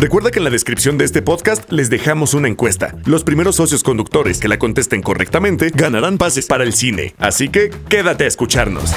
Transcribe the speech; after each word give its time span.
Recuerda 0.00 0.30
que 0.30 0.38
en 0.38 0.44
la 0.44 0.50
descripción 0.50 0.96
de 0.96 1.04
este 1.04 1.20
podcast 1.20 1.70
les 1.70 1.90
dejamos 1.90 2.32
una 2.32 2.48
encuesta. 2.48 2.94
Los 3.04 3.22
primeros 3.22 3.56
socios 3.56 3.82
conductores 3.82 4.40
que 4.40 4.48
la 4.48 4.58
contesten 4.58 5.02
correctamente 5.02 5.70
ganarán 5.74 6.16
pases 6.16 6.46
para 6.46 6.64
el 6.64 6.72
cine. 6.72 7.14
Así 7.18 7.50
que 7.50 7.68
quédate 7.90 8.24
a 8.24 8.26
escucharnos. 8.26 8.94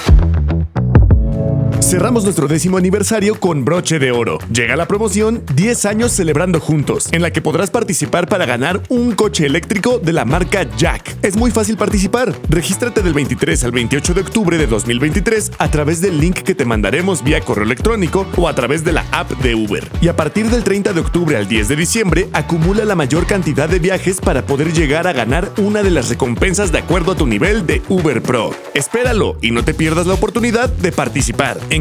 Cerramos 1.93 2.23
nuestro 2.23 2.47
décimo 2.47 2.77
aniversario 2.77 3.39
con 3.39 3.65
broche 3.65 3.99
de 3.99 4.11
oro. 4.11 4.39
Llega 4.51 4.75
la 4.75 4.87
promoción 4.87 5.43
10 5.53 5.85
años 5.85 6.11
celebrando 6.11 6.59
juntos, 6.59 7.07
en 7.11 7.21
la 7.21 7.29
que 7.29 7.39
podrás 7.39 7.69
participar 7.69 8.27
para 8.27 8.47
ganar 8.47 8.81
un 8.89 9.11
coche 9.11 9.45
eléctrico 9.45 9.99
de 9.99 10.11
la 10.11 10.25
marca 10.25 10.65
Jack. 10.75 11.15
Es 11.21 11.35
muy 11.35 11.51
fácil 11.51 11.77
participar. 11.77 12.33
Regístrate 12.49 13.03
del 13.03 13.13
23 13.13 13.63
al 13.63 13.73
28 13.73 14.15
de 14.15 14.21
octubre 14.21 14.57
de 14.57 14.65
2023 14.65 15.51
a 15.59 15.69
través 15.69 16.01
del 16.01 16.19
link 16.19 16.39
que 16.39 16.55
te 16.55 16.65
mandaremos 16.65 17.23
vía 17.23 17.41
correo 17.41 17.63
electrónico 17.63 18.25
o 18.37 18.47
a 18.47 18.55
través 18.55 18.83
de 18.83 18.93
la 18.93 19.05
app 19.11 19.29
de 19.43 19.53
Uber. 19.53 19.87
Y 20.01 20.07
a 20.07 20.15
partir 20.15 20.49
del 20.49 20.63
30 20.63 20.93
de 20.93 20.99
octubre 20.99 21.37
al 21.37 21.47
10 21.47 21.67
de 21.67 21.75
diciembre, 21.75 22.27
acumula 22.33 22.85
la 22.85 22.95
mayor 22.95 23.27
cantidad 23.27 23.69
de 23.69 23.77
viajes 23.77 24.19
para 24.19 24.47
poder 24.47 24.73
llegar 24.73 25.05
a 25.05 25.13
ganar 25.13 25.51
una 25.59 25.83
de 25.83 25.91
las 25.91 26.09
recompensas 26.09 26.71
de 26.71 26.79
acuerdo 26.79 27.11
a 27.11 27.15
tu 27.15 27.27
nivel 27.27 27.67
de 27.67 27.83
Uber 27.87 28.23
Pro. 28.23 28.49
Espéralo 28.73 29.37
y 29.43 29.51
no 29.51 29.63
te 29.63 29.75
pierdas 29.75 30.07
la 30.07 30.15
oportunidad 30.15 30.69
de 30.69 30.91
participar. 30.91 31.59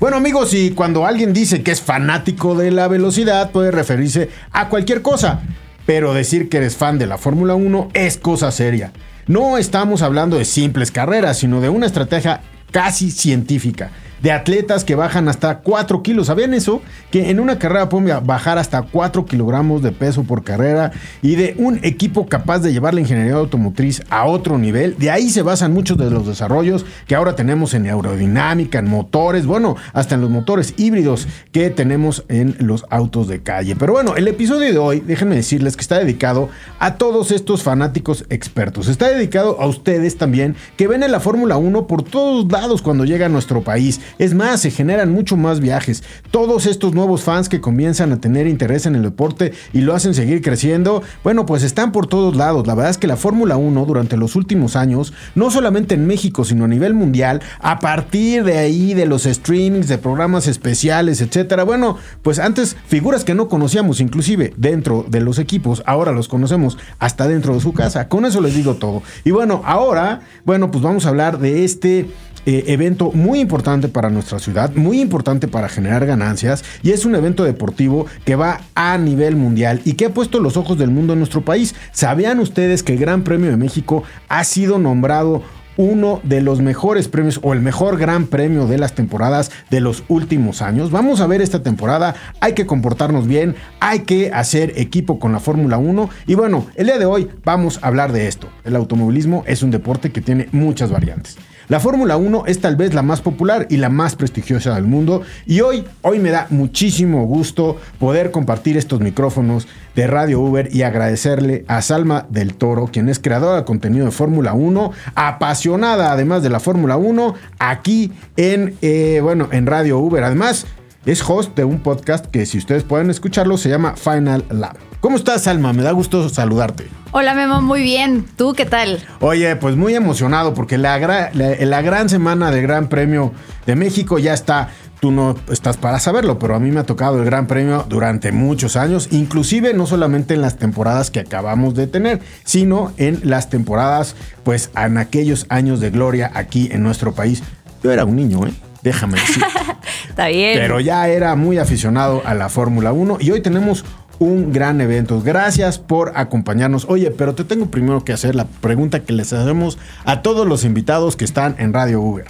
Bueno 0.00 0.16
amigos, 0.16 0.54
y 0.54 0.70
cuando 0.70 1.04
alguien 1.04 1.34
dice 1.34 1.62
que 1.62 1.72
es 1.72 1.82
fanático 1.82 2.54
de 2.54 2.70
la 2.70 2.88
velocidad, 2.88 3.50
puede 3.50 3.70
referirse 3.70 4.30
a 4.50 4.70
cualquier 4.70 5.02
cosa, 5.02 5.42
pero 5.84 6.14
decir 6.14 6.48
que 6.48 6.56
eres 6.56 6.74
fan 6.74 6.98
de 6.98 7.06
la 7.06 7.18
Fórmula 7.18 7.54
1 7.54 7.90
es 7.92 8.16
cosa 8.16 8.50
seria. 8.50 8.92
No 9.26 9.58
estamos 9.58 10.00
hablando 10.00 10.38
de 10.38 10.46
simples 10.46 10.90
carreras, 10.90 11.36
sino 11.36 11.60
de 11.60 11.68
una 11.68 11.84
estrategia 11.84 12.40
casi 12.70 13.10
científica 13.10 13.90
de 14.22 14.32
atletas 14.32 14.84
que 14.84 14.94
bajan 14.94 15.28
hasta 15.28 15.58
4 15.58 16.02
kilos. 16.02 16.26
¿Sabían 16.26 16.54
eso? 16.54 16.82
Que 17.10 17.30
en 17.30 17.40
una 17.40 17.58
carrera 17.58 17.88
pueden 17.88 18.26
bajar 18.26 18.58
hasta 18.58 18.82
4 18.82 19.24
kilogramos 19.24 19.82
de 19.82 19.92
peso 19.92 20.24
por 20.24 20.44
carrera 20.44 20.92
y 21.22 21.36
de 21.36 21.54
un 21.58 21.80
equipo 21.82 22.26
capaz 22.26 22.60
de 22.60 22.72
llevar 22.72 22.94
la 22.94 23.00
ingeniería 23.00 23.34
automotriz 23.34 24.02
a 24.10 24.24
otro 24.26 24.58
nivel. 24.58 24.96
De 24.98 25.10
ahí 25.10 25.30
se 25.30 25.42
basan 25.42 25.72
muchos 25.72 25.98
de 25.98 26.10
los 26.10 26.26
desarrollos 26.26 26.84
que 27.06 27.14
ahora 27.14 27.34
tenemos 27.36 27.74
en 27.74 27.86
aerodinámica, 27.86 28.78
en 28.78 28.88
motores, 28.88 29.46
bueno, 29.46 29.76
hasta 29.92 30.14
en 30.14 30.20
los 30.20 30.30
motores 30.30 30.74
híbridos 30.76 31.26
que 31.52 31.70
tenemos 31.70 32.24
en 32.28 32.56
los 32.60 32.84
autos 32.90 33.28
de 33.28 33.42
calle. 33.42 33.76
Pero 33.76 33.92
bueno, 33.92 34.16
el 34.16 34.28
episodio 34.28 34.72
de 34.72 34.78
hoy, 34.78 35.00
déjenme 35.00 35.36
decirles 35.36 35.76
que 35.76 35.82
está 35.82 35.98
dedicado 35.98 36.48
a 36.78 36.94
todos 36.94 37.30
estos 37.30 37.62
fanáticos 37.62 38.24
expertos. 38.30 38.88
Está 38.88 39.08
dedicado 39.08 39.60
a 39.60 39.66
ustedes 39.66 40.16
también 40.16 40.56
que 40.76 40.88
ven 40.88 41.02
en 41.02 41.12
la 41.12 41.20
Fórmula 41.20 41.56
1 41.56 41.86
por 41.86 42.02
todos 42.02 42.50
lados 42.50 42.82
cuando 42.82 43.04
llega 43.04 43.26
a 43.26 43.28
nuestro 43.28 43.62
país 43.62 44.00
es 44.18 44.34
más, 44.34 44.60
se 44.60 44.70
generan 44.70 45.12
mucho 45.12 45.36
más 45.36 45.60
viajes. 45.60 46.02
Todos 46.30 46.66
estos 46.66 46.94
nuevos 46.94 47.22
fans 47.22 47.48
que 47.48 47.60
comienzan 47.60 48.12
a 48.12 48.20
tener 48.20 48.46
interés 48.46 48.86
en 48.86 48.94
el 48.94 49.02
deporte 49.02 49.52
y 49.72 49.80
lo 49.80 49.94
hacen 49.94 50.14
seguir 50.14 50.42
creciendo, 50.42 51.02
bueno, 51.24 51.46
pues 51.46 51.62
están 51.62 51.92
por 51.92 52.06
todos 52.06 52.36
lados. 52.36 52.66
La 52.66 52.74
verdad 52.74 52.90
es 52.90 52.98
que 52.98 53.06
la 53.06 53.16
Fórmula 53.16 53.56
1 53.56 53.84
durante 53.84 54.16
los 54.16 54.36
últimos 54.36 54.76
años, 54.76 55.12
no 55.34 55.50
solamente 55.50 55.94
en 55.94 56.06
México, 56.06 56.44
sino 56.44 56.64
a 56.64 56.68
nivel 56.68 56.94
mundial, 56.94 57.40
a 57.60 57.78
partir 57.78 58.44
de 58.44 58.58
ahí 58.58 58.94
de 58.94 59.06
los 59.06 59.24
streamings, 59.24 59.88
de 59.88 59.98
programas 59.98 60.46
especiales, 60.46 61.20
etcétera. 61.20 61.64
Bueno, 61.64 61.96
pues 62.22 62.38
antes 62.38 62.76
figuras 62.86 63.24
que 63.24 63.34
no 63.34 63.48
conocíamos 63.48 64.00
inclusive 64.00 64.52
dentro 64.56 65.04
de 65.08 65.20
los 65.20 65.38
equipos, 65.38 65.82
ahora 65.86 66.12
los 66.12 66.28
conocemos 66.28 66.78
hasta 66.98 67.28
dentro 67.28 67.54
de 67.54 67.60
su 67.60 67.72
casa. 67.72 68.08
Con 68.08 68.24
eso 68.24 68.40
les 68.40 68.54
digo 68.54 68.74
todo. 68.74 69.02
Y 69.24 69.30
bueno, 69.30 69.62
ahora, 69.64 70.20
bueno, 70.44 70.70
pues 70.70 70.82
vamos 70.82 71.06
a 71.06 71.10
hablar 71.10 71.38
de 71.38 71.64
este 71.64 72.08
eh, 72.46 72.64
evento 72.68 73.12
muy 73.12 73.40
importante 73.40 73.88
para 73.88 74.10
nuestra 74.10 74.38
ciudad, 74.38 74.74
muy 74.74 75.00
importante 75.00 75.48
para 75.48 75.68
generar 75.68 76.06
ganancias 76.06 76.64
y 76.82 76.90
es 76.90 77.04
un 77.04 77.14
evento 77.14 77.44
deportivo 77.44 78.06
que 78.24 78.36
va 78.36 78.60
a 78.74 78.96
nivel 78.98 79.36
mundial 79.36 79.80
y 79.84 79.94
que 79.94 80.06
ha 80.06 80.14
puesto 80.14 80.40
los 80.40 80.56
ojos 80.56 80.78
del 80.78 80.90
mundo 80.90 81.12
en 81.12 81.18
nuestro 81.18 81.42
país. 81.42 81.74
¿Sabían 81.92 82.40
ustedes 82.40 82.82
que 82.82 82.94
el 82.94 82.98
Gran 82.98 83.22
Premio 83.22 83.50
de 83.50 83.56
México 83.56 84.04
ha 84.28 84.44
sido 84.44 84.78
nombrado 84.78 85.42
uno 85.76 86.20
de 86.24 86.42
los 86.42 86.60
mejores 86.60 87.08
premios 87.08 87.40
o 87.42 87.54
el 87.54 87.60
mejor 87.60 87.96
gran 87.96 88.26
premio 88.26 88.66
de 88.66 88.76
las 88.76 88.94
temporadas 88.94 89.50
de 89.70 89.80
los 89.80 90.04
últimos 90.08 90.60
años. 90.60 90.90
Vamos 90.90 91.20
a 91.20 91.26
ver 91.26 91.40
esta 91.40 91.62
temporada, 91.62 92.14
hay 92.40 92.52
que 92.52 92.66
comportarnos 92.66 93.26
bien, 93.26 93.56
hay 93.80 94.00
que 94.00 94.30
hacer 94.30 94.74
equipo 94.76 95.18
con 95.18 95.32
la 95.32 95.40
Fórmula 95.40 95.78
1 95.78 96.10
y 96.26 96.34
bueno, 96.34 96.66
el 96.74 96.86
día 96.86 96.98
de 96.98 97.06
hoy 97.06 97.28
vamos 97.44 97.78
a 97.82 97.86
hablar 97.86 98.12
de 98.12 98.28
esto. 98.28 98.48
El 98.64 98.76
automovilismo 98.76 99.42
es 99.46 99.62
un 99.62 99.70
deporte 99.70 100.10
que 100.10 100.20
tiene 100.20 100.48
muchas 100.52 100.90
variantes. 100.90 101.38
La 101.70 101.78
Fórmula 101.78 102.16
1 102.16 102.46
es 102.46 102.60
tal 102.60 102.74
vez 102.74 102.94
la 102.94 103.02
más 103.02 103.20
popular 103.20 103.68
y 103.70 103.76
la 103.76 103.90
más 103.90 104.16
prestigiosa 104.16 104.74
del 104.74 104.86
mundo 104.86 105.22
y 105.46 105.60
hoy, 105.60 105.84
hoy 106.02 106.18
me 106.18 106.30
da 106.30 106.48
muchísimo 106.50 107.24
gusto 107.26 107.76
poder 108.00 108.32
compartir 108.32 108.76
estos 108.76 108.98
micrófonos 108.98 109.68
de 109.94 110.08
Radio 110.08 110.40
Uber 110.40 110.68
y 110.74 110.82
agradecerle 110.82 111.64
a 111.68 111.80
Salma 111.80 112.26
del 112.28 112.54
Toro, 112.54 112.88
quien 112.88 113.08
es 113.08 113.20
creadora 113.20 113.58
de 113.58 113.64
contenido 113.64 114.06
de 114.06 114.10
Fórmula 114.10 114.52
1, 114.52 114.90
apasionada 115.14 116.10
además 116.10 116.42
de 116.42 116.50
la 116.50 116.58
Fórmula 116.58 116.96
1, 116.96 117.34
aquí 117.60 118.10
en, 118.36 118.74
eh, 118.82 119.20
bueno, 119.22 119.48
en 119.52 119.66
Radio 119.66 120.00
Uber. 120.00 120.24
Además, 120.24 120.66
es 121.06 121.22
host 121.26 121.56
de 121.56 121.64
un 121.64 121.80
podcast 121.80 122.26
que 122.26 122.44
si 122.46 122.58
ustedes 122.58 122.82
pueden 122.82 123.10
escucharlo 123.10 123.56
se 123.56 123.68
llama 123.68 123.94
Final 123.96 124.44
Lab. 124.50 124.76
¿Cómo 125.00 125.16
estás, 125.16 125.44
Salma? 125.44 125.72
Me 125.72 125.82
da 125.82 125.92
gusto 125.92 126.28
saludarte. 126.28 126.88
Hola 127.12 127.34
Memo, 127.34 127.62
muy 127.62 127.82
bien. 127.82 128.26
¿Tú 128.36 128.52
qué 128.52 128.66
tal? 128.66 129.02
Oye, 129.20 129.56
pues 129.56 129.74
muy 129.74 129.94
emocionado 129.94 130.52
porque 130.52 130.76
la, 130.76 130.98
la, 131.32 131.82
gran 131.82 132.10
semana 132.10 132.50
del 132.50 132.62
Gran 132.62 132.88
Premio 132.88 133.32
de 133.64 133.76
México 133.76 134.18
ya 134.18 134.34
está. 134.34 134.68
Tú 135.00 135.10
no 135.10 135.34
estás 135.50 135.78
para 135.78 135.98
saberlo, 135.98 136.38
pero 136.38 136.54
a 136.54 136.58
mí 136.60 136.70
me 136.70 136.80
ha 136.80 136.84
tocado 136.84 137.18
el 137.18 137.24
Gran 137.24 137.46
Premio 137.46 137.86
durante 137.88 138.30
muchos 138.30 138.76
años, 138.76 139.08
inclusive 139.10 139.72
no 139.72 139.86
solamente 139.86 140.34
en 140.34 140.42
las 140.42 140.58
temporadas 140.58 141.10
que 141.10 141.20
acabamos 141.20 141.74
de 141.74 141.86
tener, 141.86 142.20
sino 142.44 142.92
en 142.98 143.22
las 143.24 143.48
temporadas, 143.48 144.14
pues 144.44 144.70
en 144.76 144.98
aquellos 144.98 145.46
años 145.48 145.80
de 145.80 145.88
gloria 145.88 146.30
aquí 146.34 146.68
en 146.70 146.82
nuestro 146.82 147.14
país. 147.14 147.42
Yo 147.82 147.90
era 147.90 148.04
un 148.04 148.16
niño, 148.16 148.46
¿eh? 148.46 148.52
Déjame 148.82 149.20
decir. 149.20 149.42
Está 150.08 150.28
bien. 150.28 150.58
Pero 150.58 150.80
ya 150.80 151.08
era 151.08 151.34
muy 151.36 151.58
aficionado 151.58 152.22
a 152.24 152.34
la 152.34 152.48
Fórmula 152.48 152.92
1 152.92 153.18
y 153.20 153.30
hoy 153.30 153.40
tenemos 153.40 153.84
un 154.20 154.52
gran 154.52 154.80
evento. 154.80 155.20
Gracias 155.22 155.78
por 155.78 156.12
acompañarnos. 156.14 156.86
Oye, 156.88 157.10
pero 157.10 157.34
te 157.34 157.44
tengo 157.44 157.66
primero 157.70 158.04
que 158.04 158.12
hacer 158.12 158.34
la 158.34 158.44
pregunta 158.44 159.00
que 159.00 159.12
les 159.12 159.32
hacemos 159.32 159.78
a 160.04 160.22
todos 160.22 160.46
los 160.46 160.64
invitados 160.64 161.16
que 161.16 161.24
están 161.24 161.56
en 161.58 161.72
Radio 161.72 162.00
Uber. 162.00 162.26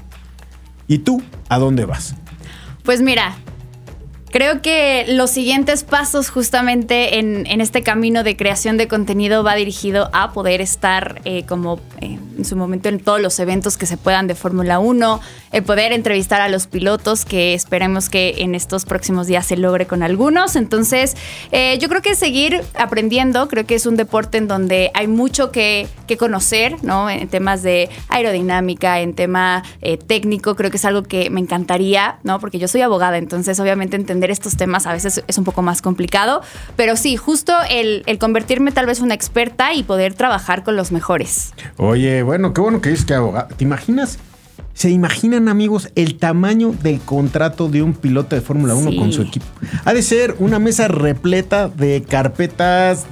¿Y 0.87 0.99
tú 0.99 1.23
a 1.49 1.59
dónde 1.59 1.85
vas? 1.85 2.15
Pues 2.85 3.03
mira, 3.03 3.35
Creo 4.31 4.63
que 4.63 5.07
los 5.09 5.31
siguientes 5.31 5.83
pasos 5.83 6.31
justamente 6.31 7.19
en, 7.19 7.61
este 7.61 7.83
camino 7.83 8.23
de 8.23 8.37
creación 8.37 8.77
de 8.77 8.87
contenido 8.87 9.43
va 9.43 9.57
dirigido 9.57 10.09
a 10.13 10.33
poder 10.33 10.61
estar 10.61 11.21
eh, 11.25 11.45
como 11.47 11.81
eh, 12.01 12.17
en 12.39 12.45
su 12.45 12.55
momento 12.55 12.89
en 12.89 13.01
todos 13.01 13.21
los 13.21 13.41
eventos 13.41 13.77
que 13.77 13.87
se 13.87 13.97
puedan 13.97 14.29
de 14.29 14.37
Fórmula 14.37 14.79
1, 14.79 15.21
el 15.51 15.63
poder 15.65 15.93
entrevistar 15.93 16.41
a 16.41 16.49
los 16.49 16.69
pilotos 16.69 17.25
que 17.25 17.55
esperemos 17.55 18.09
que 18.09 18.37
en 18.39 18.55
estos 18.55 18.85
próximos 18.85 19.27
días 19.27 19.47
se 19.47 19.57
logre 19.57 19.87
con 19.87 20.05
algunos. 20.05 20.55
Entonces, 20.55 21.17
eh, 21.51 21.77
yo 21.81 21.89
creo 21.89 22.01
que 22.01 22.15
seguir 22.15 22.63
aprendiendo, 22.79 23.49
creo 23.49 23.67
que 23.67 23.75
es 23.75 23.85
un 23.85 23.97
deporte 23.97 24.39
en 24.39 24.47
donde 24.47 24.93
hay 24.95 25.09
mucho 25.09 25.51
que, 25.51 25.89
que 26.07 26.17
conocer, 26.17 26.77
¿no? 26.85 27.11
En 27.11 27.27
temas 27.29 27.65
de 27.65 27.91
aerodinámica, 28.09 29.01
en 29.01 29.15
tema 29.15 29.65
técnico, 30.07 30.55
creo 30.55 30.71
que 30.71 30.77
es 30.77 30.85
algo 30.85 31.03
que 31.03 31.31
me 31.31 31.41
encantaría, 31.41 32.19
¿no? 32.23 32.39
Porque 32.39 32.59
yo 32.59 32.69
soy 32.69 32.83
abogada, 32.83 33.19
entonces 33.19 33.59
obviamente 33.59 33.97
entender 33.97 34.20
estos 34.29 34.57
temas 34.57 34.87
a 34.87 34.93
veces 34.93 35.25
es 35.27 35.39
un 35.39 35.45
poco 35.45 35.63
más 35.63 35.81
complicado, 35.81 36.43
pero 36.77 36.97
sí, 36.97 37.17
justo 37.17 37.55
el, 37.71 38.05
convertirme 38.19 38.73
tal 38.73 38.85
vez 38.85 39.01
una 39.01 39.15
experta 39.15 39.73
y 39.73 39.83
poder 39.83 40.13
trabajar 40.13 40.63
con 40.63 40.77
los 40.77 40.93
mejores. 40.93 41.55
Oye, 41.79 42.23
bueno, 42.23 42.53
qué 42.53 42.61
bueno 42.61 42.83
que 42.83 42.91
dices 42.91 43.07
que 43.07 43.15
abogado. 43.15 43.49
¿Te 43.57 43.65
imaginas? 43.65 44.19
¿Se 44.75 44.91
imaginan, 44.91 45.49
amigos, 45.49 45.91
el 45.95 46.17
tamaño 46.17 46.73
del 46.83 47.01
contrato 47.01 47.69
de 47.69 47.83
un 47.83 47.95
piloto 47.95 48.37
de 48.37 48.43
Fórmula 48.43 48.75
1 48.75 48.97
con 48.97 49.13
su 49.13 49.23
equipo? 49.23 49.47
Ha 49.85 49.95
de 49.95 50.03
ser 50.03 50.37
una 50.39 50.59
mesa 50.59 50.89
repleta 50.89 51.69
de 51.69 52.03
carpetas, 52.03 53.07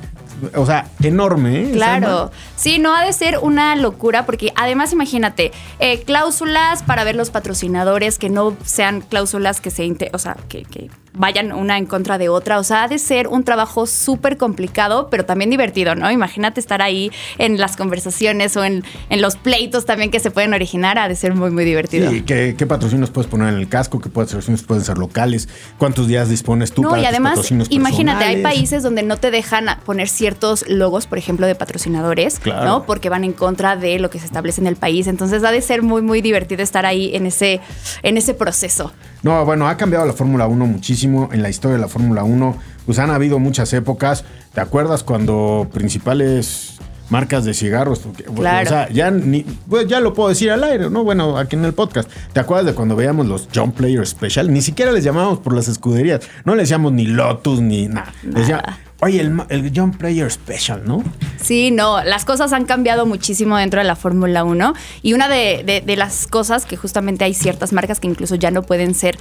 o 0.54 0.66
sea, 0.66 0.88
enorme. 1.02 1.62
¿eh? 1.62 1.70
Claro, 1.72 2.30
sí, 2.56 2.78
no 2.78 2.94
ha 2.94 3.04
de 3.04 3.12
ser 3.12 3.38
una 3.38 3.76
locura 3.76 4.26
porque 4.26 4.52
además 4.56 4.92
imagínate, 4.92 5.52
eh, 5.78 6.02
cláusulas 6.02 6.82
para 6.82 7.04
ver 7.04 7.16
los 7.16 7.30
patrocinadores 7.30 8.18
que 8.18 8.30
no 8.30 8.56
sean 8.64 9.00
cláusulas 9.00 9.60
que 9.60 9.70
se, 9.70 9.88
o 10.12 10.18
sea, 10.18 10.36
que, 10.48 10.90
vayan 11.18 11.52
una 11.52 11.76
en 11.78 11.86
contra 11.86 12.18
de 12.18 12.28
otra. 12.28 12.58
O 12.58 12.64
sea, 12.64 12.84
ha 12.84 12.88
de 12.88 12.98
ser 12.98 13.28
un 13.28 13.44
trabajo 13.44 13.86
súper 13.86 14.36
complicado, 14.36 15.08
pero 15.10 15.24
también 15.24 15.50
divertido, 15.50 15.94
¿no? 15.94 16.10
Imagínate 16.10 16.60
estar 16.60 16.80
ahí 16.82 17.10
en 17.38 17.58
las 17.58 17.76
conversaciones 17.76 18.56
o 18.56 18.64
en, 18.64 18.84
en, 19.10 19.20
los 19.20 19.36
pleitos 19.36 19.84
también 19.84 20.10
que 20.10 20.20
se 20.20 20.30
pueden 20.30 20.54
originar, 20.54 20.98
ha 20.98 21.08
de 21.08 21.16
ser 21.16 21.34
muy, 21.34 21.50
muy 21.50 21.64
divertido. 21.64 22.10
Sí, 22.10 22.22
¿qué, 22.22 22.54
qué 22.56 22.66
patrocinios 22.66 23.10
puedes 23.10 23.30
poner 23.30 23.48
en 23.48 23.56
el 23.56 23.68
casco? 23.68 24.00
¿Qué 24.00 24.08
patrocinios 24.08 24.62
pueden 24.62 24.84
ser 24.84 24.98
locales? 24.98 25.48
¿Cuántos 25.76 26.08
días 26.08 26.28
dispones 26.28 26.72
tú 26.72 26.82
no, 26.82 26.90
para 26.90 27.02
y 27.02 27.06
además, 27.06 27.34
tus 27.34 27.42
patrocinios 27.42 27.68
imagínate, 27.70 28.24
hay 28.24 28.42
países 28.42 28.82
donde 28.82 29.02
no 29.02 29.16
te 29.16 29.30
dejan 29.30 29.66
poner 29.84 30.08
ciertos 30.08 30.68
logos, 30.68 31.06
por 31.06 31.18
ejemplo, 31.18 31.46
de 31.46 31.54
patrocinadores, 31.54 32.38
Claro. 32.38 32.64
¿no? 32.64 32.82
Porque 32.84 33.08
van 33.08 33.24
en 33.24 33.32
contra 33.32 33.76
de 33.76 33.98
lo 33.98 34.10
que 34.10 34.18
se 34.18 34.26
establece 34.26 34.60
en 34.60 34.66
el 34.66 34.76
país. 34.76 35.06
Entonces 35.06 35.42
ha 35.44 35.50
de 35.50 35.60
ser 35.60 35.82
muy, 35.82 36.02
muy 36.02 36.20
divertido 36.20 36.62
estar 36.62 36.86
ahí 36.86 37.14
en 37.14 37.26
ese, 37.26 37.60
en 38.02 38.16
ese 38.16 38.34
proceso. 38.34 38.92
No, 39.22 39.44
bueno, 39.44 39.68
ha 39.68 39.76
cambiado 39.76 40.06
la 40.06 40.12
Fórmula 40.12 40.46
1 40.46 40.66
muchísimo. 40.66 41.07
En 41.32 41.42
la 41.42 41.48
historia 41.48 41.76
de 41.76 41.80
la 41.80 41.88
Fórmula 41.88 42.24
1, 42.24 42.56
pues 42.86 42.98
han 42.98 43.10
habido 43.10 43.38
muchas 43.38 43.72
épocas. 43.72 44.24
¿Te 44.54 44.60
acuerdas 44.60 45.02
cuando 45.02 45.68
principales 45.72 46.78
marcas 47.10 47.44
de 47.44 47.54
cigarros? 47.54 48.02
Claro. 48.34 48.66
O 48.66 48.68
sea, 48.68 48.88
ya, 48.90 49.10
ni, 49.10 49.44
pues 49.68 49.86
ya 49.86 50.00
lo 50.00 50.14
puedo 50.14 50.28
decir 50.28 50.50
al 50.50 50.64
aire, 50.64 50.90
¿no? 50.90 51.04
Bueno, 51.04 51.38
aquí 51.38 51.56
en 51.56 51.64
el 51.64 51.72
podcast. 51.72 52.10
¿Te 52.32 52.40
acuerdas 52.40 52.66
de 52.66 52.74
cuando 52.74 52.96
veíamos 52.96 53.26
los 53.26 53.48
John 53.54 53.72
Player 53.72 54.06
Special? 54.06 54.52
Ni 54.52 54.62
siquiera 54.62 54.92
les 54.92 55.04
llamábamos 55.04 55.38
por 55.38 55.54
las 55.54 55.68
escuderías. 55.68 56.20
No 56.44 56.54
les 56.54 56.64
decíamos 56.64 56.92
ni 56.92 57.06
Lotus 57.06 57.60
ni 57.60 57.88
nada. 57.88 58.12
Decía, 58.22 58.62
Oye, 59.00 59.20
el, 59.20 59.30
ma- 59.30 59.46
el 59.48 59.70
John 59.74 59.92
Player 59.92 60.28
Special, 60.30 60.82
¿no? 60.84 61.04
Sí, 61.40 61.70
no, 61.70 62.02
las 62.02 62.24
cosas 62.24 62.52
han 62.52 62.64
cambiado 62.64 63.06
muchísimo 63.06 63.56
dentro 63.56 63.80
de 63.80 63.86
la 63.86 63.94
Fórmula 63.94 64.42
1 64.42 64.74
y 65.02 65.12
una 65.12 65.28
de, 65.28 65.62
de- 65.64 65.80
de 65.82 65.96
las 65.96 66.26
cosas 66.26 66.66
que 66.66 66.76
justamente 66.76 67.24
hay 67.24 67.32
ciertas 67.34 67.72
marcas 67.72 68.00
que 68.00 68.08
incluso 68.08 68.34
ya 68.34 68.50
no 68.50 68.62
pueden 68.62 68.94
ser 68.94 69.16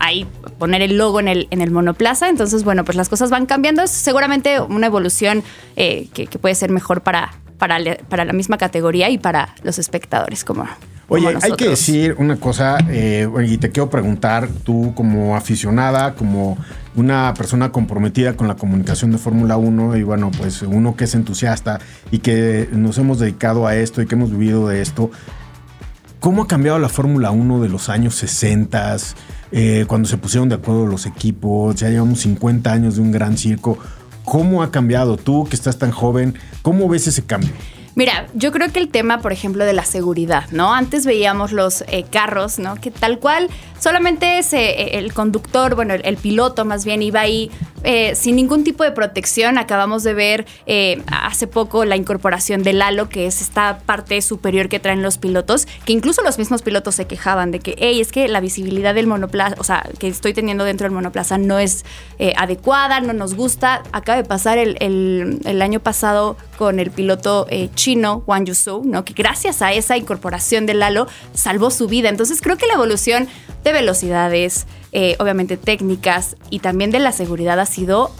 ahí 0.00 0.26
poner 0.58 0.82
el 0.82 0.96
logo 0.98 1.20
en 1.20 1.28
el, 1.28 1.46
en 1.52 1.60
el 1.60 1.70
monoplaza, 1.70 2.28
entonces 2.28 2.64
bueno, 2.64 2.84
pues 2.84 2.96
las 2.96 3.08
cosas 3.08 3.30
van 3.30 3.46
cambiando, 3.46 3.82
es 3.82 3.92
seguramente 3.92 4.60
una 4.60 4.88
evolución 4.88 5.44
eh, 5.76 6.08
que, 6.12 6.26
que 6.26 6.38
puede 6.40 6.56
ser 6.56 6.70
mejor 6.70 7.02
para, 7.02 7.32
para, 7.58 7.78
le- 7.78 8.00
para 8.08 8.24
la 8.24 8.32
misma 8.32 8.58
categoría 8.58 9.08
y 9.10 9.18
para 9.18 9.54
los 9.62 9.78
espectadores 9.78 10.42
como... 10.44 10.66
Oye, 11.08 11.26
como 11.34 11.44
hay 11.44 11.52
que 11.52 11.68
decir 11.68 12.16
una 12.18 12.36
cosa, 12.36 12.78
eh, 12.88 13.28
y 13.46 13.58
te 13.58 13.70
quiero 13.70 13.90
preguntar, 13.90 14.48
tú 14.64 14.94
como 14.96 15.36
aficionada, 15.36 16.14
como 16.14 16.56
una 16.94 17.32
persona 17.34 17.72
comprometida 17.72 18.36
con 18.36 18.48
la 18.48 18.56
comunicación 18.56 19.10
de 19.12 19.18
Fórmula 19.18 19.56
1, 19.56 19.96
y 19.96 20.02
bueno, 20.02 20.30
pues 20.36 20.62
uno 20.62 20.96
que 20.96 21.04
es 21.04 21.14
entusiasta 21.14 21.80
y 22.10 22.18
que 22.18 22.68
nos 22.72 22.98
hemos 22.98 23.18
dedicado 23.18 23.66
a 23.66 23.76
esto 23.76 24.02
y 24.02 24.06
que 24.06 24.14
hemos 24.14 24.30
vivido 24.30 24.68
de 24.68 24.82
esto, 24.82 25.10
¿cómo 26.20 26.42
ha 26.42 26.48
cambiado 26.48 26.78
la 26.78 26.88
Fórmula 26.88 27.30
1 27.30 27.62
de 27.62 27.68
los 27.68 27.88
años 27.88 28.14
60? 28.16 28.96
eh, 29.52 29.84
cuando 29.86 30.08
se 30.08 30.16
pusieron 30.16 30.48
de 30.48 30.54
acuerdo 30.56 30.86
los 30.86 31.06
equipos, 31.06 31.76
ya 31.76 31.90
llevamos 31.90 32.20
50 32.20 32.72
años 32.72 32.96
de 32.96 33.02
un 33.02 33.12
gran 33.12 33.36
circo. 33.36 33.78
¿Cómo 34.24 34.62
ha 34.62 34.70
cambiado 34.70 35.16
tú 35.16 35.46
que 35.48 35.56
estás 35.56 35.78
tan 35.78 35.90
joven? 35.90 36.34
¿Cómo 36.62 36.88
ves 36.88 37.06
ese 37.06 37.22
cambio? 37.22 37.50
Mira, 37.94 38.26
yo 38.34 38.52
creo 38.52 38.72
que 38.72 38.78
el 38.78 38.88
tema, 38.88 39.20
por 39.20 39.32
ejemplo, 39.32 39.64
de 39.64 39.74
la 39.74 39.84
seguridad, 39.84 40.44
¿no? 40.50 40.72
Antes 40.72 41.04
veíamos 41.04 41.52
los 41.52 41.82
eh, 41.88 42.04
carros, 42.10 42.58
¿no? 42.58 42.76
Que 42.76 42.90
tal 42.90 43.18
cual 43.18 43.50
solamente 43.82 44.38
ese, 44.38 44.96
el 44.98 45.12
conductor, 45.12 45.74
bueno, 45.74 45.94
el, 45.94 46.16
piloto 46.16 46.64
más 46.64 46.84
bien 46.84 47.02
iba 47.02 47.20
ahí 47.20 47.50
eh, 47.82 48.14
sin 48.14 48.36
ningún 48.36 48.62
tipo 48.62 48.84
de 48.84 48.92
protección. 48.92 49.58
Acabamos 49.58 50.04
de 50.04 50.14
ver 50.14 50.46
eh, 50.66 51.02
hace 51.08 51.48
poco 51.48 51.84
la 51.84 51.96
incorporación 51.96 52.62
del 52.62 52.80
halo, 52.80 53.08
que 53.08 53.26
es 53.26 53.40
esta 53.40 53.80
parte 53.80 54.22
superior 54.22 54.68
que 54.68 54.78
traen 54.78 55.02
los 55.02 55.18
pilotos, 55.18 55.66
que 55.84 55.92
incluso 55.92 56.22
los 56.22 56.38
mismos 56.38 56.62
pilotos 56.62 56.94
se 56.94 57.06
quejaban 57.06 57.50
de 57.50 57.58
que, 57.58 57.74
hey, 57.78 58.00
es 58.00 58.12
que 58.12 58.28
la 58.28 58.38
visibilidad 58.40 58.94
del 58.94 59.08
monoplaza, 59.08 59.56
o 59.58 59.64
sea, 59.64 59.84
que 59.98 60.06
estoy 60.06 60.32
teniendo 60.32 60.62
dentro 60.62 60.84
del 60.84 60.92
monoplaza 60.92 61.36
no 61.38 61.58
es 61.58 61.84
eh, 62.20 62.34
adecuada, 62.36 63.00
no 63.00 63.12
nos 63.12 63.34
gusta. 63.34 63.82
Acaba 63.90 64.16
de 64.16 64.24
pasar 64.24 64.58
el, 64.58 65.62
año 65.62 65.80
pasado 65.80 66.36
con 66.56 66.78
el 66.78 66.90
piloto 66.90 67.46
eh, 67.50 67.68
chino, 67.82 68.22
Wang 68.28 68.44
Yuzhou, 68.44 68.84
¿no? 68.84 69.04
que 69.04 69.12
gracias 69.12 69.60
a 69.60 69.72
esa 69.72 69.96
incorporación 69.96 70.66
del 70.66 70.84
halo 70.84 71.08
salvó 71.34 71.70
su 71.70 71.88
vida. 71.88 72.08
Entonces 72.08 72.40
creo 72.40 72.56
que 72.56 72.68
la 72.68 72.74
evolución 72.74 73.26
de 73.64 73.72
velocidades, 73.72 74.66
eh, 74.92 75.16
obviamente 75.18 75.56
técnicas 75.56 76.36
y 76.48 76.60
también 76.60 76.92
de 76.92 77.00
la 77.00 77.10
seguridad 77.10 77.58
ha 77.58 77.66
sido 77.66 78.12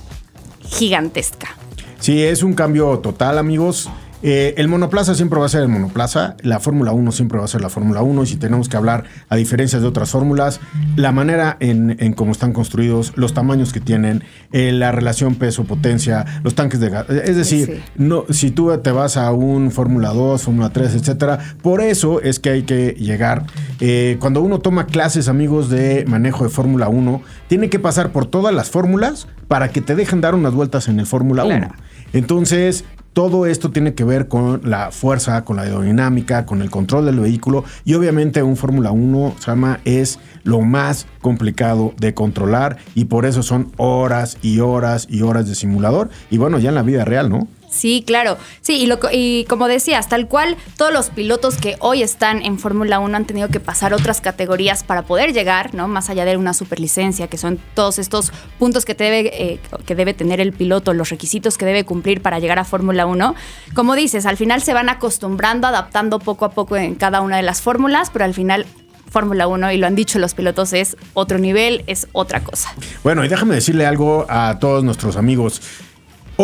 gigantesca. 0.64 1.56
Sí, 2.00 2.24
es 2.24 2.42
un 2.42 2.54
cambio 2.54 2.98
total, 2.98 3.38
amigos. 3.38 3.88
Eh, 4.22 4.54
el 4.56 4.68
monoplaza 4.68 5.14
siempre 5.14 5.40
va 5.40 5.46
a 5.46 5.48
ser 5.48 5.62
el 5.62 5.68
monoplaza, 5.68 6.36
la 6.42 6.60
Fórmula 6.60 6.92
1 6.92 7.10
siempre 7.12 7.38
va 7.38 7.44
a 7.44 7.48
ser 7.48 7.60
la 7.60 7.68
Fórmula 7.68 8.02
1 8.02 8.22
y 8.22 8.26
si 8.26 8.36
tenemos 8.36 8.68
que 8.68 8.76
hablar 8.76 9.04
a 9.28 9.34
diferencias 9.36 9.82
de 9.82 9.88
otras 9.88 10.10
fórmulas, 10.10 10.60
la 10.96 11.10
manera 11.10 11.56
en, 11.60 11.96
en 11.98 12.12
cómo 12.12 12.30
están 12.32 12.52
construidos, 12.52 13.12
los 13.16 13.34
tamaños 13.34 13.72
que 13.72 13.80
tienen, 13.80 14.22
eh, 14.52 14.70
la 14.72 14.92
relación 14.92 15.34
peso-potencia, 15.34 16.24
los 16.44 16.54
tanques 16.54 16.78
de 16.80 16.90
gas, 16.90 17.10
es 17.10 17.36
decir, 17.36 17.66
Sí. 17.66 17.82
no, 17.96 18.24
si 18.30 18.50
tú 18.52 18.70
te 18.78 18.90
vas 18.92 19.16
a 19.16 19.32
un 19.32 19.70
Fórmula 19.72 20.10
2, 20.10 20.42
Fórmula 20.42 20.70
3, 20.70 20.94
etcétera, 20.94 21.38
por 21.62 21.80
eso 21.80 22.20
es 22.20 22.38
que 22.38 22.50
hay 22.50 22.62
que 22.62 22.92
llegar. 22.98 23.44
eh, 23.80 24.16
cuando 24.20 24.40
uno 24.42 24.60
toma 24.60 24.86
clases, 24.86 25.26
amigos, 25.28 25.68
de 25.68 26.04
manejo 26.06 26.44
de 26.44 26.50
Fórmula 26.50 26.88
1, 26.88 27.22
tiene 27.48 27.68
que 27.70 27.80
pasar 27.80 28.12
por 28.12 28.26
todas 28.26 28.54
las 28.54 28.70
fórmulas 28.70 29.26
para 29.48 29.70
que 29.70 29.80
te 29.80 29.96
dejen 29.96 30.20
dar 30.20 30.34
unas 30.36 30.54
vueltas 30.54 30.86
en 30.88 31.00
el 31.00 31.06
Fórmula 31.06 31.44
1. 31.44 31.58
Claro. 31.58 31.74
Entonces, 32.12 32.84
todo 33.12 33.46
esto 33.46 33.70
tiene 33.70 33.94
que 33.94 34.04
ver 34.04 34.28
con 34.28 34.60
la 34.64 34.90
fuerza, 34.90 35.44
con 35.44 35.56
la 35.56 35.62
aerodinámica, 35.62 36.46
con 36.46 36.62
el 36.62 36.70
control 36.70 37.06
del 37.06 37.20
vehículo 37.20 37.64
y 37.84 37.94
obviamente 37.94 38.42
un 38.42 38.56
Fórmula 38.56 38.90
1, 38.90 39.36
Sama, 39.38 39.80
es 39.84 40.18
lo 40.44 40.60
más 40.62 41.06
complicado 41.20 41.94
de 41.98 42.14
controlar 42.14 42.78
y 42.94 43.04
por 43.04 43.26
eso 43.26 43.42
son 43.42 43.72
horas 43.76 44.38
y 44.42 44.60
horas 44.60 45.06
y 45.10 45.22
horas 45.22 45.48
de 45.48 45.54
simulador 45.54 46.10
y 46.30 46.38
bueno, 46.38 46.58
ya 46.58 46.70
en 46.70 46.74
la 46.74 46.82
vida 46.82 47.04
real, 47.04 47.28
¿no? 47.28 47.48
Sí, 47.72 48.04
claro. 48.06 48.36
Sí, 48.60 48.74
y, 48.74 48.86
lo 48.86 48.98
y 49.10 49.46
como 49.48 49.66
decías, 49.66 50.08
tal 50.08 50.28
cual, 50.28 50.56
todos 50.76 50.92
los 50.92 51.08
pilotos 51.08 51.56
que 51.56 51.76
hoy 51.80 52.02
están 52.02 52.42
en 52.42 52.58
Fórmula 52.58 52.98
1 52.98 53.16
han 53.16 53.24
tenido 53.24 53.48
que 53.48 53.60
pasar 53.60 53.94
otras 53.94 54.20
categorías 54.20 54.84
para 54.84 55.02
poder 55.02 55.32
llegar, 55.32 55.74
¿no? 55.74 55.88
Más 55.88 56.10
allá 56.10 56.26
de 56.26 56.36
una 56.36 56.52
superlicencia, 56.52 57.28
que 57.28 57.38
son 57.38 57.58
todos 57.74 57.98
estos 57.98 58.30
puntos 58.58 58.84
que, 58.84 58.94
te 58.94 59.04
debe, 59.04 59.30
eh, 59.32 59.60
que 59.86 59.94
debe 59.94 60.12
tener 60.12 60.38
el 60.38 60.52
piloto, 60.52 60.92
los 60.92 61.08
requisitos 61.08 61.56
que 61.56 61.64
debe 61.64 61.84
cumplir 61.84 62.20
para 62.20 62.38
llegar 62.38 62.58
a 62.58 62.64
Fórmula 62.64 63.06
1. 63.06 63.34
Como 63.74 63.94
dices, 63.94 64.26
al 64.26 64.36
final 64.36 64.60
se 64.62 64.74
van 64.74 64.90
acostumbrando, 64.90 65.66
adaptando 65.66 66.18
poco 66.18 66.44
a 66.44 66.50
poco 66.50 66.76
en 66.76 66.94
cada 66.94 67.22
una 67.22 67.38
de 67.38 67.42
las 67.42 67.62
fórmulas, 67.62 68.10
pero 68.10 68.26
al 68.26 68.34
final 68.34 68.66
Fórmula 69.10 69.46
1, 69.46 69.72
y 69.72 69.78
lo 69.78 69.86
han 69.86 69.94
dicho 69.94 70.18
los 70.18 70.34
pilotos, 70.34 70.72
es 70.72 70.96
otro 71.14 71.38
nivel, 71.38 71.84
es 71.86 72.08
otra 72.12 72.42
cosa. 72.42 72.74
Bueno, 73.02 73.24
y 73.24 73.28
déjame 73.28 73.54
decirle 73.54 73.86
algo 73.86 74.26
a 74.28 74.58
todos 74.58 74.84
nuestros 74.84 75.16
amigos. 75.16 75.60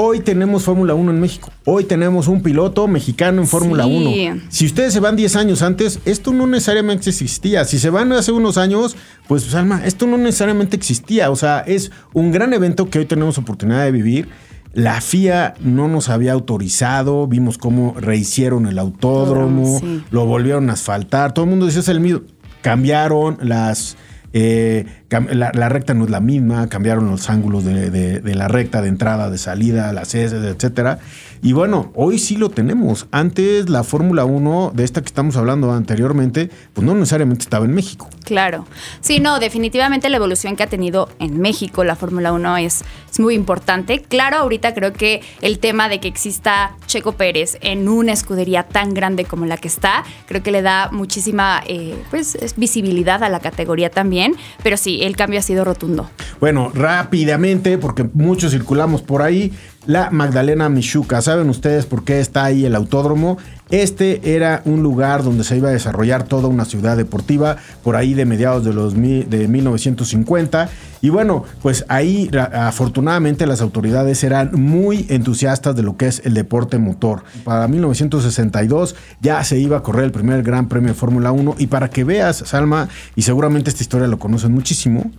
Hoy 0.00 0.21
tenemos 0.21 0.62
Fórmula 0.62 0.95
1 0.95 1.11
en 1.11 1.19
México. 1.19 1.50
Hoy 1.65 1.83
tenemos 1.83 2.28
un 2.28 2.40
piloto 2.40 2.87
mexicano 2.87 3.43
en 3.43 3.49
Fórmula 3.49 3.83
Sí. 3.83 4.28
1. 4.31 4.43
Si 4.49 4.64
ustedes 4.67 4.93
se 4.93 5.00
van 5.00 5.17
10 5.17 5.35
años 5.35 5.61
antes, 5.61 5.99
esto 6.05 6.33
no 6.33 6.47
necesariamente 6.47 7.11
existía. 7.11 7.64
Si 7.64 7.81
se 7.81 7.90
van 7.90 8.12
hace 8.12 8.31
unos 8.31 8.59
años, 8.59 8.95
pues 9.26 9.43
Salma, 9.43 9.85
esto 9.85 10.07
no 10.07 10.17
necesariamente 10.17 10.76
existía. 10.76 11.33
O 11.33 11.35
sea, 11.37 11.64
es 11.67 11.90
un 12.14 12.31
gran 12.31 12.52
evento 12.52 12.88
que 12.90 13.00
hoy 13.00 13.07
tenemos 13.07 13.38
oportunidad 13.38 13.83
de 13.87 13.90
vivir. 13.90 14.28
La 14.73 15.00
FIA 15.00 15.55
no 15.62 15.88
nos 15.88 16.11
había 16.11 16.33
autorizado, 16.33 17.26
vimos 17.26 17.59
cómo 17.59 17.97
rehicieron 17.99 18.67
el 18.67 18.78
autódromo, 18.78 19.81
Sí. 19.81 20.05
lo 20.12 20.26
volvieron 20.26 20.71
a 20.71 20.75
asfaltar, 20.75 21.35
todo 21.35 21.45
el 21.45 21.50
mundo 21.50 21.67
decía 21.67 21.81
es 21.81 21.88
el 21.88 21.99
mismo. 21.99 22.21
Cambiaron 22.62 23.38
las... 23.43 23.97
eh, 24.33 24.85
la, 25.11 25.69
recta 25.69 25.95
no 25.95 26.05
es 26.05 26.11
la 26.11 26.21
misma, 26.21 26.69
cambiaron 26.69 27.11
los 27.11 27.31
ángulos 27.31 27.65
de, 27.65 27.91
de- 27.91 28.35
la 28.35 28.47
recta 28.49 28.83
de 28.83 28.88
entrada, 28.88 29.31
de 29.31 29.38
salida, 29.38 29.93
las 29.93 30.15
S, 30.15 30.37
etcétera. 30.37 30.99
Y 31.41 31.53
bueno, 31.53 31.93
hoy 31.95 32.19
sí 32.19 32.37
lo 32.37 32.50
tenemos. 32.50 33.07
Antes 33.11 33.69
la 33.71 33.85
Fórmula 33.85 34.25
1, 34.25 34.73
de 34.75 34.85
esta 34.85 35.00
que 35.00 35.07
estamos 35.07 35.37
hablando 35.37 35.73
anteriormente, 35.73 36.50
pues 36.75 36.85
no 36.87 36.95
necesariamente 36.95 37.43
estaba 37.45 37.65
en 37.65 37.75
México. 37.75 38.09
Claro. 38.25 38.67
Sí, 39.00 39.21
no, 39.21 39.38
definitivamente 39.38 40.09
la 40.11 40.17
evolución 40.17 40.57
que 40.57 40.65
ha 40.65 40.67
tenido 40.67 41.09
en 41.21 41.41
México 41.41 41.85
la 41.85 41.97
Fórmula 41.97 42.33
1 42.33 42.57
es, 42.59 42.83
es 43.11 43.21
muy 43.21 43.35
importante. 43.35 44.03
Claro, 44.03 44.38
ahorita 44.38 44.75
creo 44.75 44.93
que 44.93 45.23
el 45.41 45.59
tema 45.59 45.88
de 45.88 46.00
que 46.00 46.09
exista 46.09 46.73
Checo 46.87 47.12
Pérez 47.12 47.57
en 47.62 47.88
una 47.88 48.12
escudería 48.12 48.65
tan 48.65 48.93
grande 48.93 49.25
como 49.25 49.47
la 49.47 49.57
que 49.57 49.69
está, 49.69 50.05
creo 50.27 50.43
que 50.43 50.50
le 50.50 50.61
da 50.62 50.91
muchísima 50.93 51.62
eh, 51.67 51.97
pues, 52.11 52.35
es 52.35 52.57
visibilidad 52.57 53.23
a 53.23 53.29
la 53.29 53.41
categoría 53.41 53.91
también. 53.91 54.35
Pero 54.62 54.77
sí, 54.77 54.98
el 55.02 55.17
cambio 55.17 55.38
ha 55.38 55.43
sido 55.43 55.64
rotundo. 55.64 56.11
Bueno, 56.40 56.71
rápidamente, 56.75 57.78
porque 57.78 58.09
muchos 58.12 58.52
circulamos 58.52 59.02
por 59.02 59.23
ahí, 59.23 59.52
la 59.87 60.11
Magdalena 60.11 60.69
Michuca. 60.69 61.21
¿Saben 61.23 61.49
ustedes 61.49 61.87
por 61.87 62.05
qué 62.05 62.21
está 62.21 62.45
ahí 62.45 62.64
el 62.64 62.75
autódromo? 62.75 63.38
Este 63.70 64.34
era 64.34 64.62
un 64.64 64.82
lugar 64.82 65.22
donde 65.22 65.44
se 65.44 65.56
iba 65.56 65.68
a 65.68 65.72
desarrollar 65.72 66.22
toda 66.22 66.48
una 66.48 66.64
ciudad 66.64 66.96
deportiva, 66.96 67.56
por 67.82 67.96
ahí 67.96 68.14
de 68.14 68.25
mediados 68.25 68.64
de, 68.64 68.72
los, 68.72 68.94
de 68.94 69.48
1950. 69.48 70.70
Y 71.02 71.10
bueno, 71.10 71.44
pues 71.60 71.84
ahí 71.88 72.30
afortunadamente 72.52 73.46
las 73.46 73.60
autoridades 73.60 74.25
eran 74.25 74.52
muy 74.54 75.06
entusiastas 75.10 75.76
de 75.76 75.82
lo 75.82 75.96
que 75.96 76.06
es 76.06 76.22
el 76.25 76.34
deporte 76.34 76.78
motor. 76.78 77.25
Para 77.44 77.68
1962 77.68 78.96
ya 79.20 79.44
se 79.44 79.58
iba 79.58 79.76
a 79.76 79.82
correr 79.82 80.04
el 80.04 80.12
primer 80.12 80.42
Gran 80.42 80.68
Premio 80.68 80.88
de 80.88 80.94
Fórmula 80.94 81.30
1 81.30 81.56
y 81.58 81.66
para 81.66 81.90
que 81.90 82.04
veas, 82.04 82.38
Salma, 82.38 82.88
y 83.16 83.22
seguramente 83.22 83.68
esta 83.68 83.82
historia 83.82 84.08
lo 84.08 84.18
conocen 84.18 84.52
muchísimo, 84.52 85.10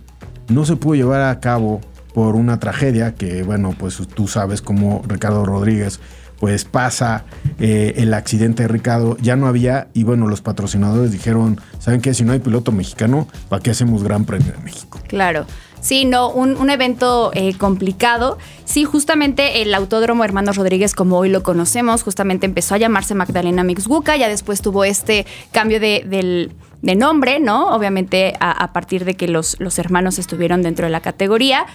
no 0.48 0.64
se 0.64 0.74
pudo 0.74 0.96
llevar 0.96 1.22
a 1.22 1.38
cabo 1.38 1.80
por 2.12 2.34
una 2.34 2.58
tragedia 2.58 3.14
que, 3.14 3.44
bueno, 3.44 3.74
pues 3.78 3.98
tú 4.14 4.26
sabes 4.26 4.60
cómo 4.62 5.02
Ricardo 5.06 5.44
Rodríguez 5.46 6.00
pues 6.40 6.64
pasa 6.64 7.24
eh, 7.60 7.92
el 7.98 8.14
accidente 8.14 8.62
de 8.62 8.68
Ricardo, 8.68 9.16
ya 9.20 9.36
no 9.36 9.46
había, 9.46 9.88
y 9.92 10.04
bueno, 10.04 10.26
los 10.26 10.40
patrocinadores 10.40 11.12
dijeron, 11.12 11.60
¿saben 11.78 12.00
qué? 12.00 12.14
Si 12.14 12.24
no 12.24 12.32
hay 12.32 12.40
piloto 12.40 12.72
mexicano, 12.72 13.28
¿para 13.50 13.62
qué 13.62 13.70
hacemos 13.70 14.02
Gran 14.02 14.24
Premio 14.24 14.50
de 14.52 14.58
México? 14.58 14.98
Claro. 15.06 15.44
Sí, 15.80 16.04
no, 16.04 16.30
un, 16.30 16.70
evento 16.70 17.30
eh, 17.34 17.54
complicado. 17.56 18.38
Sí, 18.64 18.84
justamente 18.84 19.62
el 19.62 19.74
Autódromo 19.74 20.24
Hermanos 20.24 20.56
Rodríguez, 20.56 20.94
como 20.94 21.18
hoy 21.18 21.30
lo 21.30 21.42
conocemos, 21.42 22.02
justamente 22.02 22.46
empezó 22.46 22.74
a 22.74 22.78
llamarse 22.78 23.14
Magdalena 23.14 23.64
Mixbuca, 23.64 24.16
ya 24.16 24.28
después 24.28 24.60
tuvo 24.60 24.84
este 24.84 25.26
cambio 25.52 25.80
de, 25.80 26.50
nombre, 26.82 27.40
¿no? 27.40 27.74
Obviamente 27.74 28.34
a, 28.40 28.72
partir 28.72 29.04
de 29.04 29.14
que 29.14 29.26
los, 29.26 29.58
los 29.58 29.78
hermanos 29.78 30.18
estuvieron 30.18 30.62
dentro 30.62 30.86
de 30.86 30.90
la 30.90 31.00
categoría. 31.00 31.66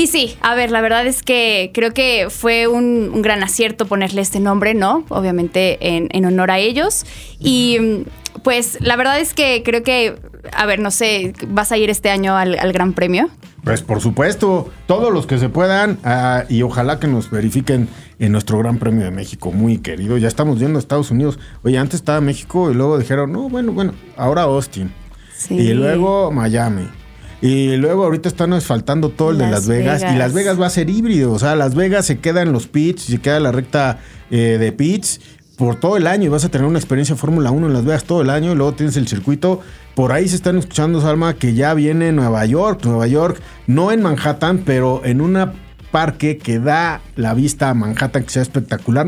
Y 0.00 0.06
sí, 0.06 0.34
a 0.40 0.54
ver, 0.54 0.70
la 0.70 0.80
verdad 0.80 1.06
es 1.06 1.22
que 1.22 1.72
creo 1.74 1.92
que 1.92 2.28
fue 2.30 2.66
un, 2.66 3.20
gran 3.20 3.42
acierto 3.42 3.84
ponerle 3.84 4.22
este 4.22 4.40
nombre, 4.40 4.72
¿no? 4.72 5.04
Obviamente 5.10 5.76
en, 5.94 6.24
honor 6.24 6.50
a 6.50 6.58
ellos. 6.58 7.04
Y 7.38 8.06
pues 8.42 8.78
la 8.80 8.96
verdad 8.96 9.20
es 9.20 9.34
que 9.34 9.60
creo 9.62 9.82
que, 9.82 10.18
a 10.56 10.64
ver, 10.64 10.78
no 10.78 10.90
sé, 10.90 11.34
¿vas 11.48 11.70
a 11.70 11.76
ir 11.76 11.90
este 11.90 12.08
año 12.08 12.34
al, 12.34 12.72
Gran 12.72 12.94
Premio? 12.94 13.28
Pues 13.62 13.82
por 13.82 14.00
supuesto, 14.00 14.70
todos 14.86 15.12
los 15.12 15.26
que 15.26 15.36
se 15.36 15.50
puedan 15.50 15.98
ah, 16.02 16.44
y 16.48 16.62
ojalá 16.62 16.98
que 16.98 17.06
nos 17.06 17.30
verifiquen 17.30 17.86
en 18.18 18.32
nuestro 18.32 18.56
Gran 18.56 18.78
Premio 18.78 19.04
de 19.04 19.10
México, 19.10 19.52
muy 19.52 19.80
querido. 19.80 20.16
Ya 20.16 20.28
estamos 20.28 20.58
viendo 20.58 20.78
a 20.78 20.80
Estados 20.80 21.10
Unidos. 21.10 21.38
Oye, 21.62 21.76
antes 21.76 21.96
estaba 21.96 22.22
México 22.22 22.70
y 22.70 22.74
luego 22.74 22.98
dijeron, 22.98 23.32
no, 23.32 23.50
bueno, 23.50 23.72
bueno, 23.72 23.92
ahora 24.16 24.44
Austin. 24.44 24.90
Sí. 25.36 25.56
Y 25.56 25.74
luego 25.74 26.30
Miami. 26.30 26.88
Y 27.42 27.76
luego 27.76 28.04
ahorita 28.04 28.28
están 28.28 28.52
asfaltando 28.52 29.08
todo 29.08 29.30
el 29.30 29.38
de 29.38 29.50
Las 29.50 29.66
Vegas, 29.66 30.02
Y 30.02 30.16
Las 30.16 30.34
Vegas 30.34 30.60
va 30.60 30.66
a 30.66 30.70
ser 30.70 30.90
híbrido. 30.90 31.32
O 31.32 31.38
sea, 31.38 31.56
Las 31.56 31.74
Vegas 31.74 32.06
se 32.06 32.18
queda 32.18 32.42
en 32.42 32.52
los 32.52 32.66
pits, 32.66 33.02
se 33.04 33.18
queda 33.18 33.38
en 33.38 33.44
la 33.44 33.52
recta 33.52 33.98
eh, 34.30 34.58
de 34.58 34.72
pits 34.72 35.20
por 35.56 35.78
todo 35.78 35.96
el 35.98 36.06
año 36.06 36.24
y 36.24 36.28
vas 36.28 36.44
a 36.44 36.48
tener 36.48 36.66
una 36.66 36.78
experiencia 36.78 37.16
Fórmula 37.16 37.50
1 37.50 37.66
en 37.66 37.72
Las 37.74 37.84
Vegas 37.84 38.04
todo 38.04 38.22
el 38.22 38.30
año 38.30 38.52
y 38.52 38.54
luego 38.54 38.72
tienes 38.72 38.96
el 38.96 39.08
circuito. 39.08 39.60
Por 39.94 40.12
ahí 40.12 40.28
se 40.28 40.36
están 40.36 40.56
escuchando, 40.56 41.00
Salma, 41.00 41.34
que 41.34 41.54
ya 41.54 41.74
viene 41.74 42.12
Nueva 42.12 42.44
York. 42.46 42.80
Nueva 42.84 43.06
York, 43.06 43.40
no 43.66 43.92
en 43.92 44.02
Manhattan, 44.02 44.62
pero 44.64 45.02
en 45.04 45.20
una 45.20 45.52
parque 45.90 46.38
que 46.38 46.58
da 46.58 47.00
la 47.16 47.34
vista 47.34 47.70
a 47.70 47.74
Manhattan, 47.74 48.24
que 48.24 48.30
sea 48.30 48.42
espectacular. 48.42 49.06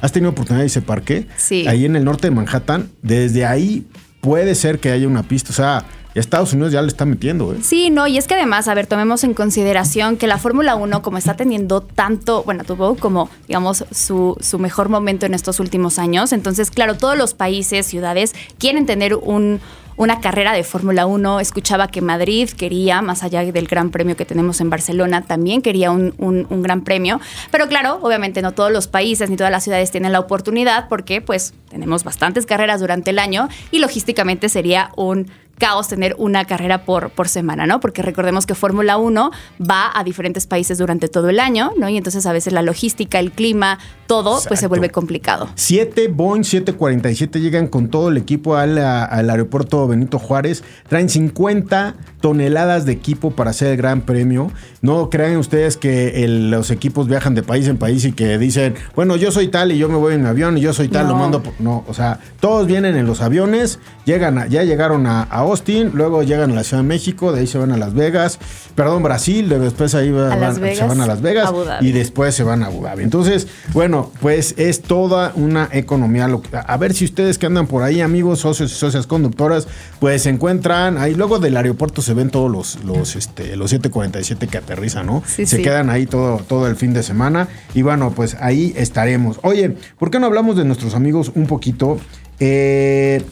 ¿Has 0.00 0.12
tenido 0.12 0.30
oportunidad 0.30 0.62
de 0.62 0.66
ese 0.66 0.82
parque? 0.82 1.26
Sí. 1.36 1.66
Ahí 1.66 1.84
en 1.84 1.96
el 1.96 2.04
norte 2.04 2.28
de 2.28 2.34
Manhattan. 2.34 2.90
Desde 3.02 3.44
ahí 3.46 3.86
puede 4.20 4.54
ser 4.54 4.78
que 4.78 4.90
haya 4.90 5.08
una 5.08 5.22
pista. 5.24 5.50
O 5.50 5.54
sea, 5.54 5.84
Estados 6.20 6.52
Unidos 6.52 6.72
ya 6.72 6.82
le 6.82 6.88
está 6.88 7.04
metiendo. 7.04 7.52
¿eh? 7.52 7.58
Sí, 7.62 7.90
no, 7.90 8.06
y 8.06 8.18
es 8.18 8.26
que 8.26 8.34
además, 8.34 8.68
a 8.68 8.74
ver, 8.74 8.86
tomemos 8.86 9.24
en 9.24 9.34
consideración 9.34 10.16
que 10.16 10.26
la 10.26 10.38
Fórmula 10.38 10.74
1, 10.76 11.02
como 11.02 11.18
está 11.18 11.34
teniendo 11.34 11.80
tanto, 11.80 12.42
bueno, 12.44 12.64
tuvo 12.64 12.96
como, 12.96 13.28
digamos, 13.46 13.84
su, 13.90 14.36
su 14.40 14.58
mejor 14.58 14.88
momento 14.88 15.26
en 15.26 15.34
estos 15.34 15.60
últimos 15.60 15.98
años. 15.98 16.32
Entonces, 16.32 16.70
claro, 16.70 16.96
todos 16.96 17.16
los 17.16 17.34
países, 17.34 17.86
ciudades 17.86 18.34
quieren 18.58 18.86
tener 18.86 19.14
un, 19.14 19.60
una 19.98 20.20
carrera 20.20 20.52
de 20.52 20.64
Fórmula 20.64 21.04
1. 21.04 21.40
Escuchaba 21.40 21.88
que 21.88 22.00
Madrid 22.00 22.48
quería, 22.48 23.02
más 23.02 23.22
allá 23.22 23.44
del 23.44 23.66
gran 23.66 23.90
premio 23.90 24.16
que 24.16 24.24
tenemos 24.24 24.60
en 24.60 24.70
Barcelona, 24.70 25.22
también 25.22 25.60
quería 25.60 25.90
un, 25.90 26.14
un, 26.18 26.62
gran 26.62 26.82
premio. 26.82 27.20
Pero 27.50 27.68
claro, 27.68 27.98
obviamente 28.00 28.40
no 28.40 28.52
todos 28.52 28.72
los 28.72 28.86
países 28.86 29.28
ni 29.28 29.36
todas 29.36 29.52
las 29.52 29.64
ciudades 29.64 29.90
tienen 29.90 30.12
la 30.12 30.20
oportunidad 30.20 30.88
porque 30.88 31.20
pues 31.20 31.52
tenemos 31.68 32.04
bastantes 32.04 32.46
carreras 32.46 32.80
durante 32.80 33.10
el 33.10 33.18
año 33.18 33.48
y 33.70 33.80
logísticamente 33.80 34.48
sería 34.48 34.92
un 34.96 35.30
caos 35.58 35.88
tener 35.88 36.14
una 36.18 36.44
carrera 36.44 36.84
por, 36.84 37.10
por 37.10 37.28
semana, 37.28 37.66
¿no? 37.66 37.80
Porque 37.80 38.02
recordemos 38.02 38.46
que 38.46 38.54
Fórmula 38.54 38.96
1 38.96 39.30
va 39.60 39.90
a 39.94 40.04
diferentes 40.04 40.46
países 40.46 40.78
durante 40.78 41.08
todo 41.08 41.28
el 41.28 41.40
año, 41.40 41.72
¿no? 41.76 41.88
Y 41.88 41.96
entonces 41.96 42.24
a 42.26 42.32
veces 42.32 42.52
la 42.52 42.62
logística, 42.62 43.18
el 43.18 43.32
clima, 43.32 43.78
todo, 44.06 44.40
pues 44.48 44.60
se 44.60 44.66
vuelve 44.66 44.90
complicado. 44.90 45.48
Siete 45.54 46.08
Boeing 46.08 46.42
747 46.42 47.40
llegan 47.40 47.68
con 47.68 47.88
todo 47.88 48.08
el 48.08 48.16
equipo 48.16 48.56
al, 48.56 48.78
aeropuerto 48.78 49.86
Benito 49.86 50.18
Juárez, 50.18 50.64
traen 50.88 51.08
50 51.08 51.94
toneladas 52.20 52.86
de 52.86 52.92
equipo 52.92 53.32
para 53.32 53.50
hacer 53.50 53.68
el 53.68 53.76
Gran 53.76 54.00
Premio. 54.02 54.50
No 54.80 55.10
crean 55.10 55.36
ustedes 55.36 55.76
que 55.76 56.26
los 56.28 56.70
equipos 56.70 57.06
viajan 57.06 57.34
de 57.34 57.42
país 57.42 57.68
en 57.68 57.76
país 57.76 58.04
y 58.04 58.12
que 58.12 58.38
dicen, 58.38 58.74
bueno, 58.96 59.16
yo 59.16 59.30
soy 59.30 59.48
tal 59.48 59.72
y 59.72 59.78
yo 59.78 59.88
me 59.88 59.96
voy 59.96 60.14
en 60.14 60.26
avión 60.26 60.56
y 60.56 60.60
yo 60.60 60.72
soy 60.72 60.88
tal, 60.88 61.08
lo 61.08 61.14
mando 61.14 61.42
por... 61.42 61.60
No, 61.60 61.84
o 61.86 61.94
sea, 61.94 62.18
todos 62.40 62.66
vienen 62.66 62.96
en 62.96 63.06
los 63.06 63.20
aviones, 63.20 63.78
llegan 64.04 64.48
ya 64.48 64.62
llegaron 64.62 65.06
a, 65.06 65.22
a 65.24 65.44
Austin, 65.50 65.90
luego 65.94 66.22
llegan 66.22 66.50
a 66.52 66.54
la 66.54 66.64
Ciudad 66.64 66.82
de 66.82 66.88
México, 66.88 67.32
de 67.32 67.40
ahí 67.40 67.46
se 67.46 67.58
van 67.58 67.72
a 67.72 67.76
Las 67.76 67.94
Vegas, 67.94 68.38
perdón, 68.74 69.02
Brasil, 69.02 69.48
después 69.48 69.94
ahí 69.94 70.10
van, 70.10 70.54
se 70.54 70.84
van 70.84 71.00
a 71.00 71.06
Las 71.06 71.20
Vegas 71.20 71.52
y 71.80 71.92
después 71.92 72.34
se 72.34 72.42
van 72.42 72.62
a 72.62 72.66
Abu 72.66 72.82
Dhabi. 72.82 73.02
Entonces, 73.02 73.46
bueno, 73.72 74.12
pues 74.20 74.54
es 74.56 74.82
toda 74.82 75.32
una 75.34 75.68
economía. 75.72 76.28
A 76.52 76.76
ver 76.76 76.94
si 76.94 77.04
ustedes 77.04 77.38
que 77.38 77.46
andan 77.46 77.66
por 77.66 77.82
ahí, 77.82 78.00
amigos, 78.00 78.40
socios 78.40 78.72
y 78.72 78.74
socias 78.74 79.06
conductoras, 79.06 79.66
pues 80.00 80.22
se 80.22 80.30
encuentran 80.30 80.98
ahí. 80.98 81.14
Luego 81.14 81.38
del 81.38 81.56
aeropuerto 81.56 82.02
se 82.02 82.14
ven 82.14 82.30
todos 82.30 82.50
los, 82.50 82.84
los, 82.84 83.16
este, 83.16 83.56
los 83.56 83.70
747 83.70 84.46
que 84.46 84.58
aterrizan, 84.58 85.06
¿no? 85.06 85.22
se 85.26 85.62
quedan 85.62 85.90
ahí 85.90 86.06
todo, 86.06 86.38
todo 86.38 86.66
el 86.66 86.76
fin 86.76 86.92
de 86.92 87.02
semana. 87.02 87.48
Y 87.74 87.82
bueno, 87.82 88.12
pues 88.14 88.36
ahí 88.40 88.72
estaremos. 88.76 89.38
Oye, 89.42 89.76
¿por 89.98 90.10
qué 90.10 90.20
no 90.20 90.26
hablamos 90.26 90.56
de 90.56 90.64
nuestros 90.64 90.94
amigos 90.94 91.32
un 91.34 91.46
poquito? 91.46 91.98
Eh, 92.40 93.22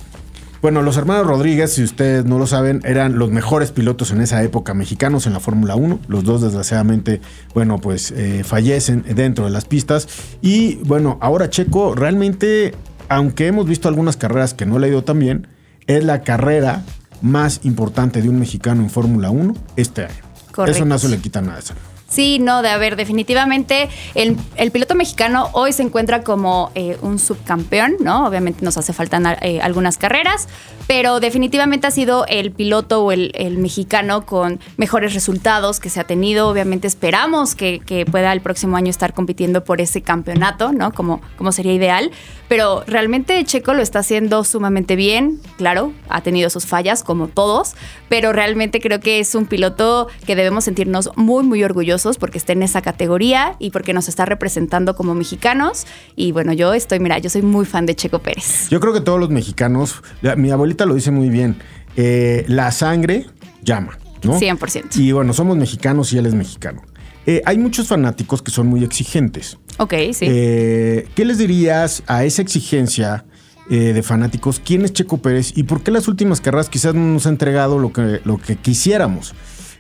bueno, 0.63 0.83
los 0.83 0.97
hermanos 0.97 1.27
Rodríguez, 1.27 1.75
si 1.75 1.83
ustedes 1.83 2.25
no 2.25 2.39
lo 2.39 2.47
saben, 2.47 2.81
eran 2.85 3.19
los 3.19 3.31
mejores 3.31 3.73
pilotos 3.73 4.11
en 4.11 4.21
esa 4.21 4.43
época 4.43 4.75
mexicanos 4.75 5.27
en 5.27 5.33
la 5.33 5.41
Fórmula 5.41 5.77
1. 5.77 6.01
Los 6.09 6.25
dos, 6.25 6.43
desgraciadamente, 6.43 7.21
bueno, 7.55 7.79
pues 7.79 8.11
eh, 8.11 8.43
fallecen 8.45 9.05
dentro 9.15 9.45
de 9.45 9.51
las 9.51 9.65
pistas. 9.65 10.09
Y 10.41 10.77
bueno, 10.85 11.19
ahora 11.21 11.51
Checo, 11.51 11.95
realmente, 11.95 12.75
aunque 13.09 13.47
hemos 13.47 13.67
visto 13.67 13.89
algunas 13.89 14.17
carreras 14.17 14.55
que 14.55 14.67
no 14.67 14.79
le 14.79 14.87
ha 14.87 14.91
ido 14.91 15.05
tan 15.05 15.19
bien, 15.19 15.49
es 15.87 16.05
la 16.05 16.23
carrera 16.23 16.83
más 17.23 17.61
importante 17.65 18.23
de 18.23 18.29
un 18.29 18.39
mexicano 18.39 18.83
en 18.83 18.91
Fórmula 18.91 19.31
1 19.31 19.55
este 19.77 20.05
año. 20.05 20.27
Eso 20.67 20.85
no 20.85 20.99
se 20.99 21.09
le 21.09 21.19
quita 21.19 21.43
nada. 21.43 21.59
Eso. 21.59 21.75
Sí, 22.09 22.39
no, 22.39 22.63
de 22.63 22.69
haber, 22.69 22.95
definitivamente 22.95 23.89
el, 24.15 24.37
piloto 24.71 24.95
mexicano 24.95 25.51
hoy 25.53 25.73
se 25.73 25.83
encuentra 25.83 26.23
como 26.23 26.71
eh, 26.77 26.97
un 27.03 27.19
subcampeón, 27.19 27.97
¿no? 28.01 28.27
Obviamente 28.27 28.65
nos 28.65 28.77
hace 28.77 28.93
falta 28.93 29.37
eh, 29.43 29.61
algunas 29.61 29.99
carreras, 29.99 30.49
pero 30.87 31.19
definitivamente 31.19 31.89
ha 31.89 31.91
sido 31.91 32.25
el 32.27 32.53
piloto 32.53 33.05
o 33.05 33.11
el, 33.11 33.33
mexicano 33.59 34.25
con 34.25 34.61
mejores 34.77 35.15
resultados 35.15 35.81
que 35.81 35.91
se 35.91 35.99
ha 35.99 36.05
tenido. 36.05 36.49
Obviamente 36.49 36.87
esperamos 36.87 37.57
que, 37.57 38.07
pueda 38.11 38.33
el 38.33 38.41
próximo 38.41 38.77
año 38.77 38.91
estar 38.91 39.13
compitiendo 39.13 39.65
por 39.65 39.81
ese 39.81 40.03
campeonato, 40.03 40.73
¿no? 40.73 40.93
Como, 40.93 41.21
como 41.37 41.51
sería 41.51 41.73
ideal, 41.73 42.13
pero 42.49 42.85
realmente 42.87 43.43
Checo 43.45 43.75
lo 43.75 43.83
está 43.83 44.01
haciendo 44.01 44.45
sumamente 44.45 44.97
bien, 44.97 45.41
claro, 45.57 45.93
ha 46.09 46.21
tenido 46.21 46.51
sus 46.51 46.67
fallas 46.67 47.03
como 47.03 47.29
todos, 47.29 47.75
pero 48.09 48.33
realmente 48.33 48.81
creo 48.81 49.01
que 49.01 49.21
es 49.21 49.35
un 49.35 49.47
piloto 49.47 50.09
que 50.27 50.37
debemos 50.37 50.65
sentirnos 50.65 51.11
muy, 51.17 51.45
muy 51.45 51.63
orgullosos 51.65 52.19
porque 52.19 52.39
está 52.39 52.53
en 52.53 52.63
esa 52.63 52.83
categoría 52.83 53.57
y 53.59 53.71
porque 53.71 53.93
nos 53.93 54.09
está 54.09 54.25
representando 54.25 54.97
como 54.97 55.15
mexicanos. 55.15 55.87
Y 56.15 56.33
bueno, 56.33 56.53
yo 56.53 56.75
estoy, 56.75 57.01
mira, 57.01 57.19
yo 57.19 57.31
soy 57.31 57.43
muy 57.43 57.67
fan 57.67 57.87
de 57.87 57.95
Checo 57.95 58.21
Pérez. 58.21 58.69
Yo 58.69 58.81
creo 58.81 58.93
que 58.93 59.01
todos 59.01 59.19
los 59.19 59.31
mexicanos, 59.31 60.03
mi 60.37 60.51
abuelita 60.51 60.87
lo 60.87 60.95
dice 60.95 61.11
muy 61.11 61.29
bien, 61.29 61.57
eh, 61.97 62.45
la 62.49 62.73
sangre 62.73 63.27
llama, 63.63 63.99
¿no? 64.23 64.39
100%. 64.39 64.97
Y 64.97 65.13
bueno, 65.13 65.33
somos 65.33 65.57
mexicanos 65.57 66.13
y 66.13 66.19
él 66.19 66.27
es 66.27 66.35
mexicano. 66.35 66.83
Eh, 67.27 67.43
hay 67.45 67.59
muchos 67.59 67.89
fanáticos 67.89 68.43
que 68.43 68.51
son 68.51 68.69
muy 68.69 68.85
exigentes. 68.85 69.59
Ok, 69.79 69.95
sí. 70.13 70.27
Eh, 70.29 71.09
¿Qué 71.15 71.25
les 71.25 71.39
dirías 71.39 72.03
a 72.07 72.25
esa 72.25 72.43
exigencia 72.43 73.25
de 73.69 74.01
fanáticos? 74.05 74.61
¿Quién 74.65 74.85
es 74.85 74.93
Checo 74.93 75.19
Pérez 75.19 75.53
y 75.57 75.65
por 75.65 75.83
qué 75.83 75.91
las 75.91 76.07
últimas 76.07 76.41
carreras 76.41 76.69
quizás 76.69 76.95
no 76.95 77.01
nos 77.01 77.27
ha 77.27 77.31
entregado 77.31 77.81
lo 77.81 77.93
que, 77.93 78.21
lo 78.25 78.39
que 78.39 78.55
quisiéramos? 78.55 79.35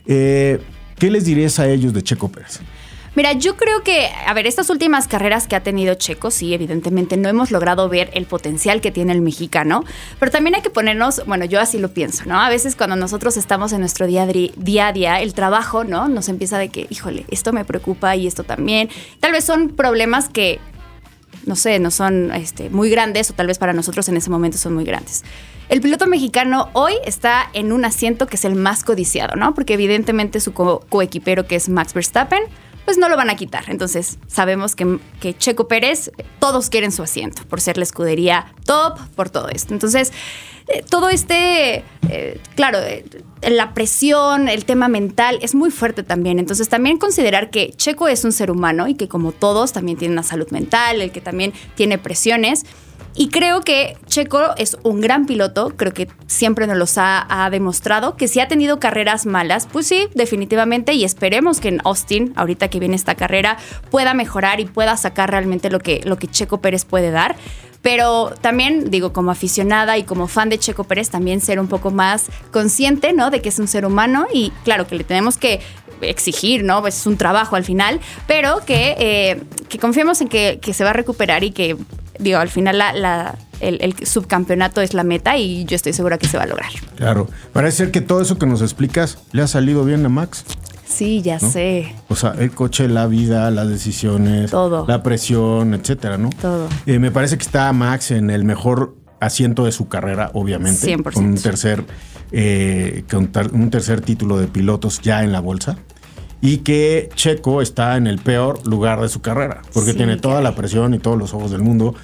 Eh, 0.06 0.60
¿Qué 0.98 1.10
les 1.10 1.24
dirías 1.24 1.58
a 1.58 1.68
ellos 1.68 1.92
de 1.92 2.02
Checo 2.02 2.28
Pérez? 2.30 2.60
Mira, 3.16 3.32
yo 3.32 3.56
creo 3.56 3.82
que, 3.82 4.10
a 4.26 4.34
ver, 4.34 4.46
estas 4.46 4.68
últimas 4.68 5.08
carreras 5.08 5.48
que 5.48 5.56
ha 5.56 5.62
tenido 5.62 5.94
Checo, 5.94 6.30
sí, 6.30 6.52
evidentemente 6.52 7.16
no 7.16 7.30
hemos 7.30 7.50
logrado 7.50 7.88
ver 7.88 8.10
el 8.12 8.26
potencial 8.26 8.82
que 8.82 8.90
tiene 8.90 9.12
el 9.14 9.22
mexicano, 9.22 9.84
pero 10.20 10.30
también 10.30 10.54
hay 10.54 10.60
que 10.60 10.68
ponernos, 10.68 11.24
bueno, 11.24 11.46
yo 11.46 11.58
así 11.58 11.78
lo 11.78 11.88
pienso, 11.94 12.24
¿no? 12.26 12.38
A 12.38 12.50
veces 12.50 12.76
cuando 12.76 12.94
nosotros 12.94 13.38
estamos 13.38 13.72
en 13.72 13.80
nuestro 13.80 14.06
día, 14.06 14.26
día 14.26 14.88
a 14.88 14.92
día, 14.92 15.22
el 15.22 15.32
trabajo, 15.32 15.82
¿no? 15.82 16.08
Nos 16.08 16.28
empieza 16.28 16.58
de 16.58 16.68
que, 16.68 16.88
híjole, 16.90 17.24
esto 17.30 17.54
me 17.54 17.64
preocupa 17.64 18.14
y 18.16 18.26
esto 18.26 18.44
también. 18.44 18.90
Tal 19.18 19.32
vez 19.32 19.44
son 19.44 19.70
problemas 19.70 20.28
que, 20.28 20.60
no 21.46 21.56
sé, 21.56 21.78
no 21.78 21.90
son 21.90 22.30
este, 22.34 22.68
muy 22.68 22.90
grandes 22.90 23.30
o 23.30 23.32
tal 23.32 23.46
vez 23.46 23.56
para 23.56 23.72
nosotros 23.72 24.10
en 24.10 24.18
ese 24.18 24.28
momento 24.28 24.58
son 24.58 24.74
muy 24.74 24.84
grandes. 24.84 25.24
El 25.70 25.80
piloto 25.80 26.06
mexicano 26.06 26.68
hoy 26.74 26.92
está 27.06 27.48
en 27.54 27.72
un 27.72 27.86
asiento 27.86 28.26
que 28.26 28.36
es 28.36 28.44
el 28.44 28.56
más 28.56 28.84
codiciado, 28.84 29.36
¿no? 29.36 29.54
Porque 29.54 29.72
evidentemente 29.72 30.38
su 30.38 30.52
coequipero, 30.52 31.46
que 31.46 31.56
es 31.56 31.70
Max 31.70 31.94
Verstappen, 31.94 32.42
pues 32.86 32.96
no 32.96 33.10
lo 33.10 33.16
van 33.16 33.28
a 33.28 33.36
quitar. 33.36 33.64
Entonces, 33.68 34.18
sabemos 34.28 34.74
que, 34.74 34.98
que, 35.20 35.36
Checo 35.36 35.68
Pérez, 35.68 36.12
todos 36.38 36.70
quieren 36.70 36.92
su 36.92 37.02
asiento 37.02 37.42
por 37.48 37.60
ser 37.60 37.76
la 37.76 37.82
escudería 37.82 38.54
top, 38.64 38.98
por 39.16 39.28
todo 39.28 39.48
esto. 39.48 39.74
Entonces, 39.74 40.12
eh, 40.68 40.84
todo 40.88 41.08
este, 41.08 41.84
eh, 42.08 42.40
claro, 42.54 42.78
eh, 42.78 43.04
la 43.42 43.74
presión, 43.74 44.48
el 44.48 44.64
tema 44.64 44.88
mental 44.88 45.38
es 45.42 45.54
muy 45.54 45.70
fuerte 45.70 46.04
también. 46.04 46.38
Entonces 46.38 46.68
también 46.68 46.96
considerar 46.96 47.50
que 47.50 47.72
Checo 47.72 48.08
es 48.08 48.24
un 48.24 48.32
ser 48.32 48.50
humano 48.50 48.86
y 48.86 48.94
que 48.94 49.08
como 49.08 49.32
todos 49.32 49.72
también 49.72 49.98
tiene 49.98 50.12
una 50.12 50.22
salud 50.22 50.48
mental, 50.50 51.02
el 51.02 51.10
que 51.10 51.20
también 51.20 51.52
tiene 51.74 51.98
presiones. 51.98 52.64
Y 53.18 53.28
creo 53.28 53.62
que 53.62 53.96
Checo 54.06 54.54
es 54.58 54.76
un 54.82 55.00
gran 55.00 55.24
piloto, 55.24 55.72
creo 55.74 55.94
que 55.94 56.06
siempre 56.26 56.66
nos 56.66 56.76
los 56.76 56.98
ha, 56.98 57.48
demostrado, 57.50 58.14
que 58.14 58.28
si 58.28 58.40
ha 58.40 58.48
tenido 58.48 58.78
carreras 58.78 59.24
malas, 59.24 59.66
pues 59.72 59.86
sí, 59.86 60.08
definitivamente, 60.14 60.92
y 60.92 61.02
esperemos 61.02 61.58
que 61.58 61.68
en 61.68 61.80
Austin, 61.84 62.34
ahorita 62.36 62.68
que 62.68 62.78
viene 62.78 62.94
esta 62.94 63.14
carrera, 63.14 63.56
pueda 63.90 64.12
mejorar 64.12 64.60
y 64.60 64.66
pueda 64.66 64.98
sacar 64.98 65.30
realmente 65.30 65.70
lo 65.70 65.78
que, 65.78 66.02
lo 66.04 66.18
que 66.18 66.28
Checo 66.28 66.60
Pérez 66.60 66.84
puede 66.84 67.10
dar. 67.10 67.36
Pero 67.80 68.34
también, 68.42 68.90
digo, 68.90 69.14
como 69.14 69.30
aficionada 69.30 69.96
y 69.96 70.02
como 70.02 70.28
fan 70.28 70.50
de 70.50 70.58
Checo 70.58 70.84
Pérez, 70.84 71.08
también 71.08 71.40
ser 71.40 71.58
un 71.58 71.68
poco 71.68 71.90
más 71.90 72.26
consciente, 72.50 73.14
¿no? 73.14 73.30
De 73.30 73.40
que 73.40 73.48
es 73.48 73.58
un 73.58 73.68
ser 73.68 73.86
humano 73.86 74.26
y 74.30 74.50
claro 74.64 74.86
que 74.86 74.94
le 74.96 75.04
tenemos 75.04 75.38
que 75.38 75.60
exigir, 76.02 76.64
¿no? 76.64 76.82
Pues 76.82 76.98
es 76.98 77.06
un 77.06 77.16
trabajo 77.16 77.56
al 77.56 77.64
final, 77.64 78.00
pero 78.26 78.60
que, 78.66 78.96
eh, 78.98 79.42
que 79.68 79.78
confiemos 79.78 80.20
en 80.20 80.28
que, 80.28 80.58
que, 80.60 80.74
se 80.74 80.84
va 80.84 80.90
a 80.90 80.94
recuperar 80.94 81.44
y 81.44 81.52
que 81.52 81.76
digo, 82.18 82.38
al 82.38 82.48
final 82.48 82.78
la, 82.78 83.36
el, 83.60 83.94
subcampeonato 84.06 84.80
es 84.80 84.94
la 84.94 85.04
meta 85.04 85.36
y 85.36 85.64
yo 85.64 85.76
estoy 85.76 85.92
segura 85.92 86.18
que 86.18 86.28
se 86.28 86.36
va 86.36 86.44
a 86.44 86.46
lograr. 86.46 86.70
Claro, 86.96 87.28
parece 87.52 87.78
ser 87.78 87.90
que 87.90 88.00
todo 88.00 88.20
eso 88.20 88.38
que 88.38 88.46
nos 88.46 88.62
explicas 88.62 89.18
le 89.32 89.42
ha 89.42 89.46
salido 89.46 89.84
bien 89.84 90.04
a 90.04 90.08
Max. 90.08 90.44
Sí, 90.86 91.20
ya 91.20 91.38
sé. 91.40 91.94
O 92.08 92.14
sea, 92.14 92.34
el 92.38 92.52
coche, 92.52 92.88
la 92.88 93.06
vida, 93.06 93.50
las 93.50 93.68
decisiones, 93.68 94.50
todo. 94.50 94.86
la 94.86 95.02
presión, 95.02 95.74
etcétera, 95.74 96.16
¿no? 96.16 96.30
Todo. 96.40 96.68
Eh, 96.86 96.98
me 96.98 97.10
parece 97.10 97.36
que 97.36 97.42
está 97.42 97.72
Max 97.72 98.12
en 98.12 98.30
el 98.30 98.44
mejor 98.44 98.94
asiento 99.20 99.64
de 99.64 99.72
su 99.72 99.88
carrera, 99.88 100.30
obviamente. 100.34 100.96
100%. 100.96 101.12
Con 101.12 101.24
un 101.26 101.34
tercer, 101.34 101.84
eh, 102.30 103.04
con 103.10 103.30
un 103.52 103.70
tercer 103.70 104.00
título 104.00 104.38
de 104.38 104.46
pilotos 104.46 105.00
ya 105.02 105.24
en 105.24 105.32
la 105.32 105.40
bolsa 105.40 105.76
y 106.40 106.58
que 106.58 107.08
Checo 107.14 107.62
está 107.62 107.96
en 107.96 108.06
el 108.06 108.18
peor 108.18 108.66
lugar 108.66 109.00
de 109.00 109.08
su 109.08 109.20
carrera, 109.20 109.62
porque 109.72 109.94
tiene 109.94 110.16
toda 110.16 110.40
la 110.40 110.54
presión 110.54 110.94
y 110.94 110.98
todos 110.98 111.18
los 111.18 111.34
ojos 111.34 111.50
del 111.50 111.62
mundo. 111.62 111.94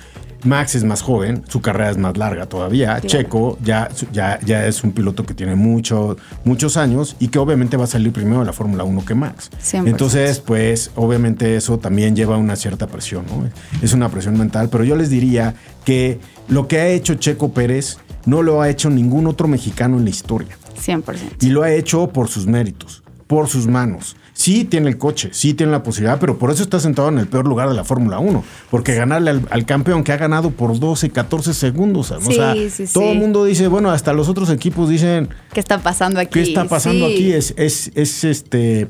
Max 0.44 0.74
es 0.74 0.82
más 0.82 1.02
joven, 1.02 1.44
su 1.46 1.60
carrera 1.60 1.90
es 1.90 1.98
más 1.98 2.16
larga 2.16 2.46
todavía. 2.46 3.00
Checo 3.00 3.58
ya, 3.62 3.88
ya, 4.12 4.40
ya 4.44 4.66
es 4.66 4.82
un 4.82 4.90
piloto 4.90 5.24
que 5.24 5.34
tiene 5.34 5.54
mucho, 5.54 6.16
muchos 6.44 6.76
años 6.76 7.14
y 7.20 7.28
que 7.28 7.38
obviamente 7.38 7.76
va 7.76 7.84
a 7.84 7.86
salir 7.86 8.12
primero 8.12 8.40
de 8.40 8.46
la 8.46 8.52
Fórmula 8.52 8.82
1 8.82 9.04
que 9.04 9.14
Max. 9.14 9.50
Entonces, 9.72 10.40
pues 10.40 10.90
obviamente 10.96 11.54
eso 11.54 11.78
también 11.78 12.16
lleva 12.16 12.36
una 12.38 12.56
cierta 12.56 12.88
presión, 12.88 13.24
¿no? 13.26 13.48
Es 13.82 13.92
una 13.92 14.08
presión 14.08 14.36
mental, 14.36 14.68
pero 14.68 14.82
yo 14.82 14.96
les 14.96 15.10
diría 15.10 15.54
que 15.84 16.18
lo 16.48 16.66
que 16.66 16.78
ha 16.78 16.88
hecho 16.88 17.14
Checo 17.14 17.52
Pérez 17.52 17.98
no 18.26 18.42
lo 18.42 18.62
ha 18.62 18.68
hecho 18.68 18.90
ningún 18.90 19.28
otro 19.28 19.46
mexicano 19.46 19.96
en 19.96 20.04
la 20.04 20.10
historia. 20.10 20.58
100%. 20.84 21.04
Y 21.40 21.50
lo 21.50 21.62
ha 21.62 21.72
hecho 21.72 22.08
por 22.08 22.28
sus 22.28 22.46
méritos, 22.46 23.04
por 23.28 23.46
sus 23.46 23.68
manos 23.68 24.16
sí 24.42 24.64
tiene 24.64 24.88
el 24.88 24.98
coche, 24.98 25.28
sí 25.32 25.54
tiene 25.54 25.70
la 25.70 25.84
posibilidad, 25.84 26.18
pero 26.18 26.36
por 26.36 26.50
eso 26.50 26.64
está 26.64 26.80
sentado 26.80 27.08
en 27.08 27.18
el 27.18 27.28
peor 27.28 27.46
lugar 27.46 27.68
de 27.68 27.74
la 27.74 27.84
Fórmula 27.84 28.18
1. 28.18 28.42
Porque 28.70 28.94
ganarle 28.94 29.40
al, 29.48 29.66
campeón 29.66 30.02
que 30.02 30.12
ha 30.12 30.16
ganado 30.16 30.50
por 30.50 30.78
12, 30.78 31.10
14 31.10 31.54
segundos. 31.54 32.10
o 32.10 32.20
sea, 32.20 32.54
todo 32.92 33.12
el 33.12 33.18
mundo 33.18 33.44
dice, 33.44 33.68
bueno, 33.68 33.90
hasta 33.92 34.12
los 34.12 34.28
otros 34.28 34.50
equipos 34.50 34.88
dicen. 34.88 35.28
¿Qué 35.52 35.60
está 35.60 35.78
pasando 35.78 36.18
aquí? 36.18 36.32
¿Qué 36.32 36.42
está 36.42 36.64
pasando 36.64 37.06
aquí? 37.06 37.32
Es, 37.32 37.54
es, 37.56 37.92
es 37.94 38.24
este. 38.24 38.88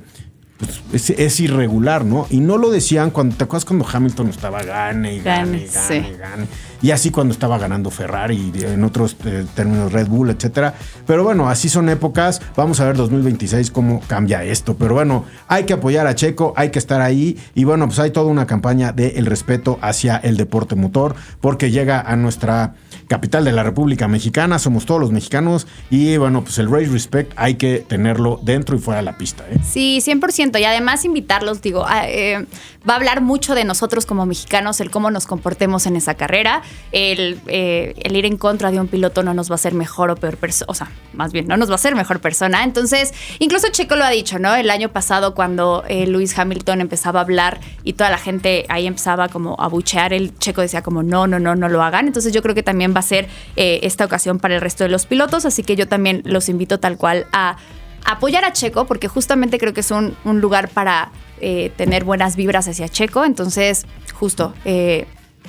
Pues, 0.90 1.10
es, 1.10 1.40
irregular, 1.40 2.04
¿no? 2.04 2.26
Y 2.30 2.38
no 2.38 2.56
lo 2.56 2.70
decían 2.70 3.10
cuando, 3.10 3.34
¿te 3.34 3.44
acuerdas 3.44 3.64
cuando 3.64 3.84
Hamilton 3.92 4.28
estaba 4.28 4.62
gane 4.62 5.16
y 5.16 5.20
gane, 5.20 5.66
gane, 5.66 6.16
gane, 6.16 6.46
Y 6.82 6.90
así 6.90 7.10
cuando 7.10 7.32
estaba 7.32 7.58
ganando 7.58 7.90
Ferrari 7.90 8.52
y 8.54 8.64
en 8.64 8.82
otros 8.84 9.16
eh, 9.24 9.44
términos 9.54 9.92
Red 9.92 10.08
Bull, 10.08 10.30
etcétera. 10.30 10.74
Pero 11.06 11.22
bueno, 11.24 11.48
así 11.48 11.68
son 11.68 11.88
épocas. 11.88 12.42
Vamos 12.56 12.80
a 12.80 12.86
ver 12.86 12.96
2026 12.96 13.70
cómo 13.70 14.00
cambia 14.06 14.42
esto. 14.44 14.74
Pero 14.74 14.94
bueno, 14.94 15.24
hay 15.48 15.64
que 15.64 15.74
apoyar 15.74 16.06
a 16.06 16.14
Checo, 16.14 16.52
hay 16.56 16.70
que 16.70 16.78
estar 16.78 17.00
ahí. 17.00 17.38
Y 17.54 17.64
bueno, 17.64 17.86
pues 17.86 17.98
hay 17.98 18.10
toda 18.10 18.26
una 18.26 18.46
campaña 18.46 18.92
de 18.92 19.10
el 19.16 19.26
respeto 19.26 19.78
hacia 19.80 20.16
el 20.16 20.36
deporte 20.36 20.74
motor, 20.74 21.14
porque 21.40 21.70
llega 21.70 22.00
a 22.00 22.16
nuestra 22.16 22.74
capital 23.08 23.44
de 23.44 23.52
la 23.52 23.62
República 23.62 24.08
Mexicana, 24.08 24.58
somos 24.58 24.86
todos 24.86 25.00
los 25.00 25.12
mexicanos 25.12 25.66
y 25.90 26.16
bueno, 26.16 26.42
pues 26.42 26.58
el 26.58 26.70
Race 26.70 26.86
Respect 26.86 27.32
hay 27.36 27.56
que 27.56 27.84
tenerlo 27.86 28.40
dentro 28.42 28.76
y 28.76 28.78
fuera 28.78 29.00
de 29.00 29.04
la 29.04 29.18
pista. 29.18 29.44
¿eh? 29.50 29.58
Sí, 29.62 29.98
100%. 30.02 30.58
Y 30.58 30.64
además 30.64 31.04
invitarlos, 31.04 31.60
digo, 31.60 31.84
eh, 32.06 32.46
va 32.88 32.94
a 32.94 32.96
hablar 32.96 33.20
mucho 33.20 33.54
de 33.54 33.64
nosotros 33.64 34.06
como 34.06 34.26
mexicanos, 34.26 34.80
el 34.80 34.90
cómo 34.90 35.10
nos 35.10 35.26
comportemos 35.26 35.86
en 35.86 35.96
esa 35.96 36.14
carrera, 36.14 36.62
el, 36.92 37.40
eh, 37.46 37.94
el 38.02 38.16
ir 38.16 38.26
en 38.26 38.36
contra 38.36 38.70
de 38.70 38.80
un 38.80 38.88
piloto 38.88 39.22
no 39.22 39.34
nos 39.34 39.50
va 39.50 39.54
a 39.54 39.56
hacer 39.56 39.74
mejor 39.74 40.10
o 40.10 40.16
peor 40.16 40.36
persona, 40.36 40.66
o 40.68 40.74
sea, 40.74 40.90
más 41.12 41.32
bien, 41.32 41.46
no 41.46 41.56
nos 41.56 41.68
va 41.68 41.74
a 41.74 41.76
hacer 41.76 41.94
mejor 41.94 42.20
persona. 42.20 42.64
Entonces, 42.64 43.12
incluso 43.38 43.68
Checo 43.70 43.96
lo 43.96 44.04
ha 44.04 44.10
dicho, 44.10 44.38
¿no? 44.38 44.54
El 44.54 44.70
año 44.70 44.90
pasado 44.90 45.34
cuando 45.34 45.84
Luis 46.06 46.38
Hamilton 46.38 46.80
empezaba 46.80 47.20
a 47.20 47.22
hablar 47.22 47.60
y 47.84 47.94
toda 47.94 48.10
la 48.10 48.18
gente 48.18 48.66
ahí 48.68 48.86
empezaba 48.86 49.28
como 49.28 49.56
a 49.58 49.68
buchear, 49.68 50.12
el 50.12 50.36
Checo 50.38 50.60
decía 50.60 50.82
como, 50.82 51.02
no, 51.02 51.26
no, 51.26 51.38
no, 51.38 51.54
no 51.54 51.68
lo 51.68 51.82
hagan. 51.82 52.06
Entonces 52.06 52.32
yo 52.32 52.42
creo 52.42 52.54
que 52.54 52.62
también 52.62 52.94
va 52.94 53.00
a 53.00 53.02
ser 53.02 53.28
eh, 53.56 53.80
esta 53.82 54.04
ocasión 54.04 54.38
para 54.38 54.54
el 54.54 54.60
resto 54.60 54.84
de 54.84 54.90
los 54.90 55.06
pilotos, 55.06 55.44
así 55.44 55.62
que 55.62 55.76
yo 55.76 55.88
también 55.88 56.22
los 56.24 56.48
invito 56.48 56.78
tal 56.80 56.96
cual 56.96 57.26
a 57.32 57.56
apoyar 58.04 58.44
a 58.44 58.52
Checo, 58.52 58.86
porque 58.86 59.08
justamente 59.08 59.58
creo 59.58 59.72
que 59.72 59.80
es 59.80 59.90
un, 59.90 60.16
lugar 60.24 60.68
para 60.68 61.10
eh, 61.42 61.70
tener 61.76 62.04
buenas 62.04 62.36
vibras 62.36 62.68
hacia 62.68 62.88
Checo, 62.88 63.24
entonces 63.24 63.84
justo 64.14 64.54
eh, 64.64 65.06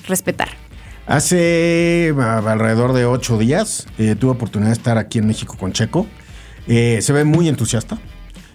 respetar. 0.08 0.50
Hace 1.08 2.14
alrededor 2.18 2.94
de 2.94 3.06
ocho 3.06 3.38
días 3.38 3.88
tuve 4.20 4.32
oportunidad 4.32 4.70
de 4.70 4.74
estar 4.74 4.98
aquí 4.98 5.20
en 5.20 5.28
México 5.28 5.58
con 5.58 5.74
Checo. 5.74 6.08
se 6.66 7.14
ve 7.14 7.26
muy 7.26 7.50
entusiasta. 7.50 7.98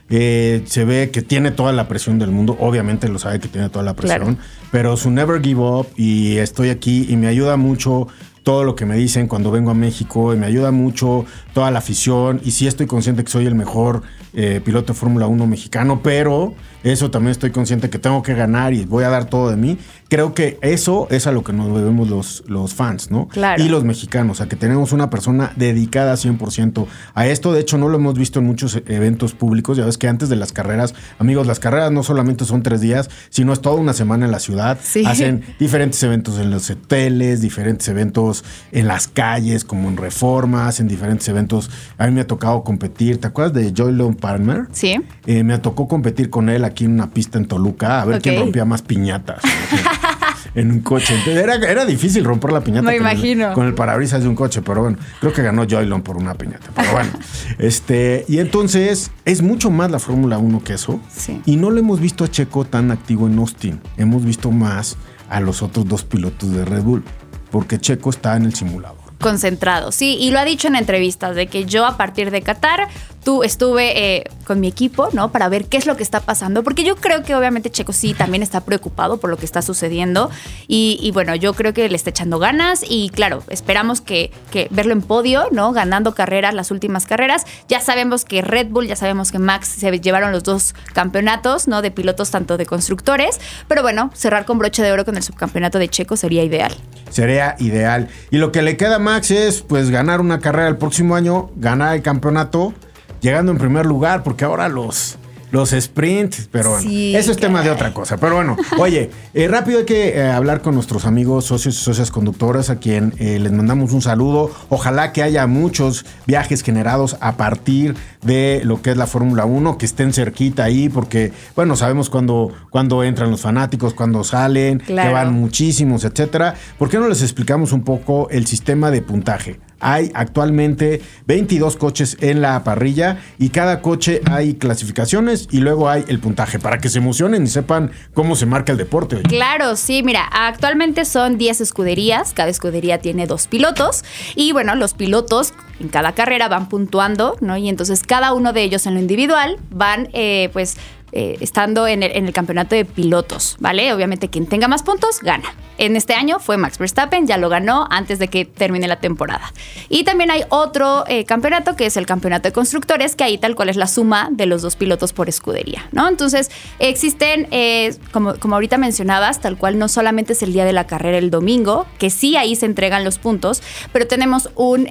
se 0.09 0.85
ve 0.87 1.11
que 1.13 1.21
tiene 1.21 1.51
toda 1.51 1.73
la 1.73 1.89
presión 1.89 2.19
del 2.19 2.31
mundo. 2.31 2.57
Obviamente 2.59 3.09
lo 3.09 3.19
sabe 3.19 3.39
que 3.39 3.49
tiene 3.49 3.69
toda 3.69 3.85
la 3.85 3.95
presión. 3.95 4.39
Pero 4.73 4.97
su 4.97 5.11
never 5.11 5.43
give 5.43 5.61
up 5.61 5.89
y 5.97 6.39
estoy 6.39 6.71
aquí 6.71 7.07
y 7.09 7.17
me 7.17 7.27
ayuda 7.27 7.59
mucho 7.59 8.09
todo 8.43 8.65
lo 8.65 8.75
que 8.75 8.87
me 8.87 8.97
dicen 8.97 9.29
cuando 9.29 9.51
vengo 9.51 9.71
a 9.71 9.75
México 9.75 10.35
y 10.35 10.37
me 10.37 10.47
ayuda 10.47 10.71
mucho 10.71 11.25
toda 11.53 11.71
la 11.71 11.79
afición 11.79 12.41
y 12.45 12.53
sí 12.53 12.67
estoy 12.67 12.87
consciente 12.87 13.25
que 13.25 13.31
soy 13.31 13.47
el 13.47 13.55
mejor 13.55 14.03
eh, 14.35 14.61
piloto 14.65 14.93
de 14.93 14.99
Fórmula 14.99 15.27
1 15.27 15.47
mexicano, 15.47 16.01
pero 16.03 16.55
eso 16.85 17.11
también 17.11 17.33
estoy 17.33 17.51
consciente 17.51 17.91
que 17.91 17.99
tengo 17.99 18.23
que 18.23 18.35
ganar 18.35 18.73
y 18.73 18.85
voy 18.85 19.05
a 19.05 19.09
dar 19.09 19.25
todo 19.25 19.51
de 19.51 19.57
mí. 19.57 19.79
Creo 20.09 20.33
que 20.33 20.59
eso 20.63 21.07
es 21.11 21.27
a 21.27 21.33
lo 21.33 21.43
que 21.43 21.53
nos 21.53 21.67
debemos 21.77 22.09
los, 22.09 22.45
los 22.47 22.73
fans, 22.73 23.11
¿no? 23.11 23.29
Claro. 23.29 23.63
Y 23.63 23.69
los 23.69 23.85
mexicanos, 23.85 24.41
a 24.41 24.49
que 24.49 24.57
tenemos 24.57 24.93
una 24.93 25.11
persona 25.11 25.53
dedicada 25.57 26.15
100% 26.15 26.87
a 27.15 27.27
esto. 27.27 27.53
De 27.53 27.61
hecho, 27.61 27.77
no 27.79 27.89
lo 27.89 27.99
hemos 27.99 28.15
visto 28.15 28.39
en 28.39 28.47
muchos 28.47 28.81
eventos 28.87 29.35
públicos. 29.35 29.77
Ya 29.77 29.85
ves 29.85 29.99
que 29.99 30.09
antes 30.09 30.29
de 30.29 30.37
las 30.37 30.53
carreras, 30.53 30.95
amigos, 31.19 31.47
las 31.47 31.59
carreras 31.59 31.91
no 31.91 32.03
solamente 32.03 32.45
son 32.45 32.63
tres 32.63 32.81
días, 32.81 33.11
sino 33.29 33.53
es 33.53 33.61
toda 33.61 33.77
una 33.77 33.93
semana 33.93 34.25
en 34.25 34.31
la 34.31 34.39
ciudad. 34.39 34.79
Hacen 35.05 35.43
diferentes 35.59 36.03
eventos 36.03 36.39
en 36.39 36.51
los 36.51 36.71
hoteles, 36.71 37.41
diferentes 37.41 37.87
eventos 37.89 38.28
en 38.73 38.87
las 38.87 39.09
calles, 39.09 39.65
como 39.65 39.89
en 39.89 39.97
reformas, 39.97 40.81
en 40.81 40.89
diferentes 40.89 41.29
eventos. 41.29 41.71
A 41.97 42.07
mí 42.07 42.13
me 42.13 42.23
ha 42.23 42.27
tocado 42.27 42.63
competir. 42.63 43.21
¿Te 43.21 43.29
acuerdas 43.29 43.55
de 43.55 43.73
Joylon 43.77 44.15
Palmer? 44.15 44.67
Sí. 44.73 45.01
Eh, 45.27 45.45
me 45.45 45.59
tocó 45.59 45.89
competir 45.89 46.31
con 46.31 46.49
él 46.49 46.65
aquí 46.65 46.85
en 46.85 46.93
una 46.93 47.11
pista 47.11 47.39
en 47.39 47.47
Toluca, 47.47 48.03
a 48.03 48.05
ver 48.05 48.23
quién 48.23 48.39
rompía 48.39 48.65
más 48.65 48.83
piñatas. 48.83 49.43
en 50.55 50.71
un 50.71 50.81
coche. 50.81 51.15
era, 51.27 51.55
era 51.57 51.85
difícil 51.85 52.25
romper 52.25 52.53
la 52.53 52.61
piñata. 52.61 52.89
Me 52.89 52.97
imagino. 52.97 53.53
con 53.55 53.67
el 53.67 53.75
parabrisas 53.75 54.23
de 54.23 54.29
un 54.29 54.35
coche, 54.35 54.63
pero 54.63 54.83
bueno, 54.83 54.99
creo 55.21 55.33
que 55.33 55.43
ganó 55.43 55.67
Joylon 55.69 56.03
por 56.03 56.17
una 56.17 56.35
piñata. 56.35 56.71
Pero 56.75 56.93
bueno, 56.93 57.11
este, 57.59 58.25
y 58.29 58.39
entonces 58.39 59.11
es 59.25 59.43
mucho 59.43 59.71
más 59.71 59.91
la 59.91 59.99
Fórmula 59.99 60.39
1 60.39 60.63
que 60.65 60.75
eso. 60.75 61.01
Sí. 61.15 61.41
Y 61.47 61.57
no 61.57 61.71
lo 61.71 61.79
hemos 61.79 62.01
visto 62.01 62.25
a 62.25 62.29
Checo 62.29 62.65
tan 62.65 62.91
activo 62.91 63.27
en 63.27 63.39
Austin. 63.39 63.81
Hemos 63.97 64.25
visto 64.25 64.51
más 64.51 64.97
a 65.29 65.41
los 65.41 65.63
otros 65.63 65.87
dos 65.87 66.05
pilotos 66.05 66.53
de 66.53 66.65
Red 66.65 66.83
Bull, 66.83 67.05
porque 67.51 67.79
Checo 67.79 68.11
está 68.11 68.37
en 68.37 68.45
el 68.45 68.55
simulador. 68.55 68.99
Concentrado, 69.21 69.91
sí, 69.91 70.17
y 70.21 70.31
lo 70.31 70.39
ha 70.39 70.45
dicho 70.45 70.69
en 70.69 70.77
entrevistas, 70.77 71.35
de 71.35 71.49
que 71.49 71.65
yo 71.65 71.87
a 71.87 71.97
partir 71.97 72.31
de 72.31 72.41
Qatar 72.43 72.89
tú 73.25 73.43
estuve 73.43 74.17
eh, 74.17 74.31
con 74.49 74.59
mi 74.61 74.67
equipo, 74.67 75.11
¿no? 75.13 75.31
Para 75.31 75.49
ver 75.49 75.67
qué 75.67 75.77
es 75.77 75.87
lo 75.87 75.97
que 75.97 76.03
está 76.03 76.21
pasando, 76.21 76.65
porque 76.65 76.83
yo 76.83 76.97
creo 76.97 77.23
que 77.23 77.37
obviamente 77.37 77.71
Checo 77.71 77.93
sí 77.93 78.15
también 78.15 78.43
está 78.43 78.63
preocupado 78.63 79.19
por 79.19 79.29
lo 79.29 79.37
que 79.37 79.45
está 79.45 79.61
sucediendo 79.63 80.31
y, 80.67 81.11
bueno, 81.13 81.37
yo 81.37 81.53
creo 81.53 81.75
que 81.75 81.89
le 81.89 81.95
está 81.95 82.11
echando 82.11 82.39
ganas 82.39 82.83
y 82.89 83.11
claro, 83.11 83.45
esperamos 83.49 84.01
que, 84.01 84.33
verlo 84.71 84.93
en 84.93 85.03
podio, 85.03 85.49
¿no? 85.53 85.73
Ganando 85.73 86.15
carreras, 86.15 86.55
las 86.55 86.71
últimas 86.71 87.05
carreras. 87.05 87.45
Ya 87.69 87.81
sabemos 87.81 88.25
que 88.25 88.41
Red 88.43 88.69
Bull, 88.69 88.87
ya 88.87 88.97
sabemos 88.97 89.31
que 89.31 89.39
Max 89.39 89.69
se 89.69 90.01
llevaron 90.01 90.33
los 90.33 90.43
dos 90.45 90.75
campeonatos, 90.95 91.69
¿no? 91.69 91.83
De 91.83 91.91
pilotos 91.91 92.31
tanto 92.31 92.57
de 92.57 92.65
constructores, 92.65 93.39
pero 93.69 93.83
bueno, 93.83 94.11
cerrar 94.15 94.47
con 94.47 94.59
broche 94.59 94.83
de 94.83 94.91
oro 94.91 95.05
con 95.05 95.17
el 95.17 95.23
subcampeonato 95.23 95.79
de 95.79 95.89
Checo 95.89 96.17
sería 96.17 96.43
ideal. 96.43 96.75
Sería 97.11 97.55
ideal. 97.59 98.09
Y 98.31 98.39
lo 98.39 98.51
que 98.51 98.63
le 98.63 98.79
queda 98.79 98.97
a 98.97 98.99
Max 98.99 99.31
es 99.31 99.61
pues 99.61 99.91
ganar 99.91 100.23
una 100.23 100.41
carrera 100.41 100.69
el 100.69 100.79
próximo 100.79 101.15
año, 101.15 101.51
ganar 101.57 101.95
el 101.95 102.03
campeonato 102.03 102.73
llegando 103.21 103.53
en 103.53 103.59
primer 103.59 103.87
lugar, 103.87 104.23
porque 104.23 104.45
ahora 104.45 104.69
los, 104.69 105.19
los 105.51 105.71
sprints, 105.71 106.49
pero 106.51 106.71
bueno, 106.71 106.91
eso 106.91 107.33
es 107.33 107.39
tema 107.39 107.63
de 107.63 107.71
otra 107.71 107.95
cosa. 107.95 108.17
Pero 108.19 108.37
bueno, 108.37 108.57
oye, 108.79 109.11
eh, 109.35 109.49
rápido 109.49 109.81
hay 109.81 109.85
que 109.85 110.19
eh, 110.19 110.31
hablar 110.31 110.61
con 110.61 110.75
nuestros 110.75 111.07
amigos, 111.07 111.47
socios 111.47 111.77
y 111.77 111.79
socias 111.79 112.11
conductoras, 112.11 112.71
a 112.71 112.77
quien 112.77 113.15
eh, 113.19 113.39
les 113.39 113.53
mandamos 113.53 113.93
un 113.93 114.03
saludo. 114.03 114.51
Ojalá 114.69 115.13
que 115.13 115.23
haya 115.23 115.47
muchos 115.47 116.05
viajes 116.27 116.63
generados 116.63 117.17
a 117.21 117.37
partir 117.37 117.97
de 118.23 118.61
lo 118.65 118.83
que 118.83 118.91
es 118.91 118.97
la 118.97 119.07
Fórmula 119.07 119.45
1, 119.45 119.79
que 119.79 119.87
estén 119.87 120.13
cerquita 120.13 120.65
ahí, 120.65 120.89
porque, 120.89 121.33
bueno, 121.57 121.77
sabemos 121.77 122.11
cuándo 122.11 122.53
cuando 122.71 123.03
entran 123.03 123.31
los 123.31 123.41
fanáticos, 123.41 123.95
cuándo 123.95 124.25
salen, 124.25 124.79
que 124.79 124.95
van 124.95 125.33
muchísimos, 125.33 126.05
etcétera. 126.05 126.55
¿Por 126.79 126.91
qué 126.91 126.99
no 126.99 127.09
les 127.09 127.23
explicamos 127.23 127.73
un 127.73 127.83
poco 127.83 128.29
el 128.31 128.47
sistema 128.47 128.91
de 128.91 129.03
puntaje? 129.03 129.61
Hay 129.81 130.11
actualmente 130.15 131.01
22 131.27 131.77
coches 131.77 132.17
en 132.21 132.43
la 132.43 132.65
parrilla 132.65 133.19
y 133.39 133.51
cada 133.51 133.81
coche 133.81 134.21
hay 134.31 134.55
clasificaciones 134.55 135.49
y 135.51 135.61
luego 135.61 135.89
hay 135.89 136.05
el 136.09 136.19
puntaje 136.19 136.59
para 136.59 136.79
que 136.79 136.89
se 136.89 136.99
emocionen 136.99 137.45
y 137.45 137.49
sepan 137.49 137.93
cómo 138.15 138.37
se 138.37 138.47
marca 138.47 138.73
el 138.73 138.79
deporte. 138.79 139.23
Claro, 139.23 139.77
sí, 139.77 140.03
mira, 140.03 140.25
actualmente 140.25 141.05
son 141.05 141.39
10 141.39 141.61
escuderías, 141.61 142.33
cada 142.33 142.49
escudería 142.49 142.99
tiene 142.99 143.27
dos 143.27 143.47
pilotos 143.47 144.05
y 144.35 144.53
bueno, 144.53 144.75
los 144.75 144.95
pilotos 144.95 145.55
en 145.81 145.89
cada 145.89 146.13
carrera 146.13 146.49
van 146.49 146.69
puntuando, 146.69 147.37
¿no? 147.41 147.57
Y 147.57 147.69
entonces 147.69 148.03
cada 148.03 148.33
uno 148.33 148.53
de 148.53 148.63
ellos 148.63 148.87
en 148.87 148.95
lo 148.95 149.01
individual 149.01 149.59
van 149.71 150.09
eh, 150.13 150.51
pues 150.53 150.77
eh, 151.13 151.39
estando 151.41 151.87
en 151.87 152.03
el, 152.03 152.15
en 152.15 152.27
el, 152.27 152.35
campeonato 152.35 152.75
de 152.75 152.85
pilotos, 152.85 153.57
¿vale? 153.61 153.93
Obviamente 153.95 154.29
quien 154.29 154.47
tenga 154.47 154.69
más 154.69 154.83
puntos 154.83 155.21
gana. 155.23 155.55
En 155.79 155.97
este 155.97 156.13
año 156.13 156.39
fue 156.39 156.57
Max 156.57 156.77
Verstappen, 156.77 157.27
ya 157.27 157.39
lo 157.39 157.49
ganó 157.49 157.87
antes 157.89 158.19
de 158.19 158.29
que 158.29 158.45
termine 158.45 158.89
la 158.89 158.97
temporada. 158.97 159.53
Y 159.89 160.05
también 160.05 160.31
hay 160.31 160.43
otro 160.51 161.05
eh, 161.07 161.25
campeonato 161.25 161.77
que 161.77 161.87
es 161.87 161.97
el 161.97 162.05
campeonato 162.05 162.49
de 162.49 162.53
constructores, 162.53 163.17
que 163.17 163.25
ahí 163.25 163.39
tal 163.39 163.55
cual 163.55 163.71
es 163.71 163.77
la 163.77 163.87
suma 163.87 164.29
de 164.31 164.47
los 164.47 164.61
dos 164.61 164.77
pilotos 164.77 165.13
por 165.15 165.29
escudería, 165.29 165.87
¿no? 165.93 166.09
Entonces 166.09 166.51
existen, 166.79 167.47
eh, 167.53 167.97
como, 168.13 168.35
como 168.39 168.57
ahorita 168.57 168.77
mencionabas, 168.77 169.41
tal 169.41 169.57
cual 169.57 169.79
no 169.79 169.89
solamente 169.89 170.35
es 170.35 170.43
el 170.43 170.53
día 170.53 170.65
de 170.65 170.73
la 170.73 170.87
carrera 170.87 171.17
el 171.17 171.31
domingo, 171.31 171.87
que 171.99 172.11
sí 172.11 172.37
ahí 172.37 172.55
se 172.55 172.67
entregan 172.67 173.05
los 173.05 173.19
puntos, 173.19 173.63
pero 173.93 174.07
tenemos 174.07 174.51
un 174.57 174.89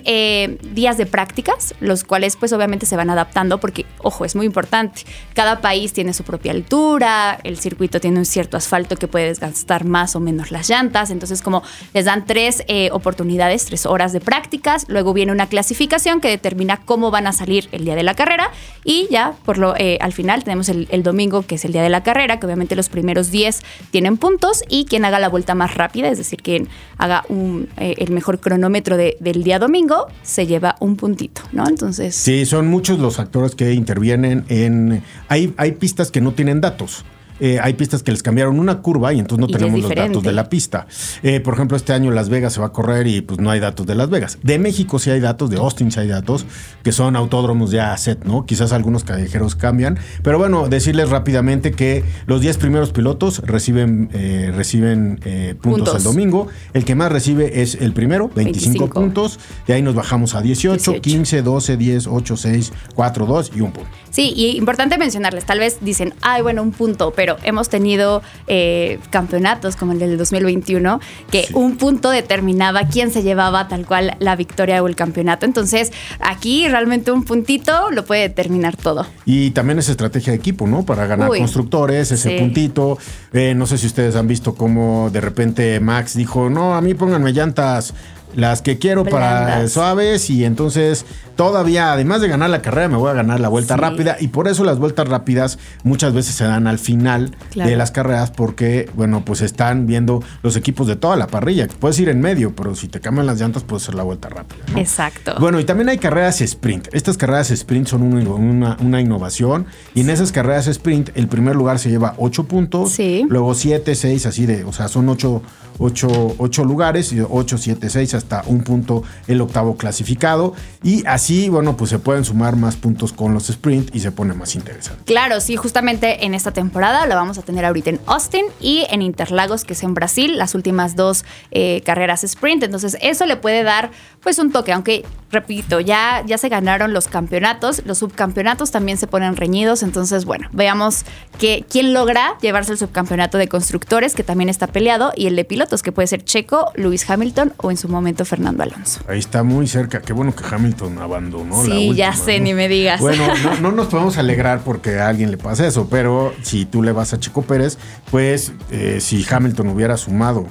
días 0.74 0.98
de 0.98 1.06
prácticas, 1.06 1.76
los 1.80 2.04
cuales 2.04 2.38
pues 2.38 2.54
obviamente 2.54 2.86
se 2.86 2.96
van 2.96 3.10
adaptando 3.10 3.60
porque, 3.60 3.86
ojo, 4.00 4.26
es 4.26 4.36
muy 4.36 4.46
importante, 4.46 5.04
cada 5.34 5.60
país 5.60 5.94
tiene 5.94 6.07
su 6.13 6.24
propia 6.24 6.52
altura, 6.52 7.39
el 7.43 7.58
circuito 7.58 8.00
tiene 8.00 8.20
un 8.20 8.26
cierto 8.26 8.58
asfalto 8.58 8.96
que 8.96 9.08
puede 9.08 9.28
desgastar 9.28 9.86
más 9.86 10.15
o 10.15 10.20
menos 10.20 10.52
las 10.52 10.70
llantas, 10.70 11.10
entonces 11.10 11.41
como 11.41 11.63
les 11.93 12.06
dan 12.06 12.26
tres 12.26 12.63
eh, 12.67 12.89
oportunidades, 12.91 13.65
tres 13.65 13.86
horas 13.86 14.13
de 14.13 14.20
prácticas, 14.20 14.86
luego 14.88 15.13
viene 15.13 15.32
una 15.32 15.48
clasificación 15.48 16.22
que 16.22 16.30
determina 16.30 16.78
cómo 16.86 17.12
van 17.12 17.28
a 17.28 17.34
salir 17.34 17.67
el 17.72 17.86
día 17.86 17.96
de 17.96 18.04
la 18.04 18.13
carrera 18.13 18.52
y 18.84 19.08
ya 19.10 19.34
por 19.46 19.58
lo 19.58 19.76
eh, 19.78 19.98
al 20.02 20.13
final 20.13 20.43
tenemos 20.43 20.70
el, 20.70 21.04
domingo 21.04 21.43
que 21.43 21.56
es 21.56 21.65
el 21.65 21.72
día 21.72 21.84
de 21.84 21.89
la 21.89 22.04
carrera, 22.04 22.39
que 22.39 22.46
obviamente 22.46 22.76
los 22.76 22.89
primeros 22.89 23.32
10 23.32 23.62
tienen 23.91 24.17
puntos 24.17 24.63
y 24.67 24.86
quien 24.86 25.06
haga 25.06 25.20
la 25.20 25.30
vuelta 25.30 25.56
más 25.56 25.76
rápida, 25.76 26.10
es 26.10 26.17
decir, 26.17 26.41
quien 26.41 26.67
haga 26.98 27.24
un, 27.30 27.70
eh, 27.78 27.96
el 27.98 28.12
mejor 28.12 28.39
cronómetro 28.39 28.98
del 28.98 29.43
día 29.43 29.60
domingo, 29.60 30.08
se 30.24 30.48
lleva 30.48 30.76
un 30.80 30.96
puntito, 30.96 31.41
¿no? 31.52 31.67
Entonces... 31.67 32.15
Sí, 32.15 32.46
son 32.46 32.67
muchos 32.67 33.00
los 33.00 33.20
actores 33.20 33.56
que 33.56 33.74
intervienen 33.74 34.46
en... 34.50 35.04
Hay, 35.28 35.54
hay 35.58 35.74
pistas 35.74 35.97
que 36.12 36.22
no 36.22 36.34
tienen 36.34 36.62
datos. 36.62 37.04
Eh, 37.40 37.60
hay 37.62 37.74
pistas 37.74 38.04
que 38.04 38.12
les 38.12 38.24
cambiaron 38.24 38.60
una 38.60 38.82
curva 38.82 39.14
y 39.14 39.20
entonces 39.20 39.40
no 39.40 39.48
tenemos 39.48 39.82
los 39.82 39.94
datos 39.94 40.24
de 40.24 40.32
la 40.32 40.50
pista. 40.50 40.88
Eh, 41.24 41.40
por 41.40 41.54
ejemplo, 41.54 41.78
este 41.78 41.94
año 41.94 42.12
Las 42.12 42.30
Vegas 42.30 42.54
se 42.54 42.60
va 42.60 42.68
a 42.68 42.72
correr 42.72 43.08
y 43.08 43.22
pues 43.22 43.40
no 43.40 43.52
hay 43.52 43.60
datos 43.60 43.86
de 43.86 43.96
Las 43.96 44.10
Vegas. 44.10 44.40
De 44.44 44.58
México 44.58 45.00
sí 45.00 45.12
hay 45.12 45.20
datos, 45.20 45.50
de 45.50 45.58
Austin 45.58 45.92
sí 45.92 46.00
hay 46.00 46.08
datos, 46.08 46.46
que 46.84 46.92
son 46.92 47.16
autódromos 47.16 47.72
ya 47.72 47.96
set, 47.98 48.24
¿no? 48.26 48.46
Quizás 48.46 48.72
algunos 48.72 49.04
callejeros 49.04 49.56
cambian. 49.56 50.00
Pero 50.24 50.38
bueno, 50.40 50.68
decirles 50.68 51.10
rápidamente 51.10 51.72
que 51.72 52.04
los 52.26 52.42
10 52.42 52.58
primeros 52.58 52.92
pilotos 52.92 53.40
reciben, 53.46 54.10
eh, 54.14 54.52
reciben 54.56 55.20
puntos, 55.62 55.96
el 55.98 56.04
domingo. 56.04 56.48
El 56.74 56.86
que 56.86 56.96
más 56.96 57.12
recibe 57.12 57.62
es 57.62 57.76
el 57.76 57.94
primero, 57.94 58.30
25, 58.36 58.90
puntos. 58.90 59.40
De 59.68 59.74
ahí 59.74 59.82
nos 59.82 59.96
bajamos 59.96 60.34
a 60.34 60.42
18, 60.42 61.02
15, 61.02 61.42
12, 61.42 61.78
10, 61.78 62.08
8, 62.08 62.38
6, 62.38 62.74
4, 62.96 63.26
2 63.26 63.52
y 63.56 63.62
un 63.62 63.72
punto. 63.72 63.90
Sí, 64.18 64.34
y 64.36 64.58
importante 64.58 64.98
mencionarles, 64.98 65.46
tal 65.46 65.60
vez 65.60 65.78
dicen, 65.82 66.16
ay, 66.24 66.42
bueno, 66.42 66.64
un 66.64 66.72
punto, 66.72 67.14
pero 67.16 67.38
hemos 67.44 67.70
tenido 67.70 68.24
eh, 68.48 68.98
campeonatos 69.12 69.76
como 69.76 69.92
el 69.92 70.00
del 70.00 70.18
2021, 70.18 71.00
que 71.30 71.48
un 71.54 71.78
punto 71.78 72.10
determinaba 72.10 72.88
quién 72.88 73.12
se 73.12 73.22
llevaba 73.22 73.68
tal 73.68 73.86
cual 73.86 74.18
la 74.18 74.36
victoria 74.36 74.82
o 74.82 74.88
el 74.88 74.96
campeonato. 74.96 75.46
Entonces, 75.46 75.92
aquí 76.20 76.68
realmente 76.68 77.12
un 77.12 77.26
puntito 77.26 77.92
lo 77.92 78.06
puede 78.06 78.22
determinar 78.22 78.76
todo. 78.76 79.06
Y 79.26 79.52
también 79.52 79.78
es 79.78 79.88
estrategia 79.88 80.34
de 80.34 80.40
equipo, 80.40 80.66
¿no? 80.66 80.84
Para 80.84 81.06
ganar 81.06 81.30
constructores, 81.30 82.12
ese 82.12 82.40
puntito. 82.40 82.98
Eh, 83.34 83.54
no 83.56 83.68
sé 83.68 83.78
si 83.78 83.86
ustedes 83.86 84.16
han 84.16 84.28
visto 84.28 84.56
cómo 84.56 85.12
de 85.12 85.22
repente 85.22 85.80
Max 85.80 86.16
dijo, 86.16 86.50
no, 86.50 86.74
a 86.74 86.82
mí 86.82 86.96
pónganme 86.96 87.34
llantas 87.34 87.94
las 88.36 88.62
que 88.62 88.78
quiero 88.78 89.06
para 89.06 89.68
suaves 89.68 90.30
y 90.30 90.44
entonces 90.44 91.06
todavía, 91.38 91.93
además 91.93 92.19
de 92.19 92.28
ganar 92.28 92.50
la 92.50 92.62
carrera, 92.62 92.89
me 92.89 92.97
voy 92.97 93.10
a 93.10 93.13
ganar 93.13 93.39
la 93.39 93.47
vuelta 93.47 93.78
rápida 93.78 94.17
y 94.19 94.28
por 94.28 94.50
eso 94.50 94.65
las 94.65 94.80
vueltas 94.80 95.08
rápidas 95.08 95.60
muchas 95.84 96.13
veces 96.13 96.36
se 96.36 96.43
dan 96.43 96.67
al 96.67 96.80
final 96.80 97.36
de 97.56 97.78
las 97.78 97.91
carreras 97.91 98.32
porque, 98.32 98.89
bueno, 98.95 99.23
pues 99.23 99.41
están 99.41 99.86
viendo 99.86 100.21
los 100.43 100.58
equipos 100.58 100.88
de 100.88 100.97
toda 100.97 101.15
la 101.15 101.28
parrilla. 101.28 101.67
Puedes 101.80 102.00
ir 102.00 102.10
en 102.10 102.19
medio, 102.19 102.54
pero 102.56 102.76
si 102.76 102.89
te 102.89 103.00
cambian 103.00 103.26
las 103.28 103.39
llantas 103.39 103.63
puedes 103.63 103.84
hacer 103.84 103.95
la 103.95 104.04
vuelta 104.04 104.28
rápida. 104.28 104.63
Exacto. 104.76 105.36
Bueno, 105.39 105.60
y 105.60 105.63
también 105.63 105.89
hay 105.89 106.00
carreras 106.00 106.41
sprint. 106.41 106.88
Estas 106.91 107.15
carreras 107.17 107.52
sprint 107.52 107.88
son 107.88 108.02
una, 108.02 108.76
una, 108.82 109.00
innovación 109.00 109.67
y 109.93 110.02
en 110.02 110.10
esas 110.10 110.32
carreras 110.32 110.67
sprint 110.67 111.12
el 111.15 111.28
primer 111.28 111.56
lugar 111.56 111.78
se 111.78 111.89
lleva 111.89 112.15
8 112.17 112.45
puntos, 112.45 112.97
luego 113.30 113.54
7, 113.54 113.93
6, 113.93 114.26
así 114.26 114.45
de, 114.47 114.63
o 114.63 114.73
sea, 114.73 114.88
son 114.88 115.08
8 115.08 115.41
ocho, 115.80 116.63
lugares, 116.63 117.13
8, 117.30 117.58
7, 117.58 117.89
6 117.89 118.13
hasta 118.13 118.43
un 118.47 118.62
punto 118.62 119.04
el 119.28 119.41
octavo 119.41 119.78
clasificado. 119.78 120.54
Y 120.84 121.06
así, 121.06 121.27
bueno, 121.50 121.76
pues 121.76 121.90
se 121.90 122.00
pueden 122.00 122.24
sumar 122.24 122.56
más 122.56 122.76
puntos 122.76 123.13
con 123.13 123.34
los 123.34 123.50
sprint 123.50 123.96
y 123.96 124.00
se 124.00 124.12
pone 124.12 124.34
más 124.34 124.56
interesante. 124.56 125.04
Claro, 125.06 125.42
sí, 125.42 125.56
justamente 125.56 126.26
en 126.26 126.34
esta 126.34 126.52
temporada 126.52 127.06
la 127.06 127.16
vamos 127.16 127.38
a 127.38 127.42
tener 127.42 127.66
ahorita 127.66 127.90
en 127.90 128.00
Austin 128.06 128.46
y 128.62 128.86
en 128.90 129.02
Interlagos, 129.02 129.66
que 129.66 129.74
es 129.74 129.84
en 129.84 129.94
Brasil, 129.94 130.38
las 130.38 130.56
últimas 130.56 130.96
dos 130.96 131.26
eh, 131.52 131.82
carreras 131.86 132.24
sprint. 132.24 132.63
Entonces, 132.63 132.98
eso 133.02 133.26
le 133.26 133.36
puede 133.36 133.63
dar 133.63 133.92
pues 134.22 134.40
un 134.40 134.52
toque, 134.52 134.74
aunque 134.74 135.06
repito, 135.32 135.80
ya, 135.80 136.24
ya 136.26 136.38
se 136.38 136.50
ganaron 136.50 136.94
los 136.94 137.08
campeonatos, 137.08 137.82
los 137.86 137.98
subcampeonatos 137.98 138.72
también 138.72 138.98
se 138.98 139.08
ponen 139.08 139.36
reñidos, 139.36 139.84
entonces 139.84 140.26
bueno, 140.26 140.48
veamos 140.54 141.04
que, 141.38 141.66
quién 141.70 141.94
logra 141.94 142.38
llevarse 142.42 142.72
el 142.72 142.78
subcampeonato 142.78 143.38
de 143.38 143.48
constructores, 143.48 144.16
que 144.16 144.24
también 144.24 144.50
está 144.50 144.68
peleado, 144.68 145.12
y 145.16 145.28
el 145.28 145.36
de 145.36 145.44
pilotos, 145.44 145.84
que 145.84 145.92
puede 145.92 146.08
ser 146.08 146.24
Checo, 146.24 146.72
Luis 146.76 147.10
Hamilton 147.10 147.54
o 147.58 147.72
en 147.72 147.78
su 147.78 147.90
momento 147.90 148.26
Fernando 148.26 148.63
Alonso. 148.63 149.02
Ahí 149.08 149.20
está 149.20 149.44
muy 149.44 149.68
cerca, 149.68 150.02
qué 150.02 150.13
bueno 150.13 150.34
que 150.36 150.44
Hamilton 150.50 150.98
abandonó. 151.18 151.64
Sí, 151.64 151.94
ya 151.96 152.14
sé, 152.14 152.40
ni 152.40 152.54
me 152.54 152.68
digas. 152.68 153.00
Bueno, 153.00 153.24
no, 153.62 153.72
nos 153.72 153.88
podemos 153.88 154.18
alegrar 154.18 154.62
porque 154.64 155.00
a 155.00 155.08
alguien 155.08 155.32
le 155.32 155.38
pasa 155.38 155.68
eso, 155.68 155.88
pero 155.90 156.34
si 156.42 156.66
tú 156.66 156.84
le 156.84 156.92
vas 156.92 157.14
a 157.14 157.20
Checo 157.20 157.42
Pérez, 157.42 157.78
pues 158.12 158.54
eh, 158.72 159.00
si 159.02 159.26
Hamilton 159.30 159.70
hubiera 159.70 159.98
sumado 159.98 160.48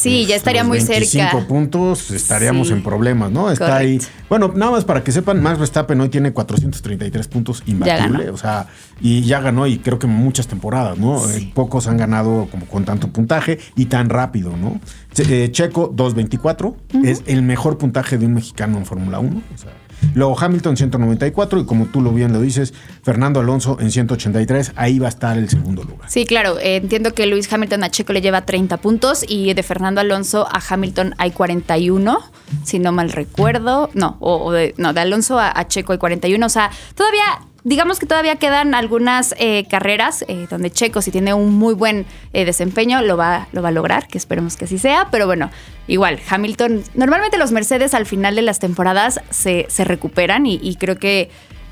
Sí, 0.00 0.24
ya 0.24 0.36
estaría 0.36 0.64
muy 0.64 0.78
25 0.78 1.30
cerca. 1.30 1.46
puntos, 1.46 2.10
estaríamos 2.10 2.70
en 2.70 2.82
problemas, 2.82 3.30
¿no? 3.30 3.50
Está 3.50 3.76
ahí. 3.76 4.00
Bueno, 4.30 4.50
nada 4.54 4.72
más 4.72 4.84
para 4.84 5.04
que 5.04 5.12
sepan, 5.12 5.42
Max 5.42 5.58
Verstappen 5.58 6.00
hoy 6.00 6.08
tiene 6.08 6.32
433 6.32 7.28
puntos 7.28 7.62
imbatible, 7.66 8.30
o 8.30 8.36
sea, 8.36 8.66
y 9.00 9.22
ya 9.22 9.40
ganó 9.40 9.66
y 9.66 9.78
creo 9.78 9.98
que 9.98 10.06
muchas 10.06 10.46
temporadas, 10.46 10.96
¿no? 10.98 11.28
Eh, 11.30 11.50
pocos 11.54 11.86
han 11.86 11.98
ganado 11.98 12.48
como 12.50 12.66
con 12.66 12.84
tanto 12.84 13.08
puntaje 13.08 13.58
y 13.76 13.86
tan 13.86 14.08
rápido, 14.08 14.56
¿no? 14.56 14.80
Eh, 15.18 15.50
Checo 15.52 15.92
224 15.94 16.76
es 17.04 17.22
el 17.26 17.42
mejor 17.42 17.76
puntaje 17.76 18.16
de 18.16 18.26
un 18.26 18.34
mexicano 18.34 18.78
en 18.78 18.86
Fórmula 18.86 19.18
1, 19.18 19.42
o 19.54 19.58
sea, 19.58 19.72
Luego 20.14 20.38
Hamilton 20.38 20.76
194 20.76 21.60
y 21.60 21.64
como 21.64 21.86
tú 21.86 22.00
lo 22.00 22.12
bien 22.12 22.32
lo 22.32 22.40
dices, 22.40 22.74
Fernando 23.02 23.40
Alonso 23.40 23.78
en 23.80 23.90
183, 23.90 24.72
ahí 24.76 24.98
va 24.98 25.06
a 25.06 25.10
estar 25.10 25.38
el 25.38 25.48
segundo 25.48 25.84
lugar. 25.84 26.08
Sí, 26.10 26.26
claro, 26.26 26.58
eh, 26.58 26.76
entiendo 26.76 27.14
que 27.14 27.26
Luis 27.26 27.52
Hamilton 27.52 27.84
a 27.84 27.90
Checo 27.90 28.12
le 28.12 28.20
lleva 28.20 28.44
30 28.44 28.78
puntos 28.78 29.24
y 29.26 29.52
de 29.54 29.62
Fernando 29.62 30.00
Alonso 30.00 30.46
a 30.50 30.60
Hamilton 30.66 31.14
hay 31.18 31.30
41, 31.30 32.18
si 32.64 32.78
no 32.78 32.92
mal 32.92 33.10
recuerdo, 33.10 33.90
no, 33.94 34.16
o, 34.20 34.52
de, 34.52 34.74
no, 34.76 34.92
de 34.92 35.00
Alonso 35.00 35.38
a, 35.38 35.58
a 35.58 35.68
Checo 35.68 35.92
hay 35.92 35.98
41, 35.98 36.44
o 36.44 36.48
sea, 36.48 36.70
todavía 36.94 37.22
digamos 37.64 37.98
que 37.98 38.06
todavía 38.06 38.36
quedan 38.36 38.74
algunas 38.74 39.34
eh, 39.38 39.66
carreras 39.68 40.24
eh, 40.28 40.46
donde 40.48 40.70
Checo, 40.70 41.02
si 41.02 41.10
tiene 41.10 41.34
un 41.34 41.54
muy 41.54 41.74
buen 41.74 42.06
eh, 42.32 42.44
desempeño, 42.44 43.02
lo 43.02 43.16
va, 43.16 43.48
lo 43.52 43.62
va 43.62 43.68
a 43.68 43.72
lograr, 43.72 44.06
que 44.08 44.18
esperemos 44.18 44.56
que 44.56 44.64
así 44.64 44.78
sea. 44.78 45.08
Pero 45.10 45.26
bueno, 45.26 45.50
igual, 45.86 46.18
Hamilton, 46.28 46.82
normalmente 46.94 47.38
los 47.38 47.52
Mercedes 47.52 47.94
al 47.94 48.06
final 48.06 48.36
de 48.36 48.42
las 48.42 48.58
temporadas 48.58 49.20
se, 49.30 49.66
recuperan 49.78 50.46
y, 50.46 50.76
creo 50.76 50.98
que 50.98 51.30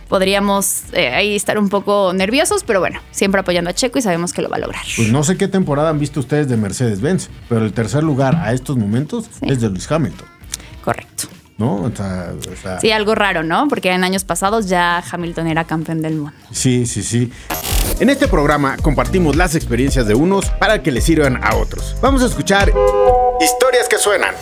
podríamos 0.09 0.85
ahí 0.94 1.37
estar 1.37 1.59
un 1.59 1.68
poco 1.68 2.12
nerviosos, 2.14 2.64
pero 2.64 2.81
bueno, 2.81 3.01
siempre 3.11 3.40
apoyando 3.40 3.70
a 3.70 3.74
Checo 3.74 3.98
y 3.98 4.03
sabemos 4.03 4.33
que 4.33 4.42
lo 4.42 4.48
va 4.48 4.57
a 4.57 4.61
lograr. 4.61 4.83
Pues 4.96 5.12
no 5.12 5.22
sé 5.22 5.37
qué 5.37 5.48
temporada 5.48 5.90
han 5.90 5.98
visto 5.98 6.20
ustedes 6.20 6.48
de 6.48 6.57
Mercedes-Benz, 6.57 7.29
pero 7.48 7.64
el 7.64 7.72
tercer 7.72 8.03
lugar 8.03 8.37
a 8.37 8.53
estos 8.53 8.77
momentos 8.77 9.29
es 9.42 9.61
de 9.61 9.68
Luis 9.68 9.90
Hamilton. 9.90 10.27
Correcto. 10.83 11.29
¿No? 11.59 11.90
sí, 12.81 12.90
algo 12.92 13.14
raro, 13.16 13.42
¿no? 13.42 13.66
Porque 13.68 13.90
en 13.90 14.05
años 14.05 14.25
pasados 14.25 14.68
ya 14.68 15.03
Hamilton 15.11 15.49
era 15.49 15.64
campeón 15.64 16.01
del 16.01 16.14
mundo. 16.14 16.33
Sí, 16.53 16.87
sí, 16.87 17.03
sí. 17.03 17.33
En 17.99 18.11
este 18.11 18.29
programa 18.29 18.77
compartimos 18.81 19.35
las 19.35 19.57
experiencias 19.57 20.07
de 20.07 20.14
unos 20.14 20.51
para 20.51 20.83
que 20.83 20.92
les 20.92 21.05
sirvan 21.05 21.42
a 21.42 21.57
otros. 21.57 21.97
Vamos 22.01 22.23
a 22.23 22.27
escuchar 22.27 22.73
historias 23.40 23.88
que 23.90 23.99
suenan. 23.99 24.35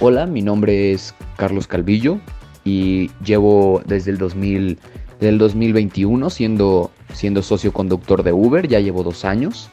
Hola, 0.00 0.26
mi 0.26 0.42
nombre 0.42 0.92
es 0.92 1.14
Carlos 1.36 1.68
Calvillo 1.68 2.18
y 2.64 3.12
llevo 3.24 3.80
desde 3.86 4.10
el 4.10 4.18
2000, 4.18 4.78
del 5.20 5.38
2021 5.38 6.28
siendo, 6.28 6.90
siendo 7.14 7.42
socio 7.42 7.72
conductor 7.72 8.24
de 8.24 8.32
Uber, 8.32 8.66
ya 8.66 8.80
llevo 8.80 9.04
dos 9.04 9.24
años. 9.24 9.70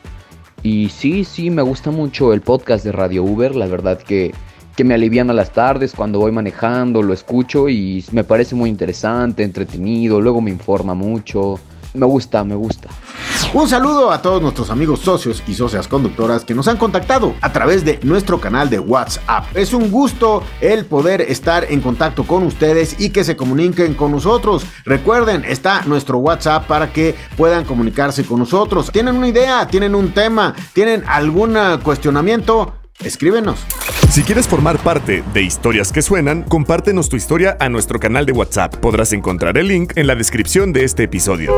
Y 0.62 0.89
sí, 0.89 1.26
sí, 1.26 1.50
me 1.50 1.63
gusta 1.63 1.89
mucho 1.89 2.32
el 2.32 2.41
podcast 2.41 2.86
de 2.86 2.91
Radio 2.91 3.24
Uber, 3.24 3.56
la 3.56 3.65
verdad 3.65 4.00
que, 4.00 4.34
que 4.76 4.84
me 4.84 4.94
alivian 4.94 5.30
a 5.30 5.34
las 5.34 5.52
tardes 5.52 5.94
cuando 5.94 6.20
voy 6.20 6.32
manejando, 6.32 7.02
lo 7.02 7.14
escucho 7.14 7.70
y 7.70 8.06
me 8.12 8.24
parece 8.24 8.56
muy 8.56 8.70
interesante, 8.70 9.44
entretenido, 9.44 10.22
luego 10.22 10.42
me 10.42 10.52
informa 10.52 10.94
mucho 10.94 11.60
me 11.96 12.06
gusta, 12.06 12.44
me 12.44 12.56
gusta. 12.56 12.90
Un 13.54 13.70
saludo 13.70 14.12
a 14.12 14.22
todos 14.22 14.42
nuestros 14.42 14.70
amigos 14.70 15.00
socios 15.00 15.42
y 15.48 15.54
socias 15.54 15.88
conductoras 15.88 16.44
que 16.44 16.54
nos 16.54 16.68
han 16.68 16.78
contactado 16.78 17.34
a 17.42 17.54
través 17.54 17.86
de 17.86 18.00
nuestro 18.04 18.40
canal 18.40 18.70
de 18.70 18.80
WhatsApp. 18.80 19.46
Es 19.56 19.74
un 19.74 19.92
gusto 19.92 20.44
el 20.60 20.86
poder 20.86 21.22
estar 21.22 21.66
en 21.70 21.82
contacto 21.82 22.26
con 22.26 22.44
ustedes 22.44 23.00
y 23.00 23.12
que 23.12 23.24
se 23.24 23.38
comuniquen 23.38 23.94
con 23.94 24.12
nosotros. 24.12 24.66
Recuerden, 24.84 25.46
está 25.46 25.84
nuestro 25.86 26.18
WhatsApp 26.18 26.68
para 26.68 26.92
que 26.92 27.16
puedan 27.38 27.64
comunicarse 27.64 28.26
con 28.26 28.40
nosotros. 28.40 28.92
¿Tienen 28.92 29.16
una 29.16 29.30
idea? 29.30 29.68
¿Tienen 29.68 29.96
un 29.96 30.12
tema? 30.12 30.54
¿Tienen 30.74 31.04
algún 31.08 31.58
cuestionamiento? 31.84 32.74
Escríbenos. 33.00 33.60
Si 34.15 34.23
quieres 34.23 34.47
formar 34.47 34.80
parte 34.80 35.25
de 35.34 35.43
Historias 35.43 35.91
que 35.91 36.01
Suenan, 36.01 36.43
compártenos 36.43 37.10
tu 37.10 37.17
historia 37.17 37.58
a 37.60 37.67
nuestro 37.67 37.99
canal 37.99 38.25
de 38.25 38.32
WhatsApp. 38.32 38.73
Podrás 38.78 39.12
encontrar 39.12 39.58
el 39.58 39.67
link 39.67 39.91
en 39.97 40.08
la 40.08 40.15
descripción 40.15 40.71
de 40.71 40.86
este 40.86 41.04
episodio. 41.04 41.54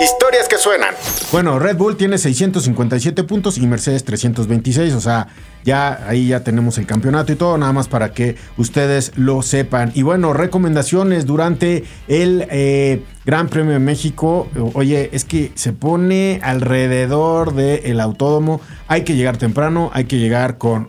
Historias 0.00 0.48
que 0.48 0.58
suenan. 0.58 0.94
Bueno, 1.30 1.60
Red 1.60 1.76
Bull 1.76 1.96
tiene 1.96 2.18
657 2.18 3.22
puntos 3.22 3.56
y 3.56 3.68
Mercedes 3.68 4.02
326, 4.02 4.94
o 4.94 5.00
sea, 5.00 5.28
ya 5.62 6.04
ahí 6.08 6.26
ya 6.26 6.42
tenemos 6.42 6.76
el 6.78 6.86
campeonato 6.86 7.30
y 7.30 7.36
todo, 7.36 7.56
nada 7.56 7.72
más 7.72 7.86
para 7.86 8.12
que 8.12 8.34
ustedes 8.56 9.12
lo 9.14 9.42
sepan. 9.42 9.92
Y 9.94 10.02
bueno, 10.02 10.32
recomendaciones 10.32 11.24
durante 11.24 11.84
el 12.08 12.48
eh, 12.50 13.04
Gran 13.24 13.46
Premio 13.46 13.74
de 13.74 13.78
México. 13.78 14.48
Oye, 14.74 15.10
es 15.12 15.24
que 15.24 15.52
se 15.54 15.72
pone 15.72 16.40
alrededor 16.42 17.54
del 17.54 18.00
autódromo. 18.00 18.60
Hay 18.88 19.02
que 19.02 19.14
llegar 19.14 19.36
temprano, 19.36 19.92
hay 19.94 20.06
que 20.06 20.18
llegar 20.18 20.58
con 20.58 20.88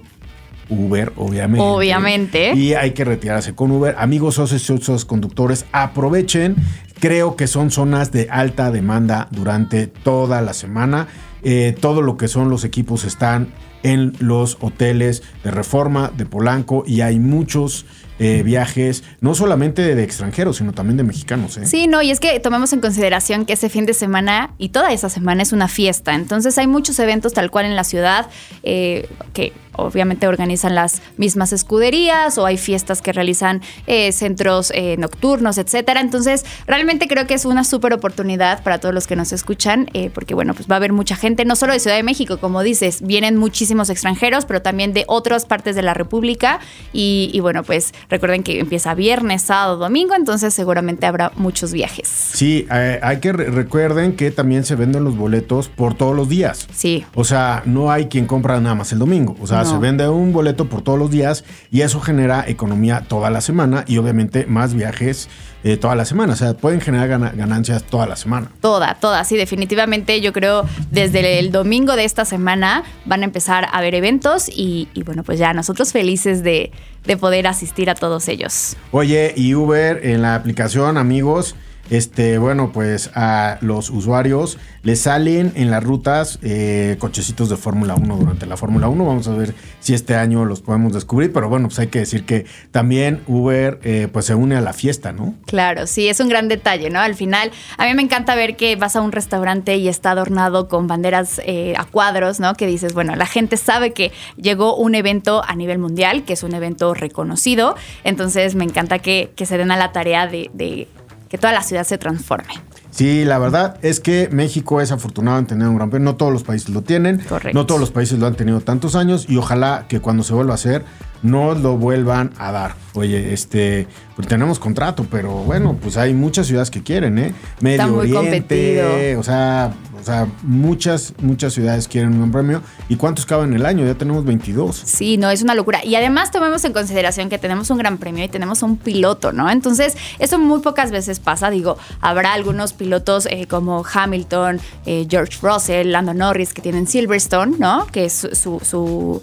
Uber, 0.69 1.13
obviamente. 1.15 1.65
Obviamente. 1.65 2.53
Y 2.53 2.73
hay 2.73 2.91
que 2.91 3.03
retirarse 3.03 3.55
con 3.55 3.71
Uber. 3.71 3.95
Amigos 3.97 4.35
socios, 4.35 5.05
conductores, 5.05 5.65
aprovechen. 5.71 6.55
Creo 6.99 7.35
que 7.35 7.47
son 7.47 7.71
zonas 7.71 8.11
de 8.11 8.27
alta 8.29 8.71
demanda 8.71 9.27
durante 9.31 9.87
toda 9.87 10.41
la 10.41 10.53
semana. 10.53 11.07
Eh, 11.43 11.75
todo 11.79 12.01
lo 12.01 12.15
que 12.17 12.27
son 12.27 12.49
los 12.49 12.63
equipos 12.63 13.03
están 13.03 13.53
en 13.83 14.13
los 14.19 14.57
hoteles 14.61 15.23
de 15.43 15.51
Reforma, 15.51 16.11
de 16.15 16.25
Polanco 16.25 16.83
y 16.87 17.01
hay 17.01 17.19
muchos 17.19 17.85
eh, 18.19 18.43
viajes, 18.43 19.03
no 19.21 19.33
solamente 19.33 19.95
de 19.95 20.03
extranjeros, 20.03 20.57
sino 20.57 20.71
también 20.71 20.97
de 20.97 21.03
mexicanos. 21.03 21.57
¿eh? 21.57 21.65
Sí, 21.65 21.87
no, 21.87 22.03
y 22.03 22.11
es 22.11 22.19
que 22.19 22.39
tomemos 22.39 22.71
en 22.71 22.79
consideración 22.79 23.45
que 23.45 23.53
ese 23.53 23.69
fin 23.69 23.87
de 23.87 23.95
semana 23.95 24.53
y 24.59 24.69
toda 24.69 24.93
esa 24.93 25.09
semana 25.09 25.41
es 25.41 25.51
una 25.51 25.67
fiesta, 25.67 26.13
entonces 26.13 26.57
hay 26.59 26.67
muchos 26.67 26.99
eventos 26.99 27.33
tal 27.33 27.49
cual 27.49 27.65
en 27.65 27.75
la 27.75 27.83
ciudad 27.83 28.29
eh, 28.61 29.09
que 29.33 29.51
obviamente 29.75 30.27
organizan 30.27 30.75
las 30.75 31.01
mismas 31.17 31.51
escuderías 31.51 32.37
o 32.37 32.45
hay 32.45 32.57
fiestas 32.57 33.01
que 33.01 33.11
realizan 33.11 33.63
eh, 33.87 34.11
centros 34.11 34.71
nocturnos, 34.99 35.57
etcétera. 35.57 35.99
Entonces, 35.99 36.45
realmente 36.67 37.07
creo 37.07 37.25
que 37.25 37.33
es 37.33 37.43
una 37.45 37.63
súper 37.63 37.91
oportunidad 37.91 38.61
para 38.61 38.77
todos 38.77 38.93
los 38.93 39.07
que 39.07 39.15
nos 39.15 39.31
escuchan, 39.31 39.89
porque 40.13 40.35
bueno, 40.35 40.53
pues 40.53 40.69
va 40.69 40.75
a 40.75 40.77
haber 40.77 40.93
mucha 40.93 41.15
gente, 41.15 41.43
no 41.43 41.55
solo 41.55 41.73
de 41.73 41.79
Ciudad 41.79 41.95
de 41.95 42.03
México, 42.03 42.37
como 42.37 42.61
dices, 42.61 43.01
vienen 43.01 43.35
muchísimos 43.35 43.89
extranjeros, 43.89 44.45
pero 44.45 44.61
también 44.61 44.93
de 44.93 45.05
otras 45.07 45.45
partes 45.45 45.75
de 45.75 45.81
la 45.81 45.95
República 45.95 46.59
y, 46.91 47.31
y 47.33 47.39
bueno, 47.39 47.63
pues 47.63 47.93
Recuerden 48.09 48.43
que 48.43 48.59
empieza 48.59 48.93
viernes, 48.95 49.43
sábado, 49.43 49.77
domingo, 49.77 50.15
entonces 50.15 50.53
seguramente 50.53 51.05
habrá 51.05 51.31
muchos 51.35 51.73
viajes. 51.73 52.07
Sí, 52.07 52.67
eh, 52.71 52.99
hay 53.01 53.17
que 53.17 53.33
recuerden 53.33 54.15
que 54.15 54.31
también 54.31 54.63
se 54.63 54.75
venden 54.75 55.03
los 55.03 55.17
boletos 55.17 55.69
por 55.69 55.95
todos 55.95 56.15
los 56.15 56.29
días. 56.29 56.67
Sí. 56.73 57.05
O 57.15 57.23
sea, 57.23 57.63
no 57.65 57.91
hay 57.91 58.07
quien 58.07 58.25
compra 58.25 58.59
nada 58.59 58.75
más 58.75 58.91
el 58.91 58.99
domingo. 58.99 59.35
O 59.41 59.47
sea, 59.47 59.65
se 59.65 59.77
vende 59.77 60.07
un 60.07 60.33
boleto 60.33 60.69
por 60.69 60.81
todos 60.81 60.99
los 60.99 61.11
días 61.11 61.43
y 61.71 61.81
eso 61.81 61.99
genera 61.99 62.45
economía 62.47 63.05
toda 63.07 63.29
la 63.29 63.41
semana 63.41 63.83
y 63.87 63.97
obviamente 63.97 64.45
más 64.45 64.73
viajes 64.73 65.29
eh, 65.63 65.77
toda 65.77 65.95
la 65.95 66.05
semana. 66.05 66.33
O 66.33 66.35
sea, 66.35 66.53
pueden 66.53 66.81
generar 66.81 67.07
ganancias 67.35 67.83
toda 67.83 68.05
la 68.05 68.15
semana. 68.15 68.49
Toda, 68.61 68.95
toda. 68.95 69.23
Sí, 69.23 69.37
definitivamente 69.37 70.21
yo 70.21 70.33
creo 70.33 70.65
desde 70.91 71.39
el 71.39 71.51
domingo 71.51 71.95
de 71.95 72.05
esta 72.05 72.25
semana 72.25 72.83
van 73.05 73.21
a 73.21 73.25
empezar 73.25 73.65
a 73.65 73.69
haber 73.69 73.95
eventos 73.95 74.49
y, 74.49 74.87
y 74.93 75.03
bueno, 75.03 75.23
pues 75.23 75.39
ya 75.39 75.53
nosotros 75.53 75.91
felices 75.91 76.43
de, 76.43 76.71
de 77.05 77.17
poder 77.17 77.47
asistir 77.47 77.89
a 77.89 77.95
todos 77.95 78.27
ellos. 78.27 78.75
Oye, 78.91 79.33
y 79.35 79.55
Uber 79.55 80.05
en 80.05 80.21
la 80.21 80.35
aplicación, 80.35 80.97
amigos, 80.97 81.55
este, 81.89 82.37
bueno, 82.37 82.71
pues 82.71 83.11
a 83.13 83.57
los 83.61 83.89
usuarios 83.89 84.57
les 84.83 85.01
salen 85.01 85.53
en 85.55 85.71
las 85.71 85.83
rutas 85.83 86.39
eh, 86.41 86.97
cochecitos 86.99 87.49
de 87.49 87.57
Fórmula 87.57 87.95
1 87.95 88.17
durante 88.17 88.45
la 88.45 88.57
Fórmula 88.57 88.87
1. 88.87 89.05
Vamos 89.05 89.27
a 89.27 89.33
ver 89.33 89.53
si 89.79 89.93
este 89.93 90.15
año 90.15 90.45
los 90.45 90.61
podemos 90.61 90.93
descubrir, 90.93 91.31
pero 91.31 91.49
bueno, 91.49 91.67
pues 91.67 91.79
hay 91.79 91.87
que 91.87 91.99
decir 91.99 92.25
que 92.25 92.45
también 92.71 93.21
Uber 93.27 93.79
eh, 93.83 94.07
pues 94.11 94.25
se 94.25 94.35
une 94.35 94.55
a 94.55 94.61
la 94.61 94.73
fiesta, 94.73 95.11
¿no? 95.11 95.35
Claro, 95.45 95.87
sí, 95.87 96.07
es 96.07 96.19
un 96.19 96.29
gran 96.29 96.47
detalle, 96.47 96.89
¿no? 96.89 96.99
Al 96.99 97.15
final, 97.15 97.51
a 97.77 97.85
mí 97.85 97.93
me 97.93 98.01
encanta 98.01 98.35
ver 98.35 98.55
que 98.55 98.75
vas 98.75 98.95
a 98.95 99.01
un 99.01 99.11
restaurante 99.11 99.77
y 99.77 99.87
está 99.87 100.11
adornado 100.11 100.67
con 100.67 100.87
banderas 100.87 101.41
eh, 101.45 101.73
a 101.77 101.85
cuadros, 101.85 102.39
¿no? 102.39 102.53
Que 102.55 102.67
dices, 102.67 102.93
bueno, 102.93 103.15
la 103.15 103.25
gente 103.25 103.57
sabe 103.57 103.93
que 103.93 104.11
llegó 104.37 104.75
un 104.75 104.95
evento 104.95 105.43
a 105.45 105.55
nivel 105.55 105.79
mundial, 105.79 106.23
que 106.23 106.33
es 106.33 106.43
un 106.43 106.53
evento 106.53 106.93
reconocido, 106.93 107.75
entonces 108.03 108.55
me 108.55 108.63
encanta 108.63 108.99
que, 108.99 109.31
se 109.43 109.57
den 109.57 109.71
a 109.71 109.77
la 109.77 109.91
tarea 109.91 110.25
de 110.25 110.87
que 111.33 111.39
toda 111.39 111.51
la 111.51 111.63
ciudad 111.63 111.83
se 111.83 111.97
transforme. 111.97 112.53
Sí, 112.91 113.25
la 113.25 113.39
verdad 113.39 113.79
es 113.81 113.99
que 113.99 114.29
México 114.31 114.81
es 114.81 114.91
afortunado 114.91 115.39
en 115.39 115.47
tener 115.47 115.67
un 115.67 115.77
gran 115.77 115.89
premio. 115.89 116.11
No 116.11 116.15
todos 116.15 116.31
los 116.31 116.43
países 116.43 116.69
lo 116.69 116.83
tienen. 116.83 117.21
Correcto. 117.27 117.57
No 117.57 117.65
todos 117.65 117.81
los 117.81 117.89
países 117.89 118.19
lo 118.19 118.27
han 118.27 118.35
tenido 118.35 118.61
tantos 118.61 118.95
años 118.95 119.25
y 119.27 119.37
ojalá 119.37 119.85
que 119.89 119.99
cuando 119.99 120.21
se 120.21 120.35
vuelva 120.35 120.51
a 120.51 120.55
hacer 120.55 120.85
no 121.23 121.55
lo 121.55 121.75
vuelvan 121.75 122.33
a 122.37 122.51
dar. 122.51 122.75
Oye, 122.93 123.33
este, 123.33 123.87
pues 124.15 124.27
tenemos 124.27 124.59
contrato, 124.59 125.07
pero 125.09 125.31
bueno, 125.31 125.75
pues 125.81 125.97
hay 125.97 126.13
muchas 126.13 126.45
ciudades 126.45 126.69
que 126.69 126.83
quieren, 126.83 127.17
¿eh? 127.17 127.33
Medio 127.61 127.95
Oriente, 127.95 129.15
o 129.17 129.23
sea, 129.23 129.73
o 130.03 130.05
sea, 130.05 130.27
muchas, 130.41 131.13
muchas 131.21 131.53
ciudades 131.53 131.87
quieren 131.87 132.21
un 132.21 132.29
premio. 132.29 132.61
¿Y 132.89 132.97
cuántos 132.97 133.25
caben 133.25 133.51
en 133.51 133.61
el 133.61 133.65
año? 133.65 133.85
Ya 133.85 133.95
tenemos 133.95 134.25
22. 134.25 134.75
Sí, 134.75 135.15
no, 135.15 135.29
es 135.29 135.41
una 135.41 135.55
locura. 135.55 135.79
Y 135.85 135.95
además 135.95 136.29
tomemos 136.29 136.65
en 136.65 136.73
consideración 136.73 137.29
que 137.29 137.37
tenemos 137.37 137.69
un 137.69 137.77
gran 137.77 137.97
premio 137.97 138.25
y 138.25 138.27
tenemos 138.27 138.63
un 138.63 138.75
piloto, 138.75 139.31
¿no? 139.31 139.49
Entonces, 139.49 139.95
eso 140.19 140.37
muy 140.39 140.59
pocas 140.59 140.91
veces 140.91 141.21
pasa. 141.21 141.49
Digo, 141.49 141.77
habrá 142.01 142.33
algunos 142.33 142.73
pilotos 142.73 143.27
eh, 143.27 143.47
como 143.47 143.85
Hamilton, 143.85 144.59
eh, 144.85 145.07
George 145.09 145.37
Russell, 145.41 145.89
Lando 145.89 146.13
Norris 146.13 146.53
que 146.53 146.61
tienen 146.61 146.85
Silverstone, 146.85 147.55
¿no? 147.57 147.87
Que 147.87 148.05
es 148.05 148.27
su 148.33 149.21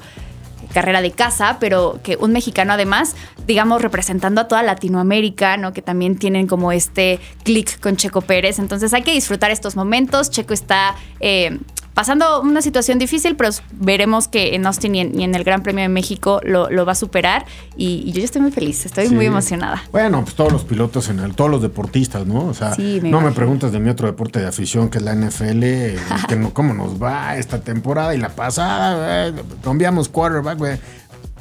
carrera 0.72 1.02
de 1.02 1.10
casa, 1.10 1.58
pero 1.60 2.00
que 2.02 2.16
un 2.16 2.32
mexicano 2.32 2.72
además, 2.72 3.16
digamos, 3.46 3.82
representando 3.82 4.40
a 4.40 4.48
toda 4.48 4.62
Latinoamérica, 4.62 5.56
¿no? 5.56 5.72
Que 5.72 5.82
también 5.82 6.16
tienen 6.16 6.46
como 6.46 6.72
este 6.72 7.18
clic 7.44 7.80
con 7.80 7.96
Checo 7.96 8.20
Pérez. 8.20 8.58
Entonces 8.58 8.92
hay 8.94 9.02
que 9.02 9.12
disfrutar 9.12 9.50
estos 9.50 9.76
momentos. 9.76 10.30
Checo 10.30 10.54
está 10.54 10.94
eh, 11.20 11.58
pasando 11.94 12.40
una 12.40 12.62
situación 12.62 12.98
difícil, 12.98 13.36
pero 13.36 13.50
veremos 13.72 14.28
que 14.28 14.54
en 14.54 14.66
Austin 14.66 14.94
y 14.94 15.00
en, 15.00 15.34
el 15.34 15.44
Gran 15.44 15.62
Premio 15.62 15.82
de 15.82 15.88
México 15.88 16.40
lo, 16.44 16.68
va 16.84 16.92
a 16.92 16.94
superar. 16.94 17.46
Y, 17.76 18.10
yo 18.12 18.22
estoy 18.22 18.42
muy 18.42 18.50
feliz, 18.50 18.86
estoy 18.86 19.08
muy 19.08 19.26
emocionada. 19.26 19.82
Bueno, 19.92 20.22
pues 20.22 20.34
todos 20.34 20.52
los 20.52 20.64
pilotos, 20.64 21.08
en 21.08 21.20
el, 21.20 21.34
todos 21.34 21.50
los 21.50 21.62
deportistas, 21.62 22.26
¿no? 22.26 22.46
O 22.46 22.54
sea, 22.54 22.74
no 23.02 23.20
me 23.20 23.32
preguntas 23.32 23.72
de 23.72 23.80
mi 23.80 23.90
otro 23.90 24.06
deporte 24.06 24.40
de 24.40 24.46
afición, 24.46 24.88
que 24.88 24.98
es 24.98 25.04
la 25.04 25.14
NFL, 25.14 25.60
que 26.28 26.36
no, 26.36 26.52
cómo 26.52 26.74
nos 26.74 27.00
va 27.00 27.36
esta 27.36 27.60
temporada 27.60 28.14
y 28.14 28.18
la 28.18 28.30
pasada, 28.30 29.32
cambiamos 29.62 30.08
quarterback, 30.08 30.58
güey. 30.58 30.78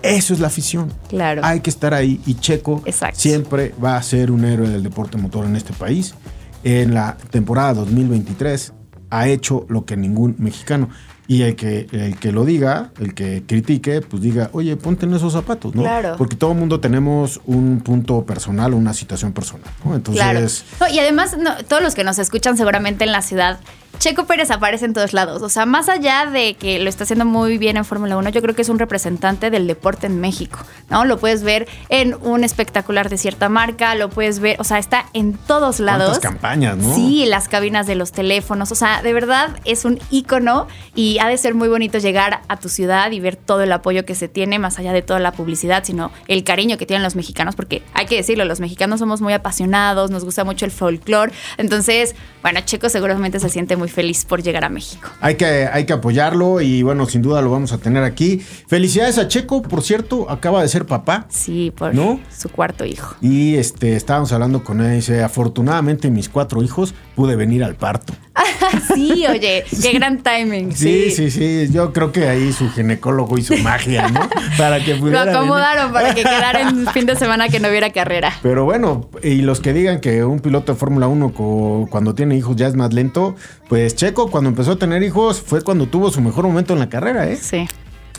Eso 0.02 0.34
es 0.34 0.40
la 0.40 0.48
afición. 0.48 0.94
Claro. 1.10 1.42
Hay 1.44 1.60
que 1.60 1.70
estar 1.70 1.94
ahí 1.94 2.22
y 2.26 2.36
Checo 2.36 2.82
siempre 3.14 3.74
va 3.84 3.98
a 3.98 4.04
ser 4.04 4.32
un 4.32 4.46
héroe 4.46 4.70
del 4.70 4.82
deporte 4.82 5.18
motor 5.18 5.46
en 5.46 5.58
este 5.58 5.74
país. 5.74 6.16
En 6.64 6.94
la 6.94 7.18
temporada 7.32 7.74
2023 7.74 8.74
ha 9.10 9.28
hecho 9.28 9.66
lo 9.70 9.86
que 9.86 9.98
ningún 9.98 10.36
mexicano. 10.40 10.90
Y 11.28 11.44
el 11.44 11.56
que, 11.56 11.88
el 11.92 12.18
que 12.18 12.32
lo 12.32 12.44
diga, 12.44 12.90
el 13.00 13.14
que 13.14 13.44
critique, 13.46 14.02
pues 14.02 14.24
diga, 14.24 14.50
oye, 14.52 14.76
ponte 14.78 15.06
en 15.06 15.14
esos 15.14 15.34
zapatos, 15.34 15.76
¿no? 15.76 15.84
Claro. 15.84 16.16
Porque 16.18 16.36
todo 16.36 16.54
el 16.54 16.58
mundo 16.58 16.80
tenemos 16.80 17.40
un 17.46 17.82
punto 17.82 18.26
personal, 18.26 18.74
una 18.74 18.96
situación 18.96 19.32
personal, 19.32 19.70
¿no? 19.86 19.94
Entonces. 19.94 20.66
Claro. 20.80 20.92
y 20.92 20.98
además, 20.98 21.38
todos 21.68 21.84
los 21.84 21.94
que 21.94 22.04
nos 22.04 22.18
escuchan 22.18 22.58
seguramente 22.58 23.04
en 23.04 23.12
la 23.12 23.22
ciudad 23.22 23.60
Checo 24.00 24.26
Pérez 24.26 24.50
aparece 24.50 24.86
en 24.86 24.94
todos 24.94 25.12
lados. 25.12 25.42
O 25.42 25.50
sea, 25.50 25.66
más 25.66 25.90
allá 25.90 26.26
de 26.26 26.54
que 26.54 26.80
lo 26.80 26.90
está 26.90 27.04
haciendo 27.04 27.26
muy 27.26 27.58
bien 27.58 27.76
en 27.76 27.84
Fórmula 27.84 28.16
1, 28.16 28.30
yo 28.30 28.42
creo 28.42 28.56
que 28.56 28.62
es 28.62 28.70
un 28.70 28.80
representante 28.80 29.52
del 29.52 29.68
deporte 29.68 30.08
en 30.08 30.22
México, 30.22 30.60
¿no? 30.90 31.04
Lo 31.04 31.20
puedes 31.20 31.44
ver 31.44 31.68
en 31.90 32.16
un 32.22 32.46
espectacular 32.46 33.10
de 33.10 33.18
cierta 33.18 33.50
marca, 33.50 33.96
lo 33.96 34.10
puedes 34.10 34.40
ver, 34.40 34.56
o 34.62 34.64
sea, 34.64 34.80
está 34.80 35.08
en 35.12 35.34
todos 35.34 35.82
lados. 35.82 36.12
Las 36.12 36.20
campañas, 36.20 36.78
¿no? 36.78 36.96
Sí, 36.96 37.26
las 37.26 37.50
cabinas 37.50 37.88
de 37.88 37.96
los 37.96 38.14
teléfonos. 38.14 38.72
O 38.72 38.76
sea, 38.76 39.02
de 39.02 39.12
verdad 39.12 39.60
es 39.66 39.84
un 39.84 40.00
ícono 40.12 40.68
y 40.96 41.20
ha 41.20 41.28
de 41.28 41.38
ser 41.38 41.54
muy 41.54 41.68
bonito 41.68 41.98
llegar 41.98 42.42
a 42.48 42.56
tu 42.56 42.70
ciudad 42.70 43.12
y 43.12 43.20
ver 43.20 43.36
todo 43.36 43.64
el 43.64 43.72
apoyo 43.74 44.06
que 44.06 44.16
se 44.16 44.30
tiene, 44.30 44.60
más 44.60 44.80
allá 44.80 44.94
de 44.94 45.02
toda 45.02 45.20
la 45.20 45.34
publicidad, 45.34 45.84
sino 45.84 46.10
el 46.30 46.46
cariño 46.46 46.78
que 46.78 46.86
tienen 46.86 47.04
los 47.04 47.18
mexicanos, 47.18 47.58
porque 47.58 47.84
hay 47.94 48.06
que 48.06 48.16
decirlo, 48.16 48.46
los 48.46 48.62
mexicanos 48.62 49.02
somos 49.02 49.20
muy 49.20 49.34
apasionados, 49.34 50.10
nos 50.10 50.24
gusta 50.24 50.46
mucho 50.46 50.64
el 50.64 50.72
folclore. 50.72 51.34
Entonces, 51.58 52.16
bueno, 52.42 52.62
Checo 52.62 52.88
seguramente 52.88 53.42
se 53.42 53.50
siente 53.50 53.76
muy 53.76 53.89
feliz 53.90 54.26
por 54.26 54.42
llegar 54.42 54.64
a 54.64 54.70
México. 54.70 55.10
Hay 55.22 55.36
que, 55.36 55.68
hay 55.72 55.86
que 55.86 55.94
apoyarlo 55.94 56.62
y 56.62 56.84
bueno, 56.84 57.06
sin 57.06 57.22
duda 57.22 57.42
lo 57.42 57.52
vamos 57.52 57.72
a 57.74 57.78
tener 57.78 58.04
aquí. 58.04 58.40
Felicidades 58.40 59.18
a 59.18 59.28
Checo, 59.28 59.62
por 59.62 59.84
cierto, 59.84 60.30
acaba 60.30 60.62
de 60.62 60.68
ser 60.68 60.86
papá. 60.86 61.26
Sí, 61.30 61.72
por 61.76 61.94
su 62.36 62.50
cuarto 62.50 62.86
hijo. 62.86 63.16
Y 63.22 63.56
este, 63.56 63.96
estábamos 63.96 64.32
hablando 64.32 64.64
con 64.64 64.82
él 64.82 64.94
y 64.94 64.96
dice, 64.98 65.24
afortunadamente 65.24 66.10
mis 66.10 66.30
cuatro 66.30 66.64
hijos 66.64 66.94
pude 67.20 67.36
venir 67.36 67.66
al 67.66 67.76
parto. 67.76 68.14
sí, 68.96 69.26
oye, 69.28 69.66
qué 69.82 69.92
gran 69.92 70.24
timing. 70.24 70.74
Sí, 70.74 71.12
sí, 71.12 71.30
sí, 71.30 71.68
Yo 71.70 71.92
creo 71.92 72.14
que 72.14 72.30
ahí 72.30 72.54
su 72.54 72.72
ginecólogo 72.72 73.38
hizo 73.38 73.58
magia, 73.58 74.08
¿no? 74.08 74.22
Para 74.58 74.82
que 74.82 74.96
pudiera. 74.96 75.26
Lo 75.26 75.32
acomodaron 75.32 75.92
para 75.92 76.16
que 76.16 76.24
quedara 76.24 76.62
en 76.62 76.88
fin 76.88 77.06
de 77.06 77.18
semana 77.18 77.50
que 77.50 77.60
no 77.60 77.68
hubiera 77.68 77.90
carrera. 77.90 78.32
Pero 78.42 78.64
bueno, 78.64 79.10
y 79.22 79.42
los 79.42 79.60
que 79.60 79.74
digan 79.74 80.00
que 80.00 80.24
un 80.24 80.40
piloto 80.40 80.72
de 80.72 80.80
Fórmula 80.80 81.10
1 81.10 81.88
cuando 81.90 82.16
tiene 82.16 82.38
hijos 82.38 82.56
ya 82.56 82.68
es 82.68 82.76
más 82.76 82.94
lento, 82.94 83.36
pues 83.68 83.98
Checo 83.98 84.32
cuando 84.32 84.50
empezó 84.50 84.72
a 84.72 84.76
tener 84.78 85.04
hijos 85.04 85.42
fue 85.42 85.62
cuando 85.62 85.88
tuvo 85.88 86.10
su 86.10 86.22
mejor 86.22 86.46
momento 86.48 86.72
en 86.72 86.80
la 86.80 86.88
carrera, 86.88 87.30
¿eh? 87.30 87.36
Sí. 87.36 87.68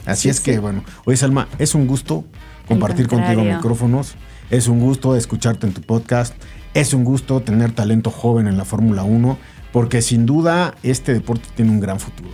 Así 0.04 0.28
es 0.28 0.40
que, 0.40 0.58
bueno. 0.58 0.84
Oye, 1.06 1.16
Salma, 1.16 1.48
es 1.58 1.74
un 1.74 1.86
gusto 1.86 2.26
compartir 2.68 3.08
contigo 3.08 3.42
micrófonos. 3.42 4.14
Es 4.50 4.68
un 4.68 4.78
gusto 4.78 5.16
escucharte 5.16 5.66
en 5.66 5.72
tu 5.72 5.80
podcast. 5.80 6.34
Es 6.74 6.94
un 6.94 7.04
gusto 7.04 7.40
tener 7.40 7.72
talento 7.72 8.10
joven 8.10 8.46
en 8.46 8.56
la 8.56 8.64
Fórmula 8.64 9.02
1 9.02 9.38
porque 9.72 10.02
sin 10.02 10.26
duda 10.26 10.74
este 10.82 11.12
deporte 11.12 11.48
tiene 11.54 11.70
un 11.70 11.80
gran 11.80 11.98
futuro. 12.00 12.30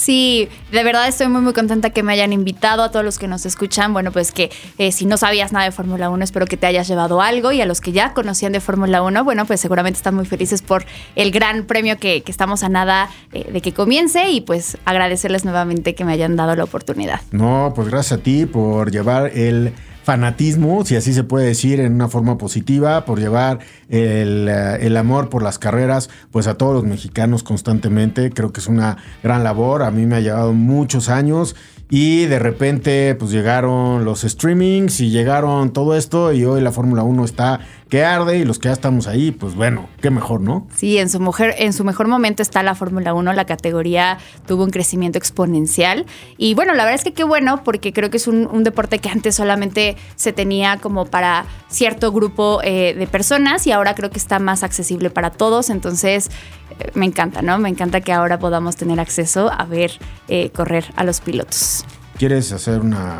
Sí, 0.00 0.48
de 0.72 0.82
verdad 0.82 1.06
estoy 1.08 1.28
muy 1.28 1.42
muy 1.42 1.52
contenta 1.52 1.90
que 1.90 2.02
me 2.02 2.14
hayan 2.14 2.32
invitado 2.32 2.82
a 2.82 2.90
todos 2.90 3.04
los 3.04 3.18
que 3.18 3.28
nos 3.28 3.44
escuchan. 3.44 3.92
Bueno, 3.92 4.12
pues 4.12 4.32
que 4.32 4.50
eh, 4.78 4.92
si 4.92 5.04
no 5.04 5.18
sabías 5.18 5.52
nada 5.52 5.66
de 5.66 5.72
Fórmula 5.72 6.08
1, 6.08 6.24
espero 6.24 6.46
que 6.46 6.56
te 6.56 6.66
hayas 6.66 6.88
llevado 6.88 7.20
algo 7.20 7.52
y 7.52 7.60
a 7.60 7.66
los 7.66 7.82
que 7.82 7.92
ya 7.92 8.14
conocían 8.14 8.52
de 8.52 8.60
Fórmula 8.60 9.02
1, 9.02 9.24
bueno, 9.24 9.44
pues 9.44 9.60
seguramente 9.60 9.98
están 9.98 10.14
muy 10.14 10.24
felices 10.24 10.62
por 10.62 10.86
el 11.16 11.30
gran 11.30 11.64
premio 11.64 11.98
que, 11.98 12.24
estamos 12.26 12.62
a 12.62 12.70
nada 12.70 13.10
eh, 13.32 13.52
de 13.52 13.60
que 13.60 13.74
comience 13.74 14.30
y 14.30 14.40
pues 14.40 14.78
agradecerles 14.86 15.44
nuevamente 15.44 15.94
que 15.94 16.06
me 16.06 16.12
hayan 16.14 16.34
dado 16.34 16.56
la 16.56 16.64
oportunidad. 16.64 17.20
No, 17.30 17.74
pues 17.76 17.88
gracias 17.88 18.20
a 18.20 18.22
ti 18.22 18.46
por 18.46 18.90
llevar 18.90 19.26
el 19.36 19.74
fanatismo, 20.10 20.84
si 20.84 20.96
así 20.96 21.14
se 21.14 21.22
puede 21.22 21.46
decir, 21.46 21.78
en 21.78 21.94
una 21.94 22.08
forma 22.08 22.36
positiva, 22.36 23.04
por 23.04 23.20
llevar 23.20 23.60
el, 23.88 24.48
eh, 24.48 24.78
el, 24.80 24.96
amor 24.96 25.28
por 25.28 25.40
las 25.40 25.60
carreras, 25.60 26.10
pues 26.32 26.48
a 26.48 26.54
todos 26.54 26.74
los 26.74 26.82
mexicanos 26.82 27.44
constantemente. 27.44 28.30
Creo 28.30 28.52
que 28.52 28.58
es 28.58 28.66
una 28.66 28.96
gran 29.22 29.44
labor. 29.44 29.84
A 29.84 29.92
mí 29.92 30.06
me 30.06 30.16
ha 30.16 30.20
llevado 30.20 30.52
muchos 30.52 31.10
años 31.10 31.54
y 31.90 32.26
de 32.26 32.40
repente 32.40 33.14
pues 33.16 33.30
llegaron 33.30 34.04
los 34.04 34.22
streamings 34.22 35.00
y 35.00 35.10
llegaron 35.10 35.72
todo 35.72 35.96
esto 35.96 36.32
y 36.32 36.44
hoy 36.44 36.60
la 36.60 36.70
Fórmula 36.70 37.02
1 37.02 37.24
está 37.24 37.60
que 37.90 38.04
arde 38.04 38.38
y 38.38 38.44
los 38.44 38.58
que 38.60 38.68
ya 38.68 38.72
estamos 38.72 39.08
ahí, 39.08 39.32
pues 39.32 39.56
bueno, 39.56 39.88
qué 40.00 40.10
mejor, 40.10 40.40
¿no? 40.40 40.66
Sí, 40.74 40.96
en 40.98 41.10
su, 41.10 41.18
mujer, 41.18 41.56
en 41.58 41.72
su 41.72 41.84
mejor 41.84 42.06
momento 42.06 42.40
está 42.40 42.62
la 42.62 42.76
Fórmula 42.76 43.12
1, 43.14 43.32
la 43.32 43.44
categoría 43.44 44.18
tuvo 44.46 44.62
un 44.62 44.70
crecimiento 44.70 45.18
exponencial 45.18 46.06
y 46.38 46.54
bueno, 46.54 46.72
la 46.74 46.84
verdad 46.84 47.00
es 47.00 47.04
que 47.04 47.12
qué 47.12 47.24
bueno 47.24 47.64
porque 47.64 47.92
creo 47.92 48.08
que 48.08 48.16
es 48.18 48.28
un, 48.28 48.62
deporte 48.62 48.98
que 49.00 49.08
antes 49.08 49.34
solamente 49.34 49.96
se 50.14 50.32
tenía 50.32 50.76
como 50.76 51.06
para 51.06 51.46
cierto 51.68 52.12
grupo 52.12 52.60
eh, 52.62 52.94
de 52.94 53.06
personas 53.08 53.66
y 53.66 53.72
ahora 53.72 53.94
creo 53.94 54.10
que 54.10 54.18
está 54.18 54.38
más 54.38 54.62
accesible 54.62 55.10
para 55.10 55.30
todos, 55.30 55.68
entonces 55.68 56.30
eh, 56.78 56.90
me 56.94 57.06
encanta, 57.06 57.42
¿no? 57.42 57.58
Me 57.58 57.70
encanta 57.70 58.00
que 58.00 58.12
ahora 58.12 58.38
podamos 58.38 58.76
tener 58.76 59.00
acceso 59.00 59.50
a 59.50 59.64
ver 59.64 59.90
eh, 60.28 60.50
correr 60.50 60.84
a 60.94 61.02
los 61.02 61.20
pilotos. 61.20 61.84
¿Quieres 62.18 62.52
hacer 62.52 62.80
una 62.80 63.18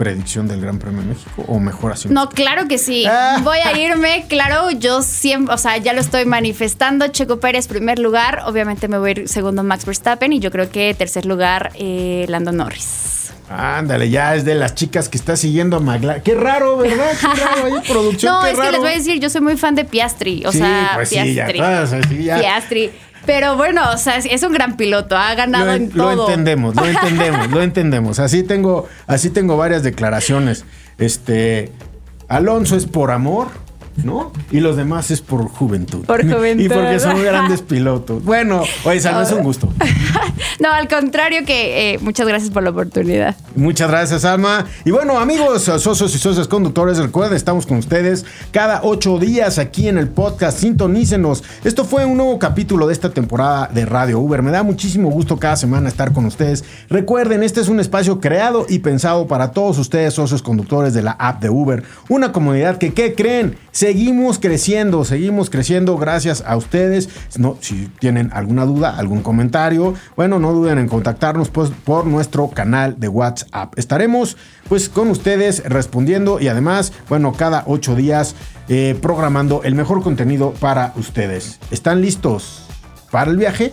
predicción 0.00 0.48
del 0.48 0.62
Gran 0.62 0.78
Premio 0.78 1.02
de 1.02 1.08
México 1.08 1.44
o 1.46 1.58
mejor 1.60 1.92
así? 1.92 2.08
No, 2.08 2.30
claro 2.30 2.66
que 2.68 2.78
sí. 2.78 3.04
Ah. 3.06 3.38
Voy 3.44 3.58
a 3.58 3.78
irme, 3.78 4.24
claro, 4.30 4.70
yo 4.70 5.02
siempre, 5.02 5.54
o 5.54 5.58
sea, 5.58 5.76
ya 5.76 5.92
lo 5.92 6.00
estoy 6.00 6.24
manifestando. 6.24 7.08
Checo 7.08 7.38
Pérez, 7.38 7.68
primer 7.68 7.98
lugar. 7.98 8.44
Obviamente 8.46 8.88
me 8.88 8.96
voy 8.96 9.08
a 9.08 9.12
ir 9.12 9.28
segundo 9.28 9.62
Max 9.62 9.84
Verstappen 9.84 10.32
y 10.32 10.40
yo 10.40 10.50
creo 10.50 10.70
que 10.70 10.94
tercer 10.94 11.26
lugar 11.26 11.72
eh, 11.74 12.24
Lando 12.28 12.50
Norris. 12.50 13.30
Ándale, 13.50 14.08
ya 14.08 14.36
es 14.36 14.44
de 14.46 14.54
las 14.54 14.74
chicas 14.74 15.10
que 15.10 15.18
está 15.18 15.36
siguiendo 15.36 15.76
a 15.76 15.80
McLaren. 15.80 16.22
Qué 16.22 16.34
raro, 16.34 16.78
¿verdad? 16.78 17.10
Qué 17.20 17.26
raro, 17.26 17.66
hay 17.66 17.80
producción. 17.88 18.32
No, 18.32 18.46
es 18.46 18.58
que 18.58 18.70
les 18.70 18.80
voy 18.80 18.88
a 18.88 18.96
decir, 18.96 19.20
yo 19.20 19.28
soy 19.28 19.42
muy 19.42 19.58
fan 19.58 19.74
de 19.74 19.84
Piastri. 19.84 20.44
O 20.46 20.52
sea, 20.52 20.92
pues 20.94 21.10
Piastri. 21.10 21.60
Sí, 22.08 22.24
ya, 22.24 22.38
Piastri. 22.38 22.90
Pero 23.26 23.56
bueno, 23.56 23.82
o 23.92 23.98
sea, 23.98 24.16
es 24.16 24.42
un 24.42 24.52
gran 24.52 24.76
piloto, 24.76 25.16
ha 25.16 25.34
ganado 25.34 25.72
en 25.72 25.90
todo. 25.90 26.14
Lo 26.14 26.28
entendemos, 26.28 26.74
lo 26.74 26.86
entendemos, 26.86 27.50
lo 27.50 27.62
entendemos. 27.62 28.18
Así 28.18 28.42
tengo, 28.42 28.88
así 29.06 29.30
tengo 29.30 29.56
varias 29.56 29.82
declaraciones. 29.82 30.64
Este, 30.98 31.72
Alonso 32.28 32.76
es 32.76 32.86
por 32.86 33.10
amor, 33.10 33.48
¿no? 33.96 34.32
Y 34.50 34.60
los 34.60 34.76
demás 34.76 35.10
es 35.10 35.20
por 35.20 35.48
juventud. 35.48 36.04
Por 36.04 36.22
juventud. 36.30 36.64
y 36.64 36.68
porque 36.68 37.00
son 37.00 37.22
grandes 37.22 37.62
pilotos. 37.62 38.24
Bueno, 38.24 38.62
oye, 38.84 39.00
Salma, 39.00 39.22
es 39.22 39.32
un 39.32 39.42
gusto. 39.42 39.72
no, 40.60 40.72
al 40.72 40.88
contrario 40.88 41.44
que 41.44 41.94
eh, 41.94 41.98
muchas 42.00 42.26
gracias 42.26 42.50
por 42.50 42.62
la 42.62 42.70
oportunidad. 42.70 43.36
Muchas 43.56 43.90
gracias, 43.90 44.24
Alma. 44.24 44.66
Y 44.84 44.90
bueno, 44.90 45.18
amigos, 45.18 45.62
socios 45.62 46.14
y 46.14 46.18
socios 46.18 46.48
conductores, 46.48 46.98
recuerden, 46.98 47.36
estamos 47.36 47.66
con 47.66 47.78
ustedes 47.78 48.24
cada 48.52 48.80
ocho 48.82 49.18
días 49.18 49.58
aquí 49.58 49.88
en 49.88 49.98
el 49.98 50.08
podcast. 50.08 50.58
Sintonícenos. 50.58 51.42
Esto 51.64 51.84
fue 51.84 52.04
un 52.04 52.16
nuevo 52.16 52.38
capítulo 52.38 52.86
de 52.86 52.92
esta 52.92 53.10
temporada 53.10 53.68
de 53.72 53.84
Radio 53.86 54.20
Uber. 54.20 54.42
Me 54.42 54.50
da 54.50 54.62
muchísimo 54.62 55.10
gusto 55.10 55.38
cada 55.38 55.56
semana 55.56 55.88
estar 55.88 56.12
con 56.12 56.26
ustedes. 56.26 56.64
Recuerden, 56.88 57.42
este 57.42 57.60
es 57.60 57.68
un 57.68 57.80
espacio 57.80 58.20
creado 58.20 58.66
y 58.68 58.80
pensado 58.80 59.26
para 59.26 59.52
todos 59.52 59.78
ustedes, 59.78 60.14
socios 60.14 60.42
conductores 60.42 60.94
de 60.94 61.02
la 61.02 61.12
app 61.12 61.40
de 61.42 61.50
Uber. 61.50 61.82
Una 62.08 62.32
comunidad 62.32 62.78
que, 62.78 62.92
¿qué 62.92 63.14
creen? 63.14 63.56
Seguimos 63.80 64.38
creciendo, 64.38 65.06
seguimos 65.06 65.48
creciendo 65.48 65.96
gracias 65.96 66.44
a 66.46 66.54
ustedes. 66.58 67.08
No, 67.38 67.56
si 67.62 67.86
tienen 67.98 68.28
alguna 68.34 68.66
duda, 68.66 68.94
algún 68.98 69.22
comentario, 69.22 69.94
bueno, 70.16 70.38
no 70.38 70.52
duden 70.52 70.76
en 70.76 70.86
contactarnos 70.86 71.48
pues, 71.48 71.70
por 71.70 72.04
nuestro 72.04 72.50
canal 72.50 73.00
de 73.00 73.08
WhatsApp. 73.08 73.72
Estaremos 73.78 74.36
pues 74.68 74.90
con 74.90 75.08
ustedes 75.08 75.64
respondiendo 75.64 76.40
y 76.40 76.48
además, 76.48 76.92
bueno, 77.08 77.32
cada 77.32 77.62
ocho 77.66 77.94
días 77.94 78.34
eh, 78.68 78.98
programando 79.00 79.62
el 79.62 79.74
mejor 79.74 80.02
contenido 80.02 80.52
para 80.60 80.92
ustedes. 80.96 81.58
¿Están 81.70 82.02
listos 82.02 82.66
para 83.10 83.30
el 83.30 83.38
viaje? 83.38 83.72